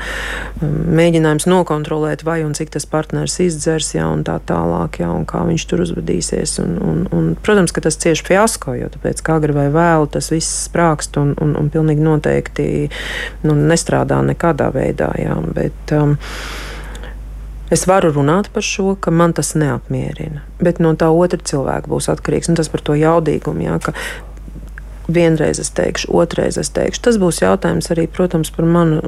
um, 0.60 0.76
mēģinājums 1.00 1.48
nokontrolēt, 1.50 2.24
vai 2.28 2.40
un 2.44 2.54
cik 2.56 2.74
tas 2.76 2.88
partneris 2.90 3.38
izdzers, 3.42 3.94
jā, 3.96 4.06
un 4.10 4.24
tā 4.26 4.36
tālāk, 4.46 5.00
jā, 5.02 5.10
un 5.10 5.26
kā 5.28 5.42
viņš 5.48 5.66
tur 5.70 5.84
uzvedīsies. 5.86 6.58
Un, 6.62 6.76
un, 6.84 7.02
un, 7.16 7.32
protams, 7.40 7.74
ka 7.74 7.84
tas 7.84 7.98
cieši 8.00 8.26
fiasko, 8.30 8.76
jo 8.78 8.92
tāpēc 8.92 9.24
kā 9.24 9.40
agri 9.40 9.56
vai 9.56 9.68
vēlu 9.72 10.08
tas 10.12 10.30
viss 10.32 10.66
sprākst 10.66 11.16
un, 11.20 11.34
un, 11.40 11.56
un 11.58 11.70
pilnīgi 11.72 12.04
noteikti 12.04 12.68
nu, 13.46 13.54
nestrādā 13.54 14.20
nekādā 14.26 14.70
veidā. 14.74 15.12
Jā, 15.20 15.38
bet, 15.54 15.96
um, 15.96 16.18
Es 17.70 17.84
varu 17.86 18.08
runāt 18.10 18.48
par 18.50 18.64
šo, 18.66 18.96
ka 18.98 19.12
man 19.14 19.30
tas 19.30 19.52
neapmierina, 19.54 20.40
bet 20.58 20.80
no 20.82 20.90
tā 20.98 21.06
otra 21.14 21.38
cilvēka 21.38 21.86
būs 21.86 22.08
atkarīgs. 22.10 22.48
Un 22.50 22.56
tas 22.58 22.66
par 22.66 22.82
to 22.82 22.96
jaudīgumu, 22.98 23.62
jā, 23.62 23.76
ka 23.78 23.92
vienreiz 25.14 25.60
es 25.62 25.70
teikšu, 25.76 26.10
otrreiz 26.16 26.58
es 26.60 26.70
teikšu. 26.74 27.02
Tas 27.06 27.18
būs 27.20 27.40
jautājums 27.42 27.90
arī, 27.92 28.06
protams, 28.10 28.52
par 28.54 28.68
manu 28.68 29.00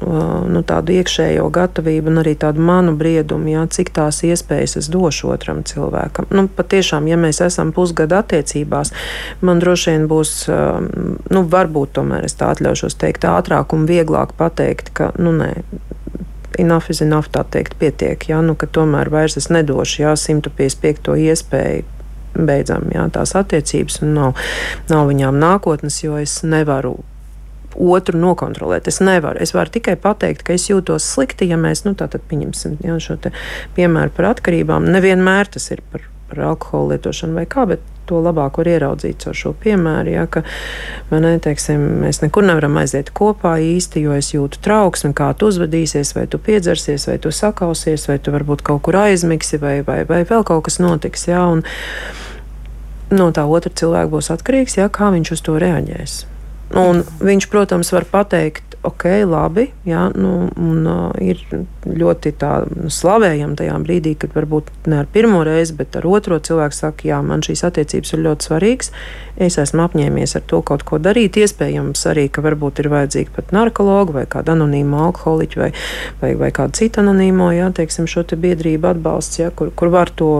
nu, 0.50 0.62
tādu 0.66 0.96
iekšējo 0.98 1.48
gatavību 1.52 2.12
un 2.12 2.22
arī 2.22 2.34
tādu 2.38 2.62
manu 2.64 2.94
briedumu, 2.98 3.52
jā, 3.52 3.64
cik 3.72 3.92
tās 3.96 4.22
iespējas 4.26 4.76
es 4.82 4.90
došu 4.92 5.32
otram 5.34 5.62
cilvēkam. 5.68 6.28
Nu, 6.34 6.46
patiešām, 6.50 7.08
ja 7.10 7.18
mēs 7.20 7.42
esam 7.44 7.72
pusgada 7.76 8.22
attiecībās, 8.22 8.92
man 9.40 9.62
droši 9.62 9.94
vien 9.94 10.08
būs, 10.10 10.34
nu, 11.32 11.46
varbūt 11.56 11.96
tomēr 11.98 12.28
es 12.28 12.38
tā 12.38 12.52
atļaušos 12.56 12.98
teikt, 13.00 13.26
ātrāk 13.28 13.74
un 13.76 13.88
vieglāk 13.90 14.36
pateikt, 14.38 14.92
ka, 14.96 15.12
nu, 15.22 15.34
nē, 15.36 15.54
enough 16.58 16.90
is 16.90 17.00
enough, 17.00 17.30
tā 17.32 17.44
teikt, 17.48 17.78
pietiek. 17.80 18.28
Jā, 18.28 18.42
nu, 18.44 18.56
tomēr 18.56 19.10
vairs 19.12 19.38
es 19.40 19.48
nedošu 19.52 20.04
jā, 20.04 20.14
155. 20.18 21.16
iespēju 21.30 22.01
beidzam 22.34 22.88
jā, 22.94 23.06
tās 23.14 23.34
attiecības, 23.38 24.02
un 24.04 24.14
nav, 24.16 24.44
nav 24.90 25.08
viņām 25.10 25.40
nākotnes, 25.42 26.02
jo 26.04 26.18
es 26.20 26.40
nevaru 26.46 26.98
otru 27.72 28.18
nokontrolēt. 28.20 28.88
Es 28.88 29.00
nevaru. 29.00 29.40
Es 29.42 29.54
varu 29.56 29.72
tikai 29.72 29.96
pateikt, 30.00 30.44
ka 30.46 30.56
es 30.56 30.68
jūtos 30.68 31.06
slikti, 31.14 31.48
ja 31.52 31.58
mēs, 31.60 31.84
nu, 31.86 31.94
tātad 31.98 32.24
pieņemsim 32.28 32.78
jā, 32.84 32.98
šo 33.00 33.18
piemēru 33.76 34.12
par 34.16 34.32
atkarībām. 34.34 34.90
Nevienmēr 34.92 35.52
tas 35.54 35.70
ir 35.72 35.80
par, 35.92 36.04
par 36.30 36.44
alkohola 36.52 36.96
lietošanu 36.96 37.40
vai 37.40 37.46
kā, 37.48 37.66
bet 37.70 37.84
to 38.12 38.20
labāk 38.20 38.60
var 38.60 38.68
ieraudzīt 38.74 39.24
ar 39.28 39.36
šo 39.36 39.54
piemēru. 39.62 40.12
Ja, 40.12 40.26
ka, 40.30 40.44
ne, 41.12 41.34
teiksim, 41.42 41.84
mēs 42.04 42.20
nekur 42.24 42.44
nevaram 42.46 42.76
aiziet 42.82 43.12
kopā 43.16 43.56
īsti, 43.64 44.04
jo 44.06 44.16
es 44.18 44.32
jūtu 44.34 44.60
trauksmi, 44.64 45.14
kā 45.16 45.30
tu 45.38 45.48
uzvedīsies, 45.52 46.12
vai 46.18 46.26
tu 46.30 46.40
piedzersies, 46.42 47.08
vai 47.08 47.16
tu 47.22 47.32
sakausies, 47.32 48.08
vai 48.10 48.18
tu 48.20 48.34
varbūt 48.34 48.64
kaut 48.66 48.84
kur 48.86 49.00
aizmigsi, 49.04 49.60
vai, 49.62 49.78
vai, 49.86 50.02
vai 50.08 50.22
vēl 50.28 50.44
kaut 50.48 50.66
kas 50.68 50.78
notiks. 50.82 51.28
Ja, 51.30 51.46
un, 51.54 51.64
no 53.12 53.30
tā 53.34 53.46
otra 53.48 53.72
cilvēka 53.72 54.12
būs 54.12 54.32
atkarīgs, 54.36 54.76
ja, 54.80 54.90
kā 54.92 55.12
viņš 55.14 55.34
uz 55.36 55.46
to 55.48 55.56
reaģēs. 55.62 56.18
Un 56.82 57.02
viņš, 57.20 57.48
protams, 57.52 57.92
var 57.92 58.06
pateikt, 58.08 58.71
ok, 58.82 59.04
labi, 59.30 59.68
jā, 59.86 60.08
nu, 60.18 60.48
un 60.58 60.86
uh, 60.90 61.12
ir 61.22 61.38
ļoti 61.86 62.32
tā 62.38 62.50
nu, 62.66 62.90
slavējama 62.90 63.54
tajā 63.60 63.76
brīdī, 63.84 64.16
kad 64.18 64.34
varbūt 64.34 64.72
ne 64.90 64.98
ar 65.02 65.08
pirmo 65.12 65.44
reizi, 65.46 65.76
bet 65.78 65.94
ar 66.00 66.06
otro 66.10 66.38
cilvēku 66.42 66.74
saka, 66.74 67.06
jā, 67.06 67.20
man 67.22 67.44
šīs 67.46 67.62
attiecības 67.68 68.14
ir 68.16 68.24
ļoti 68.26 68.48
svarīgas, 68.48 68.90
es 69.46 69.58
esmu 69.62 69.84
apņēmies 69.86 70.34
ar 70.38 70.44
to 70.50 70.60
kaut 70.66 70.82
ko 70.88 70.98
darīt, 71.02 71.38
iespējams 71.38 72.02
arī, 72.10 72.26
ka 72.32 72.42
varbūt 72.42 72.82
ir 72.82 72.90
vajadzīgi 72.92 73.34
pat 73.36 73.54
narkologu 73.54 74.18
vai 74.18 74.26
kādu 74.30 74.56
anonīmu 74.56 74.98
alkoholiķu 75.06 75.62
vai, 75.62 75.70
vai, 76.24 76.32
vai 76.42 76.50
kādu 76.54 76.82
citu 76.82 77.04
anonīmo, 77.04 77.52
jā, 77.54 77.70
teiksim, 77.78 78.10
šo 78.10 78.26
te 78.26 78.40
biedrību 78.40 78.90
atbalsts, 78.96 79.44
jā, 79.44 79.52
kur, 79.54 79.70
kur 79.78 79.94
var 79.94 80.10
to 80.10 80.32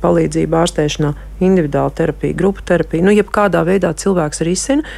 palīdzību 0.00 0.60
ārstēšanā, 0.64 1.12
individuāla 1.44 1.92
terapija, 2.00 2.36
grupu 2.36 2.64
terapija, 2.64 3.04
nu, 3.04 3.12
jebkādā 3.16 3.60
veidā 3.68 3.92
cilvēks 3.96 4.44
risina, 4.48 4.88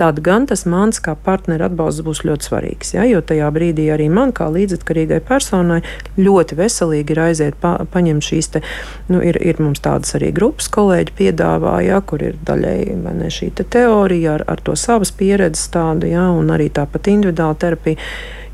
tad 0.00 0.20
gan 0.24 0.46
tas 0.48 0.64
mans 0.64 1.00
kā 1.04 1.12
partneru 1.26 1.66
atbalsts 1.66 2.04
būs 2.06 2.22
ļoti 2.24 2.48
svarīgs. 2.48 2.94
Ja? 2.96 3.04
Jo 3.08 3.20
tajā 3.20 3.50
brīdī 3.52 3.90
arī 3.92 4.08
man, 4.12 4.32
kā 4.36 4.48
līdzatkarīgai 4.52 5.20
personai, 5.28 5.82
ļoti 6.16 6.56
veselīgi 6.56 7.14
ir 7.14 7.22
aiziet 7.26 7.58
pa, 7.60 7.74
paņemt 7.92 8.24
šīs 8.24 8.50
te, 8.54 8.64
nu, 9.12 9.20
ir, 9.20 9.36
ir 9.44 9.60
mums 9.60 9.82
tādas 9.84 10.16
arī 10.16 10.32
grupas 10.36 10.70
kolēģi 10.72 11.16
piedāvā, 11.20 11.76
ja, 11.84 12.00
kur 12.00 12.24
ir 12.24 12.40
daļēji 12.48 12.96
ne, 13.04 13.30
šī 13.30 13.50
te 13.60 13.66
teorija 13.76 14.38
ar, 14.38 14.46
ar 14.54 14.64
to 14.64 14.76
savas 14.78 15.12
pieredzes 15.12 15.68
tādu, 15.74 16.08
ja, 16.08 16.30
un 16.32 16.52
arī 16.54 16.70
tāpat 16.72 17.12
individuāla 17.12 17.60
terapija. 17.60 18.00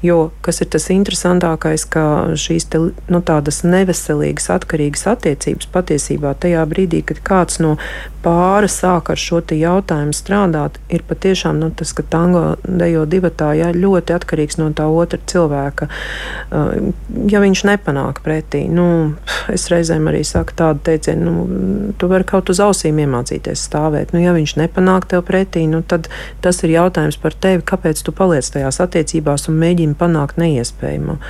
Jo 0.04 0.30
kas 0.44 0.60
ir 0.60 0.68
tas 0.72 0.90
interesantākais, 0.92 1.86
ka 1.88 2.04
šīs 2.36 2.68
te, 2.72 2.80
nu, 3.08 3.20
tādas 3.24 3.62
neveselīgas, 3.64 4.50
atkarīgas 4.52 5.06
attiecības 5.14 5.70
patiesībā 5.72 6.34
tajā 6.42 6.64
brīdī, 6.68 7.00
kad 7.06 7.22
kāds 7.24 7.60
no 7.64 7.76
pāra 8.26 8.68
sāk 8.70 9.12
ar 9.12 9.20
šo 9.20 9.38
jautājumu 9.54 10.14
strādāt, 10.16 10.80
ir 10.90 11.04
patiešām 11.06 11.60
nu, 11.60 11.70
tas, 11.76 11.92
ka 11.94 12.02
tango 12.02 12.56
dejo 12.64 13.04
divatā 13.06 13.52
jā, 13.54 13.70
ļoti 13.76 14.14
atkarīgs 14.16 14.58
no 14.58 14.70
tā 14.74 14.88
otra 14.90 15.20
cilvēka. 15.30 15.88
Uh, 16.50 16.90
ja 17.30 17.42
viņš 17.44 17.62
nepanāk 17.68 18.22
pretī, 18.24 18.64
nu, 18.72 19.14
es 19.52 19.68
reizēm 19.70 20.08
arī 20.10 20.24
saku 20.26 20.56
tādu 20.58 20.82
teicienu, 20.88 21.30
nu, 21.30 21.92
tu 22.00 22.10
vari 22.10 22.26
kaut 22.26 22.50
uz 22.50 22.60
ausīm 22.62 22.98
iemācīties 23.04 23.62
stāvēt. 23.68 24.12
Nu, 24.16 24.22
ja 24.24 24.34
viņš 24.36 24.56
nepanāk 24.58 25.06
tev 25.12 25.22
pretī, 25.28 25.66
nu, 25.70 25.84
tad 25.86 26.10
tas 26.42 26.58
ir 26.66 26.74
jautājums 26.74 27.20
par 27.22 27.36
tevi, 27.36 27.62
kāpēc 27.66 28.02
tu 28.02 28.14
paliec 28.16 28.48
tajās 28.50 28.80
attiecībās 28.82 29.46
un 29.52 29.60
mēģini 29.62 29.85
panākt 29.94 30.40
neiespējamo. 30.40 31.20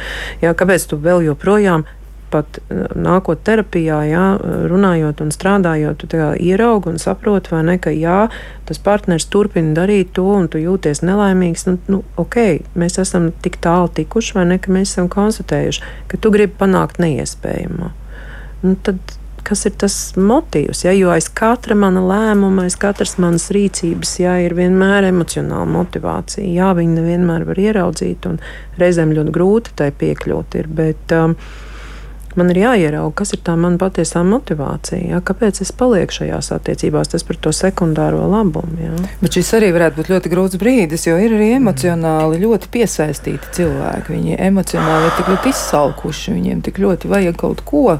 Jā, 0.40 0.54
kāpēc 0.56 0.88
tu 0.88 0.98
vēl 1.02 1.26
joprojām 1.28 1.84
pat 2.30 2.58
eh, 2.58 2.86
nākot 2.98 3.42
terapijā, 3.46 3.98
jā, 4.10 4.24
runājot 4.70 5.22
un 5.24 5.32
strādājot, 5.34 6.06
tu 6.06 6.22
ieraugi 6.42 6.90
un 6.92 6.98
saproti, 7.02 7.54
ne, 7.66 7.76
ka 7.82 7.92
jā, 7.94 8.26
tas 8.68 8.80
partneris 8.82 9.28
turpina 9.32 9.74
darīt 9.76 10.14
to, 10.16 10.26
un 10.40 10.48
tu 10.52 10.60
jūties 10.62 11.04
nelaimīgs. 11.06 11.66
Nu, 11.68 11.76
nu, 11.92 12.02
ok, 12.20 12.40
mēs 12.78 12.98
esam 13.02 13.30
tik 13.44 13.60
tālu 13.64 13.92
tikuši, 14.00 14.38
vai 14.38 14.48
ne, 14.52 14.58
ka 14.62 14.74
mēs 14.74 14.94
esam 14.94 15.10
konstatējuši, 15.12 15.94
ka 16.10 16.20
tu 16.20 16.34
gribi 16.34 16.56
panākt 16.58 17.00
neiespējamo. 17.02 17.92
Nu, 18.64 18.74
tad, 18.82 18.98
kas 19.46 19.66
ir 19.68 19.76
tas 19.80 19.96
motīvs. 20.18 20.84
Ja? 20.86 20.94
Jo 20.96 21.12
aiz 21.14 21.28
katra 21.32 21.76
mana 21.78 22.02
lēmuma, 22.04 22.66
aiz 22.66 22.76
katras 22.80 23.16
manas 23.22 23.48
rīcības, 23.54 24.16
ja 24.22 24.36
ir 24.42 24.56
vienmēr 24.58 25.08
emocionāla 25.10 25.68
motivācija. 25.70 26.46
Jā, 26.46 26.72
viņi 26.78 26.98
nevienmēr 26.98 27.46
var 27.48 27.62
ieraudzīt, 27.62 28.26
un 28.30 28.40
reizēm 28.80 29.14
ļoti 29.16 29.34
grūti 29.36 29.76
tai 29.78 29.92
piekļūt. 29.96 30.58
Ir, 30.60 30.70
bet, 30.80 31.16
um, 31.16 31.36
man 32.38 32.50
ir 32.52 32.60
jāierauga, 32.62 33.12
kas 33.20 33.34
ir 33.36 33.40
tā 33.46 33.56
mana 33.60 33.78
patiesā 33.80 34.22
motivācija. 34.26 35.00
Jā, 35.12 35.20
kāpēc 35.24 35.60
es 35.64 35.72
palieku 35.76 36.18
šajās 36.20 36.52
attiecībās, 36.56 37.10
tas 37.12 37.24
par 37.26 37.38
to 37.42 37.52
sekundāro 37.56 38.24
labumu. 38.30 38.76
Jā. 38.80 38.94
Bet 39.22 39.38
šis 39.38 39.52
arī 39.58 39.72
varētu 39.74 40.00
būt 40.00 40.10
ļoti 40.14 40.32
grūts 40.32 40.60
brīdis, 40.60 41.06
jo 41.08 41.16
ir 41.20 41.36
arī 41.36 41.52
emocionāli 41.58 42.40
ļoti 42.42 42.70
piesaistīti 42.74 43.52
cilvēki. 43.58 44.14
Viņi 44.16 44.40
emocionāli 44.48 45.10
ir 45.10 45.16
tik 45.18 45.30
ļoti 45.32 45.52
izsalkuši, 45.52 46.34
viņiem 46.36 46.64
tik 46.66 46.80
ļoti 46.82 47.12
vajag 47.12 47.38
kaut 47.40 47.62
ko. 47.66 47.98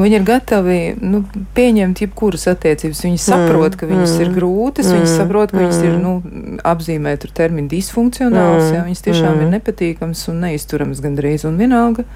Viņi 0.00 0.16
ir 0.16 0.26
gatavi 0.26 0.78
nu, 1.00 1.22
pieņemt 1.56 2.04
jebkuras 2.04 2.46
attiecības. 2.52 3.04
Viņi 3.04 3.20
saprot, 3.20 3.76
ka 3.80 3.88
viņas 3.90 4.16
mm, 4.16 4.24
ir 4.24 4.34
grūtas, 4.36 4.88
mm, 4.88 4.98
viņi 4.98 5.12
saprot, 5.12 5.52
ka 5.52 5.58
mm, 5.58 5.64
viņas 5.64 5.80
ir 5.84 5.94
mm. 5.94 6.04
nu, 6.04 6.58
apzīmēt 6.70 7.26
ar 7.28 7.34
terminu 7.36 7.68
disfunkcionāls. 7.72 8.66
Mm, 8.68 8.76
jā, 8.76 8.84
viņas 8.88 9.06
tiešām 9.08 9.32
mm. 9.34 9.42
ir 9.44 9.54
nepatīkamas 9.58 10.26
un 10.32 10.44
neizturamas 10.46 11.02
gandrīz 11.04 11.46
un 11.48 11.60
vienalga. 11.60 12.06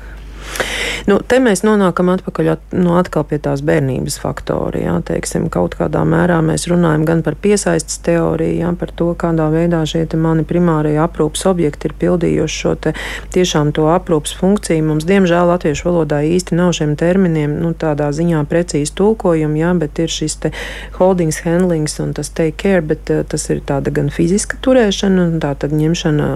Nu, 1.04 1.18
te 1.20 1.36
mēs 1.36 1.60
nonākam 1.66 2.08
atpakaļ 2.14 2.46
at, 2.54 2.62
nu, 2.72 2.94
atkal 2.96 3.26
pie 3.28 3.36
tās 3.44 3.60
bērnības 3.66 4.14
faktora. 4.22 4.78
Jā, 4.80 4.94
teiksim, 5.04 5.50
kaut 5.52 5.76
kādā 5.76 6.00
mērā 6.08 6.38
mēs 6.44 6.64
runājam 6.70 7.04
gan 7.04 7.20
par 7.26 7.36
piesaistes 7.36 7.98
teoriju, 8.06 8.62
jā, 8.62 8.70
par 8.80 8.92
to, 8.96 9.10
kādā 9.20 9.50
veidā 9.52 9.82
šie 9.88 10.06
mani 10.16 10.46
primārie 10.48 10.94
aprūpas 11.02 11.44
objekti 11.50 11.90
ir 11.90 11.96
pildījuši 12.00 12.60
šo 12.62 12.72
te, 12.86 12.94
tiešām 13.36 13.74
to 13.76 13.90
aprūpas 13.92 14.32
funkciju. 14.38 14.86
Mums, 14.88 15.04
diemžēl, 15.08 15.50
latviešu 15.50 15.90
valodā 15.90 16.22
īsti 16.24 16.56
nav 16.56 16.72
šiem 16.78 16.96
terminiem 16.96 17.58
nu, 17.60 17.74
tādā 17.76 18.08
ziņā 18.14 18.40
precīzi 18.48 18.96
tulkojumi, 18.96 19.60
jā, 19.60 19.74
bet 19.82 20.00
ir 20.00 20.12
šis 20.12 20.38
te 20.40 20.52
holdings, 20.96 21.42
handlings 21.44 21.98
un 22.00 22.16
tas 22.16 22.32
take 22.32 22.56
care, 22.64 22.80
bet 22.80 23.12
uh, 23.12 23.20
tas 23.28 23.44
ir 23.52 23.60
tāda 23.68 23.92
gan 23.92 24.08
fiziska 24.14 24.56
turēšana, 24.64 25.28
tā 25.44 25.52
tad 25.60 25.76
ņemšana 25.76 26.32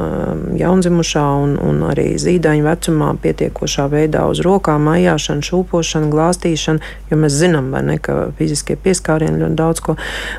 jaundzimušā 0.61 1.27
un, 1.41 1.57
un 1.57 1.83
arī 1.89 2.11
zīdaiņu 2.21 2.69
vecumā 2.69 3.14
pietiekošā 3.25 3.89
veidā 3.93 4.08
uz 4.29 4.39
uz 4.39 4.45
rokām, 4.47 4.87
mājāšana, 4.89 5.43
šūpošana, 5.43 6.09
glāstīšana, 6.13 6.93
jo 7.11 7.19
mēs 7.19 7.35
zinām, 7.39 7.71
ne, 7.85 7.99
ka 8.03 8.31
fiziskie 8.39 8.77
pieskārieni 8.79 9.43
ļoti 9.43 9.59
daudz 9.59 9.83
ko, 9.85 9.97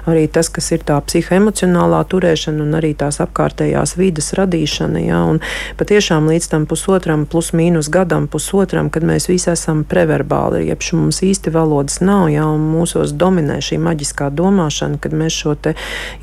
arī 0.10 0.28
tas, 0.32 0.50
kas 0.50 0.72
ir 0.72 0.84
tā 0.88 1.00
psihoemocionālā 1.04 2.02
turēšana 2.10 2.64
un 2.64 2.78
arī 2.80 2.94
tās 2.98 3.20
apkārtējās 3.24 3.98
vidas 4.00 4.32
radīšana. 4.40 5.04
Ja, 5.04 5.24
un 5.28 5.42
patiešām 5.80 6.30
līdz 6.32 6.50
tam 6.54 6.68
pusotram, 6.70 7.26
plus 7.30 7.52
mīnus 7.58 7.92
gadam, 7.92 8.28
pusotram, 8.32 8.90
kad 8.94 9.06
mēs 9.08 9.30
visi 9.30 9.52
esam 9.52 9.84
preverbāli, 9.90 10.68
jeb 10.70 10.84
mums 10.96 11.22
īsti 11.26 11.52
valodas 11.54 12.00
nav, 12.02 12.30
ja, 12.32 12.48
mūsos 12.60 13.14
dominē 13.20 13.60
šī 13.64 13.80
maģiskā 13.84 14.30
domāšana, 14.34 15.00
kad 15.02 15.16
mēs 15.16 15.36
šo 15.36 15.56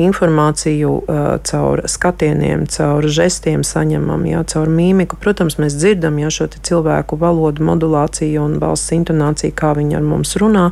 informāciju 0.00 0.90
uh, 0.96 1.24
caur 1.44 1.82
skatieniem, 1.90 2.64
caur 2.72 3.04
žestiem 3.04 3.64
saņemam, 3.66 4.22
ja, 4.30 4.44
caur 4.48 4.70
mīmiku. 4.72 5.18
Protams, 5.20 5.58
mēs 5.60 5.76
dzirdam 5.76 6.16
ja, 6.22 6.30
šo 6.32 6.46
cilvēku 6.54 7.18
valodu 7.26 7.66
modulāciju 7.66 8.46
un 8.46 8.58
balss 8.62 8.94
intonāciju, 8.96 9.54
kā 9.58 9.74
viņi 9.76 9.98
ar 9.98 10.06
mums 10.06 10.36
runā, 10.40 10.70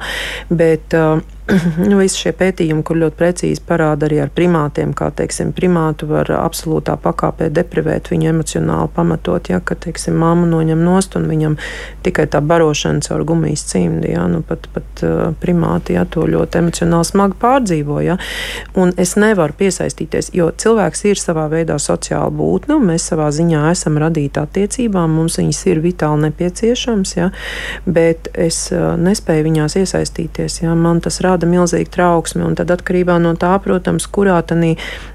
bet 0.50 0.96
uh, 0.96 1.18
visi 2.00 2.22
šie 2.22 2.32
pētījumi, 2.36 2.82
kur 2.86 2.96
ļoti 2.96 3.18
precīzi 3.18 3.62
parāda 3.68 4.08
arī 4.08 4.20
ar 4.24 4.30
primātiem, 4.32 4.94
kā 4.96 5.10
teiksim, 5.12 5.52
primātu 5.56 6.08
var 6.08 6.30
absolūtā 6.38 6.96
pakāpē 7.00 7.50
deprivēt 7.52 8.08
viņu 8.12 8.30
emocionāli 8.30 8.88
pamatot, 8.94 9.50
ja, 9.52 9.60
ka, 9.60 9.76
teiksim, 9.76 10.16
māmu 10.20 10.48
noņem 10.48 10.80
nost 10.84 11.18
un 11.18 11.28
viņam 11.28 11.58
tikai 12.06 12.26
tā 12.32 12.40
barošana 12.44 13.04
caur 13.04 13.26
gumijas 13.28 13.66
cimdi, 13.68 14.14
ja, 14.14 14.24
nu, 14.30 14.40
pat, 14.46 14.70
pat 14.72 15.04
uh, 15.04 15.34
primāti, 15.40 15.98
ja, 15.98 16.06
to 16.08 16.24
ļoti 16.30 16.62
emocionāli 16.62 17.10
smagi 17.10 17.36
pārdzīvo, 17.44 18.00
ja, 18.06 18.16
un 18.80 18.94
es 19.00 19.12
nevaru 19.20 19.56
piesaistīties, 19.60 20.32
jo 20.36 20.48
cilvēks 20.48 21.04
ir 21.10 21.20
savā 21.20 21.44
veidā 21.52 21.76
sociāla 21.82 22.32
būtne, 22.32 22.78
un 22.78 22.88
mēs 22.94 23.10
savā 23.12 23.28
ziņā 23.34 23.66
esam 23.74 24.00
radīti 24.00 24.40
attiecībām, 24.40 25.12
mums 25.20 25.36
viņas 25.42 25.62
ir 25.74 25.84
vitāli 25.84 26.30
nepieciešams, 26.30 27.14
ja, 27.20 27.30
bet 27.84 28.32
es 28.32 28.64
uh, 28.72 28.94
nespēju 28.96 29.48
viņās 29.50 29.78
iesaistīties, 29.84 30.62
ja, 30.64 30.72
man 30.78 31.04
tas 31.04 31.20
rāda 31.20 31.33
rada 31.34 31.48
milzīgu 31.50 31.90
trauksmi. 31.94 32.46
Tad 32.58 32.70
atkarībā 32.74 33.18
no 33.22 33.34
tā, 33.38 33.52
protams, 33.62 34.06
kurā 34.10 34.38
tanī 34.46 34.74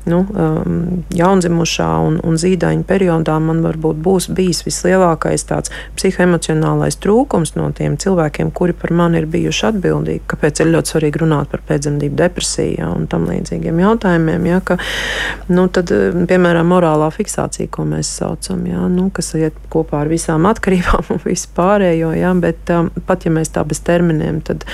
nu, 0.09 0.21
um, 0.27 1.03
jaundzimušā 1.15 1.89
un, 2.05 2.19
un 2.25 2.37
zīdaiņa 2.39 2.85
periodā 2.89 3.37
man 3.43 3.61
varbūt 3.65 3.99
būs 4.03 4.29
bijis 4.35 4.63
vislielākais 4.67 5.45
tāds 5.49 5.73
psihoemocionālais 5.97 6.99
trūkums 7.01 7.55
no 7.57 7.69
tiem 7.75 7.97
cilvēkiem, 8.01 8.51
kuri 8.55 8.75
par 8.77 8.93
mani 8.95 9.21
ir 9.21 9.29
bijuši 9.31 9.65
atbildīgi. 9.71 10.25
Kāpēc 10.29 10.63
ir 10.63 10.71
ļoti 10.73 10.93
svarīgi 10.93 11.23
runāt 11.23 11.51
par 11.53 11.63
pēcdzemdību 11.69 12.19
depresiju 12.19 12.77
ja, 12.79 12.89
un 12.95 13.07
tam 13.11 13.27
līdzīgiem 13.29 13.79
jautājumiem? 13.83 14.49
Ja, 14.49 14.61
ka, 14.65 14.79
nu, 15.51 15.67
tad, 15.73 15.93
piemēram, 16.29 16.69
morālā 16.73 17.09
fiksācija, 17.15 17.69
ko 17.73 17.85
mēs 17.89 18.11
saucam, 18.19 18.65
ja, 18.69 18.87
nu, 18.91 19.09
kas 19.13 19.33
iet 19.39 19.57
kopā 19.71 20.03
ar 20.03 20.11
visām 20.11 20.49
atkarībām 20.49 21.13
un 21.15 21.23
vispārējo, 21.25 22.13
ja, 22.17 22.33
bet 22.39 22.73
um, 22.75 22.91
pat 23.07 23.27
ja 23.27 23.33
mēs 23.33 23.53
tā 23.55 23.63
bez 23.67 23.81
terminiem, 23.85 24.41
tad 24.45 24.65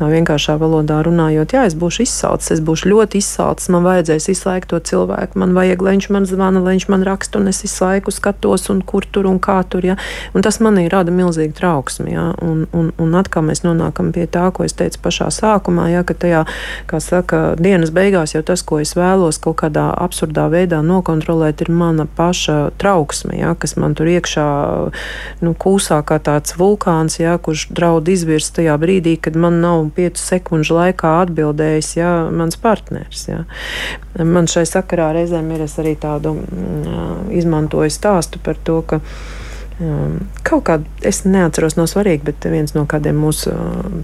no 0.00 0.08
vienkāršā 0.10 0.56
valodā 0.80 1.02
runājot, 1.04 1.52
jā, 1.54 1.64
es 1.68 1.74
būšu 1.76 2.04
izsalcis, 2.04 2.56
es 2.56 2.60
būšu 2.64 2.90
ļoti 2.90 3.20
izsalcis, 3.20 3.68
man 3.70 3.84
vajadzēs 3.84 4.44
laiku 4.46 4.66
to 4.72 4.80
cilvēku, 4.80 5.38
man 5.38 5.52
vajag, 5.54 5.82
lai 5.82 5.94
viņš 5.96 6.08
man 6.10 6.26
zvana, 6.26 6.60
lai 6.60 6.76
viņš 6.76 6.88
man 6.88 7.04
raksta, 7.04 7.38
un 7.38 7.48
es 7.48 7.62
visu 7.62 7.84
laiku 7.84 8.10
skatos, 8.10 8.68
un 8.70 8.82
kur 8.82 9.04
tur 9.04 9.26
un 9.26 9.38
kā 9.38 9.62
tur. 9.68 9.84
Ja? 9.84 9.96
Un 10.34 10.42
tas 10.42 10.60
manī 10.60 10.88
rada 10.90 11.12
milzīgu 11.12 11.54
trauksmi. 11.56 12.14
Ja? 12.14 12.30
Un, 12.42 12.66
un, 12.72 12.92
un 12.98 13.14
atkal 13.18 13.44
mēs 13.44 13.62
nonākam 13.64 14.12
pie 14.12 14.26
tā, 14.26 14.48
ko 14.54 14.64
es 14.64 14.74
teicu 14.76 15.00
pašā 15.04 15.30
sākumā, 15.34 15.90
ja? 15.92 16.04
ka 16.04 16.14
tajā, 16.14 16.44
kā 16.90 17.00
saka, 17.00 17.42
dienas 17.60 17.92
beigās 17.94 18.34
jau 18.34 18.42
tas, 18.46 18.62
ko 18.62 18.80
es 18.80 18.94
vēlos 18.96 19.40
kaut 19.42 19.60
kādā 19.62 19.90
absurdā 20.00 20.48
veidā 20.52 20.80
nokontrolēt, 20.84 21.60
ir 21.64 21.72
mana 21.72 22.06
paša 22.06 22.72
trauksme, 22.80 23.36
ja? 23.40 23.54
kas 23.58 23.76
man 23.80 23.96
tur 23.98 24.10
iekšā 24.10 24.48
nu, 25.44 25.54
kūsā 25.54 26.00
kā 26.06 26.20
tāds 26.22 26.56
vulkāns, 26.58 27.20
ja? 27.20 27.36
kurš 27.38 27.68
draud 27.76 28.08
izvirst 28.10 28.56
tajā 28.58 28.76
brīdī, 28.80 29.16
kad 29.20 29.36
man 29.36 29.60
nav 29.60 29.84
un 29.84 29.92
5 29.94 30.20
sekundžu 30.70 30.78
laikā 30.78 31.20
atbildējis 31.24 31.96
ja, 31.96 32.30
mans 32.30 32.56
partneris. 32.56 33.28
Ja. 33.28 33.44
Man 34.24 34.46
šai 34.46 34.66
sakarā 34.66 35.12
reizēm 35.12 35.50
ir 35.52 35.66
arī 35.66 35.96
tādu 35.96 36.36
mm, 36.36 37.30
izmantoju 37.32 37.90
stāstu 37.90 38.38
par 38.42 38.56
to, 38.64 38.82
ka 38.82 39.00
kaut 40.44 40.64
kā 40.64 40.80
es 41.02 41.24
neatceros 41.24 41.76
no 41.76 41.86
svarīga, 41.86 42.24
bet 42.24 42.44
viens 42.52 42.74
no 42.74 42.84
kādiem 42.84 43.16
mūsu 43.16 43.50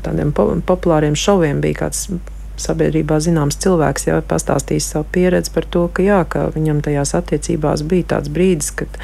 tādiem 0.02 0.32
po 0.32 0.54
populāriem 0.64 1.14
šoviem 1.14 1.60
bija 1.60 1.84
kāds 1.84 2.08
sabiedrībā 2.56 3.18
zināms 3.20 3.58
cilvēks, 3.60 4.06
jau 4.08 4.22
pastāstījis 4.24 4.86
savu 4.94 5.04
pieredzi 5.12 5.52
par 5.52 5.66
to, 5.68 5.88
ka, 5.92 6.00
jā, 6.00 6.22
ka 6.24 6.46
viņam 6.54 6.80
tajās 6.80 7.12
attiecībās 7.18 7.84
bija 7.84 8.14
tāds 8.14 8.32
brīdis, 8.32 8.70
kad 8.72 8.96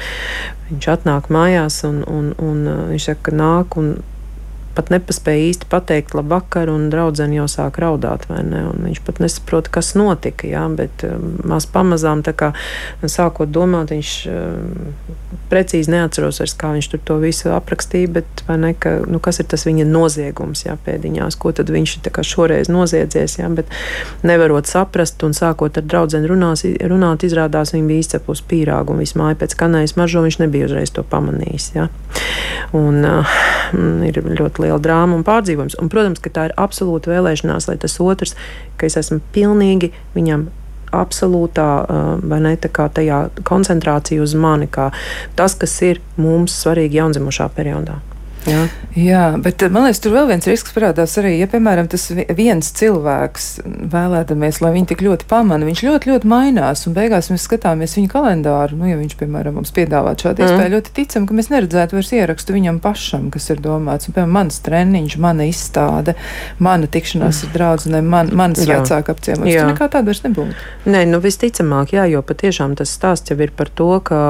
viņš 0.71 0.87
atnāk 0.95 1.29
mājās 1.29 1.83
un, 1.85 2.01
un, 2.09 2.33
un 2.41 2.65
viņš 2.89 3.05
saka, 3.11 3.29
ka 3.29 3.37
nāk 3.37 3.77
un 3.77 3.93
pat 4.75 4.89
nepaspēja 4.93 5.49
īsti 5.51 5.67
pateikt 5.71 6.15
labvakar, 6.17 6.69
un 6.71 6.89
draudzene 6.93 7.37
jau 7.37 7.47
sāk 7.51 7.77
raudāt. 7.81 8.25
Viņš 8.29 9.01
pat 9.05 9.21
nesaprot, 9.23 9.69
kas 9.73 9.93
notika. 9.99 10.47
Jā, 10.49 10.63
bet 10.73 11.05
um, 11.07 11.37
maz 11.49 11.67
pamazām, 11.69 12.23
kā, 12.23 12.51
sākot 13.05 13.51
domāt, 13.53 13.93
viņš 13.93 14.13
um, 14.31 14.71
precīzi 15.51 15.93
neatceros, 15.93 16.41
vairs, 16.41 16.55
kā 16.57 16.73
viņš 16.75 16.89
to 17.05 17.19
visu 17.21 17.53
aprakstīja. 17.53 18.11
Bet, 18.17 18.45
ne, 18.49 18.73
ka, 18.73 18.97
nu, 19.09 19.21
kas 19.23 19.41
ir 19.43 19.49
tas 19.51 19.67
viņa 19.67 19.85
noziegums 19.89 20.65
jā, 20.65 20.77
pēdiņās, 20.85 21.37
ko 21.39 21.53
tad 21.55 21.69
viņš 21.73 21.97
kā, 22.09 22.25
šoreiz 22.25 22.71
noziedzies. 22.73 23.37
Jā, 23.41 23.51
bet 23.53 23.69
nevarot 24.25 24.69
saprast, 24.69 25.21
un 25.25 25.37
sākot 25.37 25.77
ar 25.79 25.87
draugu 25.87 26.23
runāt, 26.33 27.27
izrādās, 27.27 27.73
viņa 27.75 27.89
bija 27.89 28.05
izcepus 28.07 28.43
pīrāgu 28.49 28.93
un 28.93 29.03
visu 29.03 29.19
māju 29.21 29.39
pēc 29.43 29.57
kanājas 29.59 29.97
mažo. 29.99 30.23
Viņš 30.25 30.39
nebija 30.41 30.69
uzreiz 30.69 30.93
to 30.93 31.05
pamanījis. 31.07 31.69
Jā. 31.77 31.87
Un, 32.73 33.03
uh, 33.05 33.37
ir 34.07 34.19
ļoti 34.23 34.62
liela 34.63 34.79
drāma 34.81 35.17
un 35.17 35.25
pārdzīvojums. 35.27 35.77
Un, 35.81 35.91
protams, 35.93 36.21
ka 36.23 36.31
tā 36.33 36.49
ir 36.49 36.57
absolūta 36.59 37.11
vēlēšanās, 37.13 37.69
lai 37.69 37.77
tas 37.81 37.99
otrs, 38.03 38.35
ka 38.77 38.89
es 38.89 38.97
esmu 38.99 39.21
pilnīgi 39.35 39.93
viņam 40.15 40.47
absolūtā 40.93 41.67
ne 42.21 42.55
koncentrācija 43.49 44.21
uz 44.21 44.35
mani, 44.37 44.69
kā 44.69 44.91
tas, 45.37 45.57
kas 45.57 45.75
ir 45.81 46.01
mums 46.21 46.55
svarīgi 46.63 47.01
jaundzimušā 47.01 47.49
periodā. 47.57 47.99
Jā. 48.49 48.63
Jā, 48.93 49.21
bet 49.41 49.63
man 49.73 49.87
liekas, 49.87 50.01
tur 50.03 50.13
vēl 50.13 50.27
viens 50.29 50.45
risks 50.45 50.73
parādās 50.75 51.15
arī, 51.17 51.31
ja, 51.39 51.47
piemēram, 51.49 51.87
tas 51.89 52.03
viens 52.13 52.67
cilvēks 52.77 53.47
vēlēdamies, 53.89 54.59
lai 54.61 54.69
viņi 54.75 54.89
tik 54.91 55.01
ļoti 55.01 55.25
pamana, 55.31 55.65
viņš 55.65 55.81
ļoti, 55.87 56.11
ļoti 56.11 56.29
mainās, 56.29 56.83
un 56.85 56.93
beigās 56.93 57.31
mēs 57.33 57.47
skatāmies 57.47 57.95
viņa 57.97 58.11
kalendāru, 58.11 58.77
nu, 58.77 58.85
ja 58.91 58.99
viņš, 58.99 59.15
piemēram, 59.17 59.57
mums 59.57 59.73
piedāvā 59.73 60.13
šādu 60.13 60.43
mm. 60.43 60.49
iespēju, 60.51 60.73
ļoti 60.75 60.93
ticam, 60.99 61.25
ka 61.25 61.37
mēs 61.39 61.49
neredzētu 61.49 61.97
vairs 61.97 62.11
ierakstu 62.13 62.53
viņam 62.53 62.77
pašam, 62.83 63.31
kas 63.33 63.49
ir 63.49 63.63
domāts, 63.65 64.09
un, 64.09 64.17
piemēram, 64.17 64.35
mans 64.37 64.61
treniņš, 64.67 65.17
mana 65.25 65.49
izstāde, 65.49 66.13
mana 66.61 66.91
tikšanās 66.93 67.41
mm. 67.41 67.49
ar 67.49 67.57
draudzenēm, 67.57 68.13
man, 68.13 68.31
manas 68.43 68.61
vecāka 68.69 69.17
apciemats, 69.17 69.55
tur 69.57 69.71
nekā 69.71 69.89
tāda 69.89 70.11
vairs 70.11 70.21
nebūtu. 70.27 70.69
Nē, 70.93 71.03
nu, 71.09 71.21
visticamāk, 71.23 71.95
jā, 71.97 72.05
jo 72.13 72.21
patiešām 72.21 72.77
tas 72.77 72.93
stāsts 72.93 73.33
jau 73.33 73.39
ir 73.41 73.55
par 73.57 73.73
to, 73.73 73.89
ka 74.05 74.21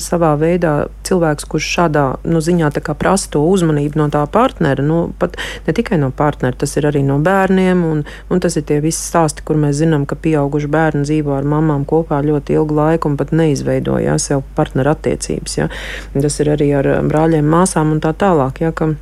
savā 0.00 0.32
veidā 0.40 0.78
cilvēks, 1.04 1.48
kurš 1.52 1.70
šādā, 1.76 2.08
nu, 2.24 2.40
ziņā 2.44 2.72
tā 2.72 2.84
kā 2.84 2.96
prasa 2.96 3.34
to 3.36 3.44
uzmanību 3.48 4.00
no 4.00 4.08
tā 4.12 4.24
partnera. 4.32 4.84
Nu, 4.84 5.00
pat 5.18 5.36
ne 5.66 5.74
tikai 5.76 5.98
no 6.00 6.10
partnera, 6.14 6.56
tas 6.58 6.76
ir 6.78 6.88
arī 6.90 7.02
no 7.06 7.18
bērniem. 7.24 7.84
Un, 7.88 8.04
un 8.30 8.44
tas 8.44 8.58
ir 8.58 8.66
tie 8.68 8.80
visi 8.84 9.02
stāsti, 9.02 9.44
kur 9.46 9.58
mēs 9.60 9.80
zinām, 9.80 10.06
ka 10.08 10.18
pieauguši 10.18 10.70
bērni 10.72 11.06
dzīvo 11.08 11.36
ar 11.38 11.48
mamām 11.48 11.86
kopā 11.88 12.20
ļoti 12.26 12.58
ilgu 12.58 12.78
laiku 12.78 13.12
un 13.12 13.18
pat 13.20 13.34
neizveidoja 13.36 14.18
sev 14.22 14.44
partneru 14.58 14.94
attiecības. 14.94 15.58
Ja. 15.58 15.68
Tas 16.14 16.40
ir 16.42 16.52
arī 16.54 16.72
ar 16.78 16.92
brāļiem, 17.08 17.46
māsām 17.48 17.94
un 17.96 18.02
tā 18.04 18.14
tālāk. 18.18 18.62
Ja, 18.64 18.72
ka, 18.76 18.92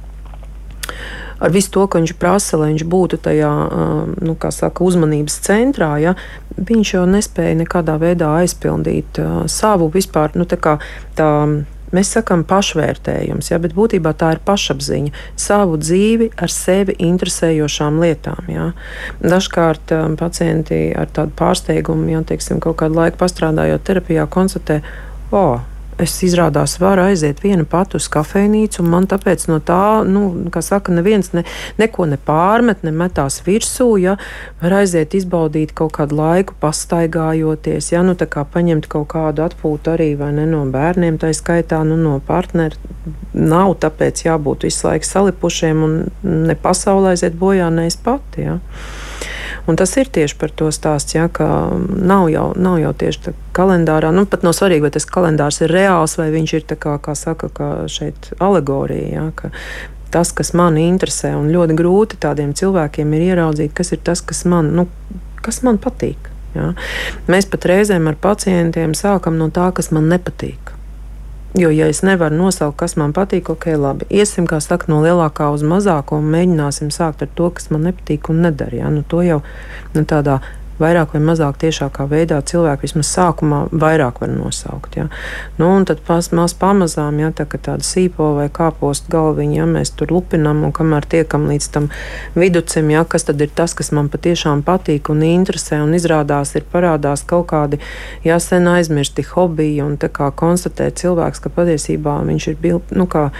ar 1.41 1.53
visu 1.53 1.73
to, 1.75 1.87
ka 1.87 2.01
viņš 2.01 2.17
prasa, 2.21 2.59
lai 2.61 2.73
viņš 2.73 2.85
būtu 2.89 3.21
tajā 3.25 3.53
nu, 4.25 4.37
saka, 4.51 4.85
uzmanības 4.85 5.39
centrā, 5.47 5.93
ja, 6.03 6.17
viņš 6.57 6.93
jau 6.95 7.05
nespēja 7.11 7.57
nekādā 7.61 7.99
veidā 8.01 8.33
aizpildīt 8.41 9.21
uh, 9.21 9.43
savu 9.51 9.91
vispār 9.93 10.37
nu, 10.39 10.47
tā 10.49 10.59
kā, 10.61 10.79
tā, 11.19 11.31
Mēs 11.95 12.11
sakām 12.17 12.43
pašvērtējums, 12.49 13.51
ja, 13.53 13.61
bet 13.63 13.77
būtībā 13.77 14.13
tā 14.19 14.33
ir 14.35 14.43
pašapziņa, 14.47 15.13
savu 15.39 15.79
dzīvi 15.79 16.33
ar 16.43 16.53
sevi 16.53 16.97
interesējošām 17.07 18.01
lietām. 18.03 18.51
Ja. 18.51 18.67
Dažkārt 19.23 19.95
um, 19.95 20.19
pacienti 20.19 20.91
ar 20.99 21.13
tādu 21.15 21.37
pārsteigumu, 21.39 22.11
ja 22.11 22.25
teiksim, 22.27 22.59
kaut 22.65 22.81
kādu 22.83 22.99
laiku 22.99 23.23
pastrādājot 23.23 23.87
terapijā, 23.87 24.27
konstatē, 24.27 24.81
o, 25.31 25.43
oh, 25.43 25.76
es 26.03 26.15
izrādās 26.27 26.77
varu 26.81 27.07
aiziet 27.07 27.41
viena 27.45 27.65
pati 27.69 27.97
uz 27.99 28.09
kafejnīcu, 28.13 28.83
un 28.83 28.91
man 28.93 29.07
tāpēc 29.09 29.47
no 29.51 29.59
tā, 29.65 30.03
nu, 30.09 30.25
kā 30.53 30.63
saka, 30.65 30.93
neviens 30.95 31.33
ne, 31.37 31.45
neko 31.81 32.07
nepārmet, 32.11 32.85
nemetās 32.87 33.41
virsū, 33.47 33.89
ja 34.03 34.17
var 34.61 34.79
aiziet 34.83 35.17
izbaudīt 35.17 35.73
kaut 35.77 35.95
kādu 35.97 36.19
laiku, 36.21 36.57
pastaigājoties, 36.61 37.93
ja, 37.95 38.05
nu, 38.07 38.17
tā 38.19 38.29
kā 38.31 38.45
paņemt 38.53 38.91
kaut 38.93 39.09
kādu 39.15 39.47
atpūtu 39.47 39.95
arī, 39.97 40.13
vai 40.21 40.33
ne, 40.37 40.47
no 40.51 40.65
bērniem, 40.73 41.19
tā 41.23 41.33
skaitā, 41.37 41.83
nu, 41.87 41.99
no 42.01 42.19
partneri. 42.27 42.79
Nav 43.37 43.77
tāpēc 43.83 44.25
jābūt 44.27 44.67
visu 44.67 44.89
laiku 44.89 45.07
salipušiem 45.07 45.83
un 45.87 45.99
ne 46.25 46.57
pasaulē 46.59 47.15
aiziet 47.15 47.37
bojā, 47.39 47.69
ne 47.73 47.87
es 47.91 47.99
pati, 48.01 48.47
ja. 48.49 48.59
Un 49.67 49.77
tas 49.79 49.91
ir 49.99 50.07
tieši 50.15 50.37
par 50.39 50.53
to 50.55 50.69
stāsts, 50.71 51.17
ja, 51.17 51.27
ka 51.27 51.47
nav 51.75 52.29
jau, 52.31 52.53
nav 52.55 52.79
jau 52.79 52.93
tieši 52.95 53.35
kalendārā, 53.57 54.13
nu 54.15 54.23
pat 54.31 54.47
nav 54.47 54.55
svarīgi, 54.55 54.85
vai 54.87 54.93
tas 54.95 55.09
kalendārs 55.11 55.59
ir 55.65 55.75
reāls 55.75 56.15
vai 56.21 56.29
viņš 56.35 56.55
ir, 56.55 56.67
kā, 56.79 56.95
kā 57.03 57.17
saka, 57.19 57.51
kā 57.51 57.71
šeit 57.91 58.31
alegorija. 58.39 59.09
Ja, 59.11 59.27
ka, 59.35 59.51
tas, 60.15 60.31
kas 60.37 60.55
man 60.55 60.79
interesē, 60.81 61.35
un 61.39 61.51
ļoti 61.55 61.77
grūti 61.79 62.21
tādiem 62.23 62.55
cilvēkiem 62.57 63.19
ir 63.19 63.27
ieraudzīt, 63.33 63.75
kas 63.75 63.93
ir 63.97 64.03
tas, 64.07 64.23
kas 64.23 64.45
man, 64.47 64.71
nu, 64.79 64.87
kas 65.43 65.63
man 65.67 65.83
patīk. 65.83 66.31
Ja? 66.55 66.73
Mēs 67.31 67.51
pat 67.51 67.67
reizēm 67.69 68.07
ar 68.11 68.19
pacientiem 68.23 68.95
sākam 68.97 69.37
no 69.41 69.51
tā, 69.51 69.69
kas 69.77 69.91
man 69.95 70.09
nepatīk. 70.13 70.76
Jo, 71.57 71.71
ja 71.73 71.87
es 71.89 72.03
nevaru 72.05 72.37
nosaukt, 72.37 72.77
kas 72.83 72.99
man 73.01 73.15
patīk, 73.17 73.49
ok, 73.49 73.71
labi. 73.81 74.07
Iesim, 74.13 74.45
kā 74.45 74.59
saka, 74.61 74.91
no 74.93 74.99
lielākā 75.01 75.49
uz 75.55 75.63
mazāko 75.65 76.19
un 76.21 76.29
mēģināsim 76.35 76.91
sākt 76.93 77.25
ar 77.25 77.31
to, 77.39 77.49
kas 77.57 77.71
man 77.73 77.87
nepatīk 77.89 78.29
un 78.29 78.43
nedara. 78.45 78.83
Ja? 78.83 78.91
Nu, 78.93 79.01
to 79.09 79.23
jau 79.25 79.39
nu, 79.95 80.03
tādā 80.05 80.43
vairāk 80.83 81.15
vai 81.17 81.23
mazāk 81.25 81.59
tiešākā 81.63 82.07
veidā 82.11 82.39
cilvēki 82.47 82.87
vismaz 82.87 83.11
sākumā 83.15 83.61
vairāk 83.73 84.21
var 84.23 84.31
nosaukt. 84.33 84.97
Ja. 84.99 85.09
Nu, 85.59 85.71
un 85.77 85.87
tad 85.89 86.03
pas, 86.07 86.31
maz 86.37 86.55
pamazām, 86.59 87.21
ja 87.23 87.33
tā, 87.35 87.47
tāda 87.49 87.85
sīpo 87.87 88.33
vai 88.39 88.49
kāpostu 88.53 89.11
galviņa, 89.13 89.59
ja 89.61 89.67
mēs 89.71 89.95
tur 89.97 90.13
lupinam 90.15 90.65
un 90.67 90.75
kamēr 90.77 91.09
tiekam 91.17 91.49
līdz 91.51 91.69
tam 91.75 91.91
viducim, 92.37 92.91
ja, 92.95 93.05
kas 93.05 93.29
tad 93.29 93.41
ir 93.45 93.53
tas, 93.57 93.75
kas 93.77 93.93
man 93.97 94.11
patiešām 94.13 94.65
patīk 94.67 95.11
un 95.13 95.25
interesē 95.27 95.83
un 95.85 95.95
izrādās 95.99 96.57
ir 96.59 96.67
parādās 96.73 97.25
kaut 97.27 97.49
kādi, 97.53 97.81
ja 98.27 98.41
sen 98.43 98.69
aizmirsti 98.71 99.27
hobiji 99.35 99.85
un 99.85 99.97
tā 100.01 100.11
kā 100.13 100.31
konstatē 100.35 100.91
cilvēks, 100.97 101.43
ka 101.45 101.53
patiesībā 101.53 102.21
viņš 102.27 102.51
ir 102.53 102.61
bil, 102.63 102.83
nu, 102.97 103.09
kā 103.11 103.31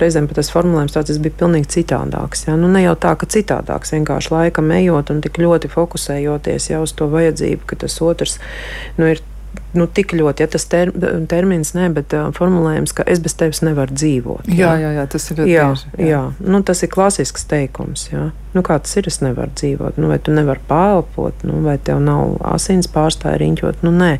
Reizēm 0.00 0.26
pat 0.30 0.38
tas 0.40 0.50
formulējums 0.54 0.94
tāds 0.96 1.20
bija 1.22 1.36
pilnīgi 1.42 1.68
citādāks. 1.76 2.46
Ja? 2.46 2.56
Nu, 2.60 2.70
ne 2.72 2.80
jau 2.84 2.94
tā, 3.00 3.12
ka 3.20 3.28
citādāks, 3.28 3.92
vienkārši 3.92 4.32
laikam 4.32 4.72
ejot 4.72 5.12
un 5.12 5.20
tik 5.24 5.38
ļoti 5.42 5.70
fokusējoties 5.72 6.70
jau 6.72 6.80
uz 6.86 6.94
to 6.96 7.10
vajadzību, 7.12 7.68
ka 7.68 7.78
tas 7.84 7.98
otrs 8.04 8.38
nu, 8.96 9.10
ir 9.12 9.20
nu, 9.74 9.86
tik 9.90 10.14
ļoti, 10.14 10.44
ja 10.44 10.50
tas 10.50 10.64
ter, 10.70 10.92
termins, 11.30 11.72
ne, 11.76 11.88
bet 11.94 12.14
uh, 12.14 12.28
formulējums, 12.34 12.94
ka 12.96 13.06
es 13.10 13.20
bez 13.22 13.34
tevis 13.38 13.62
nevaru 13.66 13.94
dzīvot. 13.94 14.48
Jā, 14.48 14.74
jā, 14.74 14.80
jā, 14.84 14.92
jā 14.98 15.04
tas 15.14 15.26
ir 15.30 15.40
ļoti 15.40 15.52
jā, 15.52 15.66
tieši. 15.68 15.92
Jā. 15.98 16.08
jā. 16.08 16.22
Nu, 16.46 16.62
tas 16.66 16.82
ir 16.86 16.90
klasisks 16.92 17.46
teikums. 17.50 18.06
Jā. 18.12 18.28
Nu, 18.54 18.62
kā 18.66 18.78
tas 18.78 18.94
ir, 19.00 19.08
es 19.10 19.18
nevaru 19.24 19.50
dzīvot, 19.58 19.98
nu, 19.98 20.08
vai 20.12 20.20
tu 20.22 20.34
nevari 20.34 20.62
pāelpot, 20.68 21.42
nu, 21.48 21.58
vai 21.66 21.74
tev 21.82 21.98
nav 22.04 22.36
asins 22.54 22.86
pārstāja 22.90 23.40
riņķot. 23.42 23.82
Nu, 23.86 23.90
nē. 23.94 24.12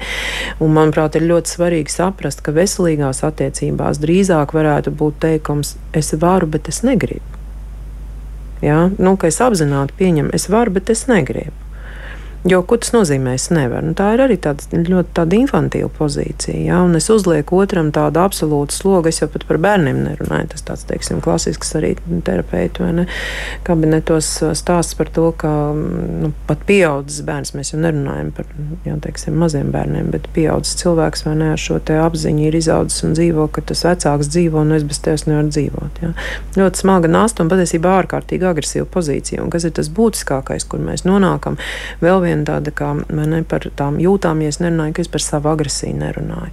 Un, 0.59 0.74
manuprāt, 0.74 1.18
ir 1.18 1.28
ļoti 1.30 1.55
svarīgi 1.55 1.95
saprast, 1.95 2.43
ka 2.43 2.55
veselīgās 2.57 3.22
attiecībās 3.26 4.03
drīzāk 4.03 4.57
varētu 4.57 4.95
būt 4.99 5.22
teikums, 5.22 5.76
es 5.95 6.11
varu, 6.18 6.51
bet 6.51 6.70
es 6.72 6.82
negribu. 6.87 7.22
Ja? 8.64 8.89
Nu, 8.99 9.14
ka 9.20 9.30
es 9.30 9.39
apzināti 9.45 9.95
pieņemu, 9.99 10.35
es 10.35 10.49
varu, 10.51 10.74
bet 10.78 10.91
es 10.91 11.07
negribu. 11.11 11.63
Jo, 12.45 12.59
ko 12.68 12.76
tas 12.76 12.90
nozīmē? 12.92 13.38
Es 13.38 13.47
nevaru. 13.49 13.88
Nu, 13.88 13.95
tā 13.97 14.11
ir 14.12 14.20
arī 14.20 14.34
tāds, 14.36 14.66
ļoti 14.68 15.14
tāda 15.16 15.36
infantīva 15.38 15.88
pozīcija. 15.97 16.59
Ja? 16.66 16.82
Un 16.84 16.92
es 16.99 17.07
uzlieku 17.09 17.57
otram 17.62 17.88
tādu 17.95 18.20
absolūtu 18.20 18.76
slogu. 18.76 19.09
Es 19.09 19.22
jau 19.22 19.30
pat 19.32 19.47
par 19.49 19.57
bērniem 19.64 20.03
nerunāju. 20.05 20.51
Tas 20.53 20.66
tāds, 20.68 20.82
teiksim, 20.90 21.22
klasisks 21.24 21.72
arī 21.78 21.95
terapeitu 22.26 22.84
ne, 22.92 23.07
kabinetos 23.64 24.28
stāsts 24.61 24.97
par 24.99 25.09
to, 25.16 25.30
ka 25.40 25.53
nu, 25.72 26.34
pat 26.45 26.66
pieaudzis 26.68 27.24
bērns, 27.24 27.55
mēs 27.57 27.72
jau 27.72 27.80
nerunājam 27.80 28.28
par 28.36 28.53
jā, 28.84 28.99
teiksim, 29.07 29.40
maziem 29.40 29.72
bērniem, 29.72 30.12
bet 30.12 30.28
pieaudzis 30.36 30.76
cilvēks 30.82 31.24
ne 31.30 31.49
ar 31.55 31.61
šo 31.61 31.80
apziņu 31.80 32.45
ir 32.45 32.59
izaudzis 32.61 33.07
un 33.09 33.16
dzīvo, 33.16 33.49
ka 33.57 33.64
tas 33.64 33.86
vecāks 33.88 34.28
dzīvo 34.34 34.61
un 34.61 34.76
es 34.76 34.84
bez 34.84 35.01
tevis 35.05 35.24
nevaru 35.30 35.49
dzīvot. 35.49 36.03
Ja? 36.05 36.12
Ļoti 36.61 36.84
smaga 36.84 37.09
nasta 37.09 37.45
un 37.45 37.51
patiesībā 37.53 37.97
ārkārtīgi 38.03 38.49
agresīva 38.53 38.86
pozīcija. 38.92 39.40
Un 39.40 39.51
kas 39.53 39.64
ir 39.64 39.74
tas 39.76 39.88
būtiskākais, 39.88 40.68
kur 40.68 40.84
mēs 40.84 41.07
nonākam? 41.09 41.57
Vēl 42.05 42.20
vien 42.24 42.34
viena 42.35 42.47
tāda, 42.49 42.72
kā 42.74 42.93
ne 43.09 43.43
par 43.47 43.66
tām 43.76 43.99
jūtām, 44.03 44.43
ja 44.43 44.51
es 44.53 44.61
nerunāju, 44.62 44.95
ka 44.97 45.05
es 45.05 45.11
par 45.11 45.22
savu 45.22 45.51
agresiju 45.53 45.95
nerunāju. 46.01 46.53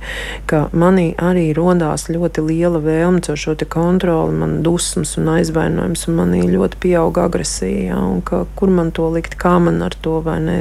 Ka 0.50 0.68
manī 0.74 1.12
arī 1.18 1.52
rodās 1.58 2.08
ļoti 2.10 2.46
liela 2.46 2.82
vēlme 2.84 3.22
caur 3.26 3.38
šo 3.38 3.56
kontroli, 3.70 4.38
man 4.38 4.62
dusmas 4.64 5.18
un 5.18 5.30
aizvainojums, 5.36 6.08
un 6.08 6.20
manī 6.20 6.44
ļoti 6.50 6.82
pieauga 6.82 7.26
agresija. 7.30 7.92
Ja, 7.92 8.02
ka, 8.26 8.46
kur 8.56 8.70
man 8.70 8.92
to 8.92 9.10
likt, 9.12 9.38
kā 9.40 9.58
man 9.60 9.82
ar 9.82 9.96
to 10.02 10.20
vai 10.26 10.40
ne 10.44 10.60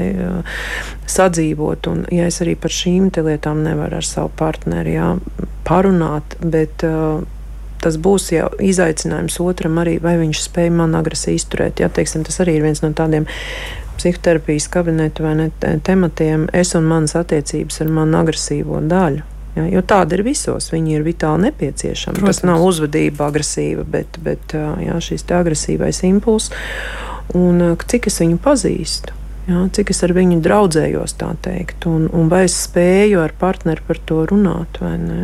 sadzīvot. 1.10 1.90
Un, 1.90 2.06
ja 2.14 2.28
es 2.30 2.40
arī 2.44 2.56
par 2.56 2.72
šīm 2.74 3.10
lietām 3.10 3.64
nevaru 3.64 3.98
ar 3.98 4.06
savu 4.06 4.30
partneri 4.38 4.94
ja, 4.94 5.14
parunāt, 5.66 6.36
bet 6.40 6.84
uh, 6.86 7.20
tas 7.80 7.96
būs 8.00 8.30
jau 8.34 8.48
izaicinājums 8.60 9.40
otram 9.42 9.80
arī, 9.82 9.96
vai 10.02 10.16
viņš 10.20 10.44
spēj 10.46 10.70
man 10.74 10.96
agresiju 10.98 11.40
izturēt. 11.40 11.80
Ja, 11.82 11.88
teiksim, 11.92 12.24
tas 12.26 12.40
arī 12.42 12.58
ir 12.58 12.66
viens 12.66 12.82
no 12.84 12.92
tādiem 12.96 13.26
psihoterapijas 14.00 14.70
kabinetu 14.72 15.26
vai 15.26 15.34
ne, 15.36 15.50
tematiem, 15.84 16.48
es 16.56 16.72
un 16.78 16.88
manas 16.88 17.14
attiecības 17.20 17.82
ar 17.84 17.92
manu 18.00 18.22
agresīvo 18.22 18.80
daļu. 18.90 19.26
Ja, 19.56 19.64
jo 19.66 19.82
tāda 19.82 20.14
ir 20.16 20.22
visos. 20.24 20.70
Viņi 20.70 20.94
ir 20.94 21.04
vitāli 21.06 21.48
nepieciešami. 21.48 22.20
Protams. 22.20 22.38
Tas 22.38 22.46
nav 22.46 22.62
uzvedība 22.64 23.26
agresīva, 23.26 23.84
bet, 23.84 24.20
bet 24.22 24.54
jā, 24.54 24.98
šis 25.02 25.26
agresīvais 25.34 26.04
impulss. 26.06 26.54
Un 27.36 27.74
cik 27.90 28.08
es 28.10 28.20
viņu 28.22 28.38
pazīstu? 28.42 29.16
Jā, 29.50 29.64
cik 29.74 29.90
es 29.90 30.02
ar 30.06 30.14
viņu 30.14 30.38
draudzējos, 30.44 31.16
tā 31.18 31.32
teikt, 31.42 31.86
un, 31.90 32.06
un 32.14 32.28
vai 32.30 32.44
es 32.46 32.54
spēju 32.68 33.22
ar 33.24 33.34
partneri 33.38 33.82
par 33.86 33.98
to 34.06 34.22
runāt 34.30 34.78
vai 34.82 34.94
nē. 35.00 35.20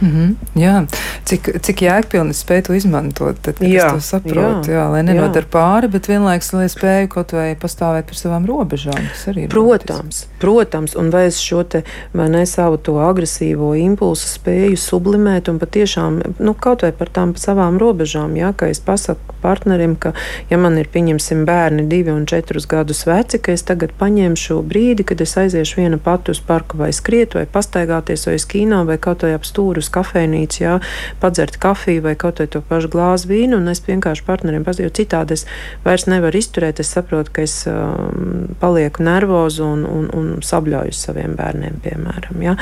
Mm 0.00 0.08
-hmm. 0.10 0.60
Jā, 0.60 0.86
cik, 1.24 1.48
cik 1.62 1.82
jēgpilni 1.82 2.34
spēj 2.36 2.62
to 2.66 2.74
izmantot, 2.74 3.36
tad 3.42 3.60
jā, 3.60 3.92
to 3.94 4.00
saprot, 4.00 4.68
jā, 4.68 4.72
jā, 4.72 4.90
lai 4.92 5.02
nenodara 5.02 5.46
pāri, 5.52 5.88
bet 5.88 6.08
vienlaikus, 6.08 6.52
lai 6.52 6.68
spēju 6.68 7.08
kaut 7.08 7.32
vai 7.32 7.56
pastāvēt 7.56 8.02
par 8.02 8.16
savām 8.16 8.46
robežām. 8.46 9.08
Protams, 9.48 10.26
protams, 10.40 10.96
un 10.96 11.10
vai 11.10 11.26
es 11.26 11.38
šo 11.40 11.62
te, 11.62 11.82
vai 12.12 12.28
ne 12.28 12.46
savu 12.46 12.76
to 12.76 12.92
agresīvo 12.92 13.74
impulsu 13.74 14.28
spēju 14.28 14.76
sublimēt 14.76 15.48
un 15.48 15.58
patiešām, 15.58 16.20
nu, 16.38 16.54
kaut 16.54 16.82
vai 16.82 16.92
par 16.92 17.08
tām 17.08 17.36
savām 17.36 17.78
robežām, 17.78 18.36
jā, 18.36 18.52
ka 18.56 18.66
es 18.66 18.80
pasaku 18.80 19.34
partnerim, 19.40 19.96
ka, 19.96 20.12
ja 20.50 20.58
man 20.58 20.78
ir, 20.78 20.88
pieņemsim, 20.92 21.44
bērni 21.46 21.86
divi 21.88 22.10
un 22.10 22.26
četrus 22.26 22.66
gadus 22.66 23.06
veci, 23.06 23.38
ka 23.38 23.52
es 23.52 23.62
tagad 23.62 23.94
paņemšu 23.98 24.62
brīdi, 24.62 25.04
kad 25.04 25.20
es 25.20 25.36
aiziešu 25.36 25.80
viena 25.80 25.98
pati 25.98 26.30
uz 26.30 26.40
parku 26.40 26.76
vai 26.76 26.92
skriet 26.92 27.34
vai 27.34 27.46
pastaigāties 27.46 28.26
vai 28.26 28.34
uz 28.40 28.46
kīnā 28.50 28.84
vai 28.86 28.98
kaut 28.98 29.22
vai 29.22 29.34
ap 29.36 29.46
stūru 29.46 29.85
uz 29.86 29.92
kafejnīcu, 29.94 30.60
jā, 30.62 30.74
padzert 31.22 31.56
kafiju 31.62 32.02
vai 32.04 32.14
kaut 32.18 32.42
vai 32.42 32.48
to 32.50 32.60
pašu 32.66 32.90
glāzi 32.92 33.30
vīnu, 33.30 33.60
un 33.60 33.70
es 33.70 33.82
vienkārši 33.86 34.24
partneriem 34.26 34.64
pasaku, 34.66 34.88
jo 34.88 34.94
citādi 34.98 35.36
es 35.36 35.46
vairs 35.84 36.06
nevaru 36.10 36.40
izturēt. 36.40 36.82
Es 36.82 36.92
saprotu, 36.94 37.32
ka 37.36 37.44
es 37.46 37.54
um, 37.70 38.48
palieku 38.60 39.04
nervozu 39.06 39.66
un, 39.66 39.84
un, 39.86 40.08
un 40.16 40.32
sabļauju 40.44 40.94
saviem 40.96 41.36
bērniem, 41.38 41.78
piemēram. 41.84 42.42
Jā. 42.44 42.56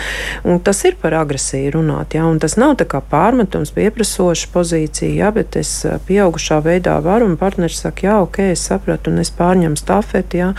Un 0.49 0.61
tas 0.65 0.85
ir 0.89 0.99
par 1.01 1.17
agresiju 1.19 1.79
runāt, 1.79 2.19
jā, 2.19 2.27
un 2.29 2.41
tas 2.43 2.59
nav 2.61 2.77
tā 2.81 2.89
kā 2.91 3.01
pārmetums, 3.11 3.75
pieprasoša 3.75 4.53
pozīcija, 4.55 5.15
jā, 5.25 5.33
bet 5.35 5.59
es 5.61 5.77
uh, 5.89 5.99
pieaugušā 6.09 6.61
veidā 6.65 6.99
varu, 7.05 7.31
un 7.31 7.41
partneris 7.41 7.83
saka, 7.85 8.09
jā, 8.09 8.21
ok, 8.27 8.43
es 8.53 8.69
sapratu, 8.69 9.13
un 9.13 9.25
es 9.25 9.33
pārņemu 9.35 9.81
stafeti. 9.81 10.45
Jā. 10.45 10.53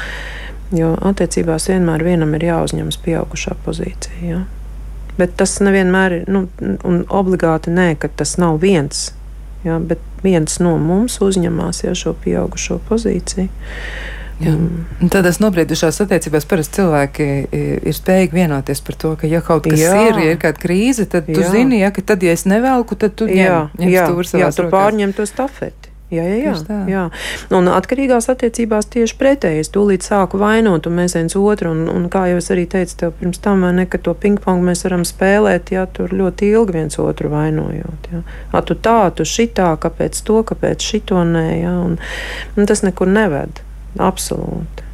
Jo 0.73 0.95
attiecībās 1.05 1.69
vienmēr 1.69 2.01
vienam 2.03 2.33
ir 2.35 2.47
jāuzņemas 2.47 2.97
pieaugušā 3.05 3.53
pozīcija. 3.67 4.21
Jā. 4.25 4.39
Bet 5.19 5.37
tas 5.39 5.57
nevienmēr 5.63 6.17
ir, 6.19 6.25
nu, 6.31 6.45
obligāti 7.13 7.71
nē, 7.71 7.93
ka 7.99 8.09
tas 8.11 8.35
nav 8.41 8.59
viens. 8.63 9.13
Jā, 9.65 9.79
bet 9.81 10.01
viens 10.21 10.59
no 10.61 10.75
mums 10.77 11.17
uzņemās 11.23 11.85
jau 11.85 11.95
šo 11.97 12.13
pieaugušo 12.21 12.81
pozīciju. 12.89 13.47
Jā. 14.43 14.51
Tādās 15.13 15.39
nobriedušās 15.39 16.01
attiecībās 16.03 16.43
parasti 16.49 16.81
cilvēki 16.81 17.27
ir 17.55 17.95
spējīgi 17.95 18.35
vienoties 18.35 18.81
par 18.83 18.97
to, 18.99 19.13
ka, 19.21 19.29
ja 19.31 19.39
kaut 19.45 19.63
kas 19.63 19.79
jā. 19.79 19.93
ir, 20.09 20.19
ja 20.25 20.33
ir 20.35 20.41
kāda 20.41 20.59
krīze, 20.59 21.05
tad 21.07 21.29
tu 21.29 21.39
jā. 21.39 21.53
zini, 21.53 21.79
ja, 21.79 21.93
ka 21.95 22.03
tad, 22.03 22.23
ja 22.25 22.35
es 22.35 22.43
nevelku, 22.49 22.97
tad 22.99 23.15
tu 23.15 23.29
ņem, 23.31 23.71
ņem 23.79 23.93
jā, 23.93 24.09
jā, 24.41 24.49
tu 24.57 24.67
pārņem 24.73 25.15
to 25.15 25.27
stafeti. 25.29 25.84
Jā, 26.13 26.21
jā, 26.21 26.51
jā, 26.53 26.75
jā. 26.85 27.03
Un 27.57 27.65
atkarīgās 27.73 28.27
attiecībās 28.29 28.85
tieši 28.93 29.15
pretēji. 29.17 29.63
Es 29.63 29.71
tūlīt 29.73 30.05
sāku 30.05 30.37
vainot, 30.37 30.85
un 30.85 30.99
mēs 30.99 31.17
viens 31.17 31.33
otru, 31.39 31.71
un, 31.73 31.87
un 31.89 32.05
kā 32.13 32.27
jau 32.29 32.37
es 32.37 32.51
arī 32.53 32.67
teicu 32.69 32.99
tev 32.99 33.15
pirms 33.17 33.41
tam, 33.41 33.65
vai 33.65 33.73
ne, 33.73 33.87
ka 33.89 33.97
to 33.97 34.13
pingpongu 34.13 34.67
mēs 34.67 34.85
varam 34.85 35.01
spēlēt, 35.07 35.73
jā, 35.73 35.87
tur 35.97 36.13
ļoti 36.13 36.51
ilgi 36.53 36.77
viens 36.77 37.01
otru 37.01 37.33
vainojot. 37.33 38.09
Jā. 38.13 38.21
A, 38.53 38.61
tu 38.61 38.77
tā, 38.77 38.99
tu 39.17 39.25
šitā, 39.25 39.73
kāpēc 39.81 40.21
to, 40.29 40.43
kāpēc 40.45 40.85
šito 40.93 41.25
nē, 41.25 41.47
jā, 41.63 41.75
un, 41.89 41.97
un 42.53 42.69
tas 42.69 42.85
nekur 42.85 43.09
neved. 43.09 43.65
Absolūti. 43.97 44.84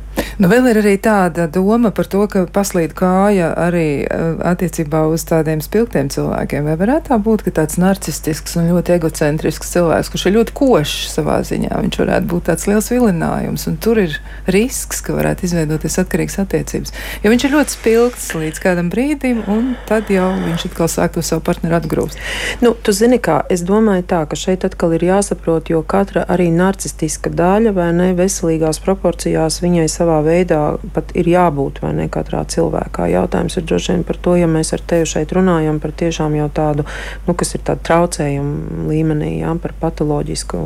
Nu, 0.42 0.50
vēl 0.50 0.72
ir 0.72 0.80
arī 0.82 0.96
tāda 0.98 1.46
doma 1.52 1.92
par 1.94 2.08
to, 2.10 2.24
ka 2.32 2.48
paslīd 2.50 2.96
kāja 2.98 3.52
arī 3.62 4.04
uh, 4.08 4.40
attiecībā 4.52 5.04
uz 5.12 5.22
tādiem 5.30 5.60
spilgtiem 5.62 6.10
cilvēkiem. 6.10 6.66
Vai 6.66 6.78
varētu 6.80 7.12
tā 7.12 7.18
būt, 7.22 7.44
ka 7.46 7.54
tāds 7.60 7.78
narcistisks 7.82 8.58
un 8.58 8.72
ļoti 8.72 8.96
egocentrisks 8.96 9.70
cilvēks, 9.76 10.10
kurš 10.10 10.26
ir 10.28 10.36
ļoti 10.40 10.56
košs 10.58 11.12
savā 11.14 11.38
ziņā, 11.46 11.76
viņš 11.86 12.00
varētu 12.02 12.30
būt 12.32 12.48
tāds 12.50 12.66
liels 12.70 12.90
vilinājums, 12.90 13.68
un 13.70 13.78
tur 13.86 14.02
ir 14.02 14.18
risks, 14.50 15.04
ka 15.06 15.14
varētu 15.18 15.46
izveidoties 15.46 16.00
atkarīgas 16.02 16.40
attiecības. 16.42 16.96
Jo 17.22 17.34
viņš 17.36 17.46
ir 17.46 17.56
ļoti 17.58 17.76
spilgts 17.76 18.32
līdz 18.38 18.64
kādam 18.66 18.90
brīdim, 18.90 19.44
un 19.52 19.76
tad 19.90 20.10
jau 20.10 20.32
viņš 20.40 20.68
atkal 20.72 20.90
sāk 20.90 21.16
to 21.20 21.26
savu 21.26 21.46
partneri 21.46 21.78
atgrūst. 21.78 22.18
Nu, 22.66 22.74
tu 22.74 22.96
zini, 22.98 23.22
kā 23.22 23.44
es 23.54 23.62
domāju 23.68 24.08
tā, 24.10 24.24
ka 24.26 24.40
šeit 24.40 24.66
atkal 24.66 24.98
ir 24.98 25.06
jāsaprot, 25.06 25.70
jo 25.70 25.84
katra 25.86 26.26
arī 26.32 26.50
narcistiska 26.56 27.30
daļa 27.30 27.78
vai 27.78 27.92
ne 27.94 28.12
veselīgās 28.18 28.82
proporcijās 28.82 29.62
viņai 29.62 29.88
savā 30.02 30.20
veidā 30.26 30.62
pat 30.96 31.14
ir 31.18 31.30
jābūt 31.30 31.82
vai 31.84 31.94
ne 31.98 32.08
katrā 32.12 32.42
cilvēkā. 32.50 33.08
Jautājums 33.12 33.58
ir 33.58 33.66
droši 33.70 33.96
vien 33.96 34.06
par 34.08 34.18
to, 34.18 34.36
ja 34.40 34.50
mēs 34.50 34.74
ar 34.76 34.82
tevi 34.88 35.08
šeit 35.10 35.34
runājam 35.36 35.80
par 35.82 35.94
tiešām 36.02 36.36
jau 36.40 36.48
tādu, 36.54 36.86
nu, 37.28 37.36
kas 37.38 37.54
ir 37.56 37.64
tāda 37.68 37.84
traucējuma 37.88 38.88
līmenī, 38.90 39.32
jā, 39.42 39.54
par 39.62 39.76
patoloģisku, 39.82 40.62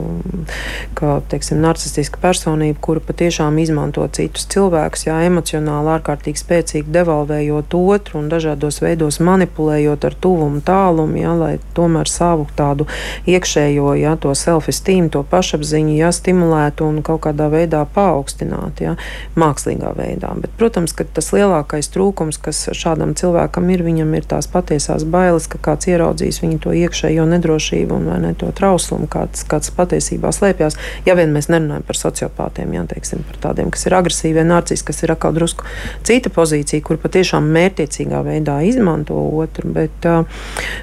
kā, 0.97 1.17
teiksim, 1.31 1.59
narcistisku 1.63 2.21
personību, 2.23 2.79
kura 2.83 3.03
patiešām 3.03 3.59
izmanto 3.63 4.05
citus 4.15 4.47
cilvēkus, 4.53 5.07
jā, 5.09 5.19
emocionāli 5.27 5.93
ārkārtīgi 5.97 6.41
spēcīgi 6.41 6.93
devalvējot 6.95 7.75
otru 7.79 8.21
un 8.21 8.29
dažādos 8.31 8.81
veidos 8.83 9.19
manipulējot 9.23 10.07
ar 10.09 10.17
tuvumu 10.21 10.63
tālumu, 10.65 11.19
jā, 11.21 11.35
lai 11.39 11.53
tomēr 11.77 12.11
savu 12.11 12.47
tādu 12.55 12.87
iekšējo, 13.29 13.95
jā, 13.99 14.15
to 14.21 14.33
self-esteem, 14.37 15.09
to 15.13 15.25
pašapziņu, 15.29 15.97
jā, 15.99 16.11
stimulētu 16.15 16.87
un 16.87 17.01
kaut 17.05 17.25
kādā 17.27 17.49
veidā 17.51 17.83
paaugstinātu, 17.95 18.89
jā, 18.89 18.95
mākslīgā 19.39 19.91
veidā. 19.97 20.31
Bet, 20.39 20.53
protams, 20.59 20.93
ka 20.95 21.05
tas 21.05 21.31
lielākais 21.35 21.89
trūkums, 21.93 22.39
kas 22.41 22.65
šādam 22.75 23.13
cilvēkam 23.17 23.69
ir, 23.73 23.83
viņam 23.85 24.13
ir 24.17 24.27
tās 24.31 24.47
patiesās 24.51 25.03
bailes, 25.03 25.47
ka 25.51 25.59
kāds 25.61 25.89
ieraudzīs 25.91 26.41
viņa 26.43 26.59
to 26.63 26.75
iekšējo 26.75 27.25
nedrošību 27.33 27.99
un 27.99 28.09
ne, 28.23 28.33
to 28.39 28.51
trauslumu, 28.55 29.09
kāds, 29.11 29.43
kāds 29.49 29.71
patiesībā 29.75 30.31
slēpjas. 30.35 30.79
Ja 31.07 31.17
vien 31.19 31.35
mēs 31.35 31.49
nerunājam 31.51 31.85
par 31.87 31.99
sociopātiem, 31.99 32.73
jā, 32.77 32.85
teiksim, 32.95 33.25
par 33.27 33.41
tādiem, 33.49 33.71
kas 33.75 33.85
ir 33.89 33.97
agresīvi, 33.99 34.45
narcisi, 34.47 34.85
kas 34.87 35.03
ir 35.03 35.15
atkal 35.15 35.35
drusku 35.35 35.67
cita 36.07 36.31
pozīcija, 36.33 36.83
kur 36.85 36.99
patiešām 37.01 37.49
mērķiecīgā 37.55 38.21
veidā 38.25 38.59
izmanto 38.67 39.19
otru, 39.35 39.71
bet 39.75 40.07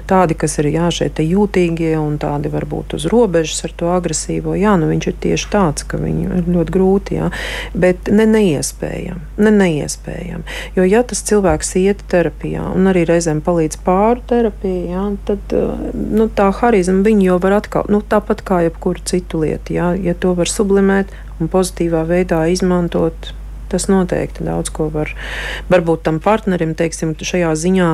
tādi, 0.09 0.37
kas 0.37 0.59
ir 0.61 0.69
jā, 0.73 0.89
šeit 0.93 1.21
jūtīgie 1.23 1.95
un 1.97 2.19
tādi 2.21 2.51
varbūt 2.53 2.97
uz 2.97 3.07
robežas 3.11 3.65
ar 3.67 3.75
to 3.77 3.91
agresīvo, 3.95 4.55
jā, 4.59 4.75
nu 4.79 4.89
viņš 4.91 5.09
ir 5.09 5.19
tieši 5.27 5.49
tāds, 5.53 5.87
ka 5.87 5.97
viņi 6.01 6.29
ir 6.39 6.49
ļoti 6.53 6.73
grūti, 6.73 7.19
jā, 7.21 7.29
bet 7.73 8.11
ne, 8.13 8.27
neies 8.29 8.42
neiespējami. 8.43 9.23
Ne, 9.39 9.51
neiespējami. 9.55 10.43
Jo, 10.77 10.85
ja 10.87 11.03
tas 11.07 11.23
cilvēks 11.27 11.73
iet 11.81 12.03
terapijā 12.11 12.65
un 12.75 12.89
arī 12.91 13.05
reizēm 13.09 13.41
palīdz 13.45 13.79
pāri 13.85 14.23
terapijai, 14.29 15.05
tad 15.27 15.55
uh, 15.57 15.85
nu, 15.93 16.27
tā 16.27 16.49
harizma 16.59 17.05
viņu 17.07 17.29
jau 17.31 17.37
var 17.43 17.59
atkal, 17.61 17.87
nu, 17.93 18.01
tāpat 18.03 18.43
kā 18.47 18.63
jebkuru 18.67 19.03
citu 19.07 19.43
lietu, 19.43 19.77
jā, 19.77 19.93
ja 19.99 20.15
to 20.15 20.35
var 20.37 20.51
sublimēt 20.51 21.13
un 21.39 21.51
pozitīvā 21.51 22.03
veidā 22.09 22.43
izmantot. 22.51 23.33
Tas 23.73 23.87
noteikti 23.89 24.45
daudz 24.45 24.69
ko 24.69 24.85
var. 24.93 25.15
Varbūt 25.71 26.03
tam 26.05 26.19
partnerim, 26.21 26.75
teiksim, 26.77 27.15
šajā 27.17 27.55
ziņā 27.57 27.87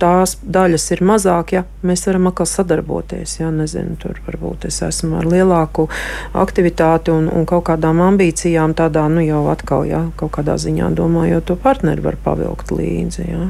tās 0.00 0.36
daļas 0.42 0.86
ir 0.94 1.02
mazāk, 1.06 1.52
ja 1.56 1.64
mēs 1.86 2.06
varam 2.08 2.30
atkal 2.30 2.48
sadarboties. 2.50 3.38
Ja, 3.40 3.50
nezinu, 3.54 3.96
tur 4.00 4.20
varbūt 4.26 4.68
es 4.70 4.80
esmu 4.84 5.18
ar 5.20 5.28
lielāku 5.28 5.88
aktivitāti 6.36 7.14
un, 7.14 7.30
un 7.32 7.46
kaut 7.48 7.66
kādām 7.70 8.02
ambīcijām, 8.04 8.76
tādā 8.78 9.06
nu, 9.12 9.24
jau 9.24 9.46
atkal, 9.52 9.86
ja, 9.88 10.06
kaut 10.20 10.36
kādā 10.38 10.58
ziņā 10.60 10.90
domājot, 10.96 11.48
to 11.50 11.56
partneri 11.60 12.04
var 12.04 12.18
pavilkt 12.24 12.74
līdzi. 12.74 13.28
Ja. 13.30 13.46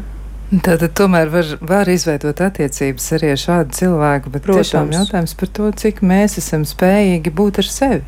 Tātad 0.62 0.92
tomēr 0.94 1.30
var, 1.32 1.48
var 1.66 1.88
izveidot 1.90 2.38
attiecības 2.44 3.08
arī 3.16 3.32
ar 3.34 3.40
šādu 3.42 3.74
cilvēku, 3.80 4.30
bet 4.30 4.44
Protams. 4.46 4.70
tiešām 4.70 4.94
jautājums 4.94 5.34
par 5.40 5.50
to, 5.58 5.72
cik 5.82 6.04
mēs 6.06 6.38
esam 6.38 6.62
spējīgi 6.68 7.34
būt 7.34 7.58
ar 7.64 7.70
sevi. 7.70 8.04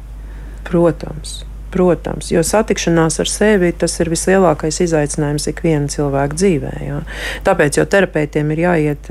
Protams. 0.68 1.40
Protams, 1.68 2.30
jo 2.32 2.40
satikšanās 2.46 3.18
ar 3.20 3.28
sevi 3.28 3.74
tas 3.76 3.98
ir 4.00 4.08
vislielākais 4.08 4.80
izaicinājums 4.86 5.50
ikviena 5.50 5.90
cilvēka 5.92 6.38
dzīvē. 6.38 6.72
Jā. 6.86 7.00
Tāpēc 7.44 7.76
jau 7.80 7.84
terapeitiem 7.92 8.54
ir 8.54 8.62
jāiet 8.62 9.10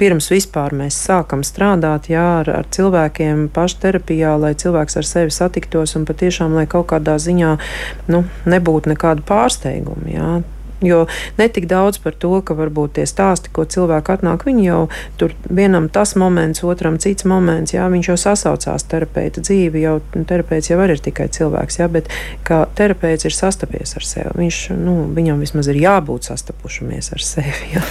pirms 0.00 0.30
vispār 0.32 0.72
mēs 0.78 0.96
sākam 0.96 1.44
strādāt 1.44 2.08
jā, 2.12 2.24
ar, 2.40 2.48
ar 2.62 2.70
cilvēkiem 2.72 3.50
pašterapijā, 3.52 4.32
lai 4.40 4.54
cilvēks 4.56 4.96
ar 5.02 5.08
sevi 5.08 5.36
satiktos 5.36 5.92
un 6.00 6.08
patiešām, 6.08 6.56
lai 6.56 6.64
kaut 6.70 6.88
kādā 6.94 7.18
ziņā 7.20 7.52
nu, 8.08 8.24
nebūtu 8.48 8.94
nekādu 8.94 9.28
pārsteigumu. 9.28 10.08
Jā. 10.16 10.32
Jo 10.82 11.04
netik 11.38 11.68
daudz 11.70 12.00
par 12.02 12.16
to, 12.18 12.32
ka 12.44 12.56
varbūt 12.58 12.96
tie 12.98 13.06
stāsti, 13.08 13.52
ko 13.54 13.64
cilvēki 13.68 14.16
atnāk, 14.16 14.46
viņi 14.48 14.66
jau 14.66 14.80
tur 15.20 15.34
vienam 15.46 15.88
tas 15.92 16.16
moments, 16.18 16.64
otram 16.66 16.98
cits 17.02 17.26
moments, 17.28 17.74
jā, 17.76 17.86
viņš 17.92 18.10
jau 18.12 18.18
sasaucās 18.24 18.86
terapeita 18.90 19.44
dzīvi, 19.44 19.84
jau 19.86 19.98
terapeits 20.28 20.72
jau 20.72 20.80
ir 20.82 20.98
tikai 21.02 21.28
cilvēks, 21.32 21.78
jā, 21.82 21.88
bet 21.92 22.10
kā 22.46 22.64
terapeits 22.78 23.28
ir 23.28 23.36
sastapies 23.36 23.96
ar 23.98 24.08
sevi, 24.08 24.34
viņš, 24.42 24.64
nu, 24.80 24.98
viņam 25.14 25.40
vismaz 25.42 25.70
ir 25.72 25.80
jābūt 25.82 26.32
sastapušamies 26.32 27.14
ar 27.14 27.26
sevi. 27.32 27.72
Jā. 27.76 27.86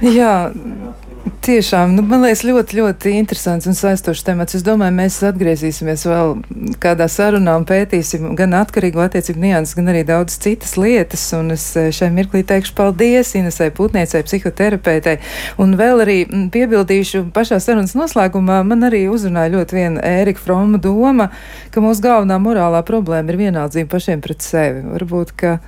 Jā, 0.00 0.34
Tiešām, 1.20 1.94
nu, 1.96 2.02
man 2.06 2.22
liekas, 2.24 2.40
ļoti, 2.48 2.76
ļoti 2.78 3.10
interesants 3.18 3.66
un 3.68 3.74
saistošs 3.76 4.22
temats. 4.24 4.54
Es 4.56 4.62
domāju, 4.64 4.94
mēs 4.96 5.18
atgriezīsimies 5.28 6.04
vēl 6.08 6.32
kādā 6.80 7.08
sarunā 7.12 7.58
un 7.60 7.66
pētīsim 7.68 8.30
gan 8.38 8.56
atkarīgo 8.56 9.02
attiecību 9.04 9.42
nianses, 9.42 9.76
gan 9.76 9.90
arī 9.92 10.00
daudz 10.08 10.38
citas 10.40 10.76
lietas. 10.80 11.26
Un 11.36 11.52
es 11.56 11.64
eh, 11.76 11.90
šai 11.96 12.08
mirklī 12.16 12.40
teikšu 12.48 12.72
paldies 12.78 13.34
Inesai 13.36 13.68
Putniecei, 13.76 14.24
psihoterapeitei. 14.24 15.18
Un 15.60 15.76
vēl 15.80 16.04
arī 16.06 16.18
mm, 16.24 16.48
piebildīšu 16.56 17.26
pašā 17.36 17.60
sarunas 17.60 17.96
noslēgumā, 17.98 18.62
man 18.68 18.88
arī 18.88 19.06
uzrunāja 19.12 19.52
ļoti 19.58 19.80
viena 19.80 20.08
Ērika 20.22 20.40
Froma 20.44 20.80
doma, 20.80 21.28
ka 21.74 21.84
mūsu 21.84 22.04
galvenā 22.04 22.40
morālā 22.40 22.80
problēma 22.86 23.32
ir 23.32 23.44
vienaldzība 23.44 23.92
pašiem 23.92 24.24
pret 24.24 24.44
sevi. 24.44 24.86
Varbūt, 24.88 25.36
ka 25.36 25.58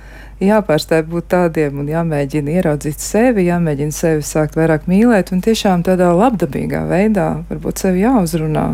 jāpārstāj 0.47 1.03
būt 1.09 1.29
tādiem 1.33 1.81
un 1.83 1.89
jāmēģina 1.91 2.57
ieraudzīt 2.59 3.03
sevi, 3.03 3.47
jāmēģina 3.49 3.95
sevi 3.95 4.25
sākt 4.27 4.57
vairāk 4.59 4.87
mīlēt 4.91 5.33
un 5.33 5.43
tiešām 5.43 5.85
tādā 5.87 6.11
labdabīgā 6.15 6.83
veidā 6.89 7.29
varbūt 7.49 7.85
sevi 7.85 8.03
jāuzrunā. 8.03 8.67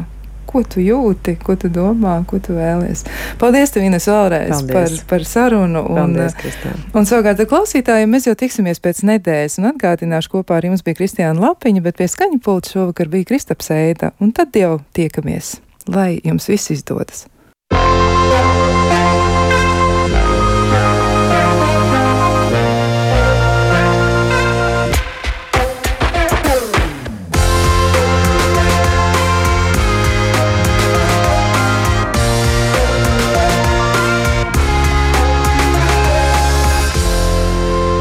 Ko 0.50 0.64
tu 0.66 0.82
jūti, 0.82 1.36
ko 1.38 1.54
tu 1.62 1.70
domā, 1.70 2.16
ko 2.26 2.40
tu 2.42 2.56
vēlies? 2.58 3.04
Paldies, 3.38 3.70
tev, 3.70 3.86
Ines, 3.86 4.08
vēlreiz 4.10 4.56
Paldies. 4.56 4.74
par, 4.74 4.98
par 5.12 5.28
sarunu. 5.30 5.84
Un, 5.94 6.18
Paldies, 6.18 6.58
un 6.98 7.06
savukārt, 7.06 7.46
klausītājiem, 7.52 8.10
mēs 8.10 8.26
jau 8.26 8.34
tiksimies 8.40 8.82
pēc 8.82 9.04
nedēļas, 9.12 9.60
un 9.62 9.70
atgādināšu, 9.76 10.34
kopā 10.40 10.58
ar 10.58 10.72
jums 10.72 10.82
bija 10.86 11.04
Kristiāna 11.04 11.52
Lapiņa, 11.52 11.86
bet 11.86 12.02
pie 12.02 12.10
skaņa 12.10 12.42
pulta 12.42 12.74
šovakar 12.74 13.14
bija 13.14 13.30
Kristaps 13.30 13.70
Eida, 13.78 14.16
un 14.18 14.34
tad 14.34 14.58
jau 14.58 14.80
tiekamies. 14.98 15.60
Lai 15.86 16.16
jums 16.26 16.50
viss 16.50 16.74
izdodas! 16.74 17.28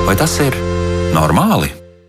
Vai 0.08 0.14
tas 0.16 0.38
ir 0.40 0.54
normāli? 1.12 1.68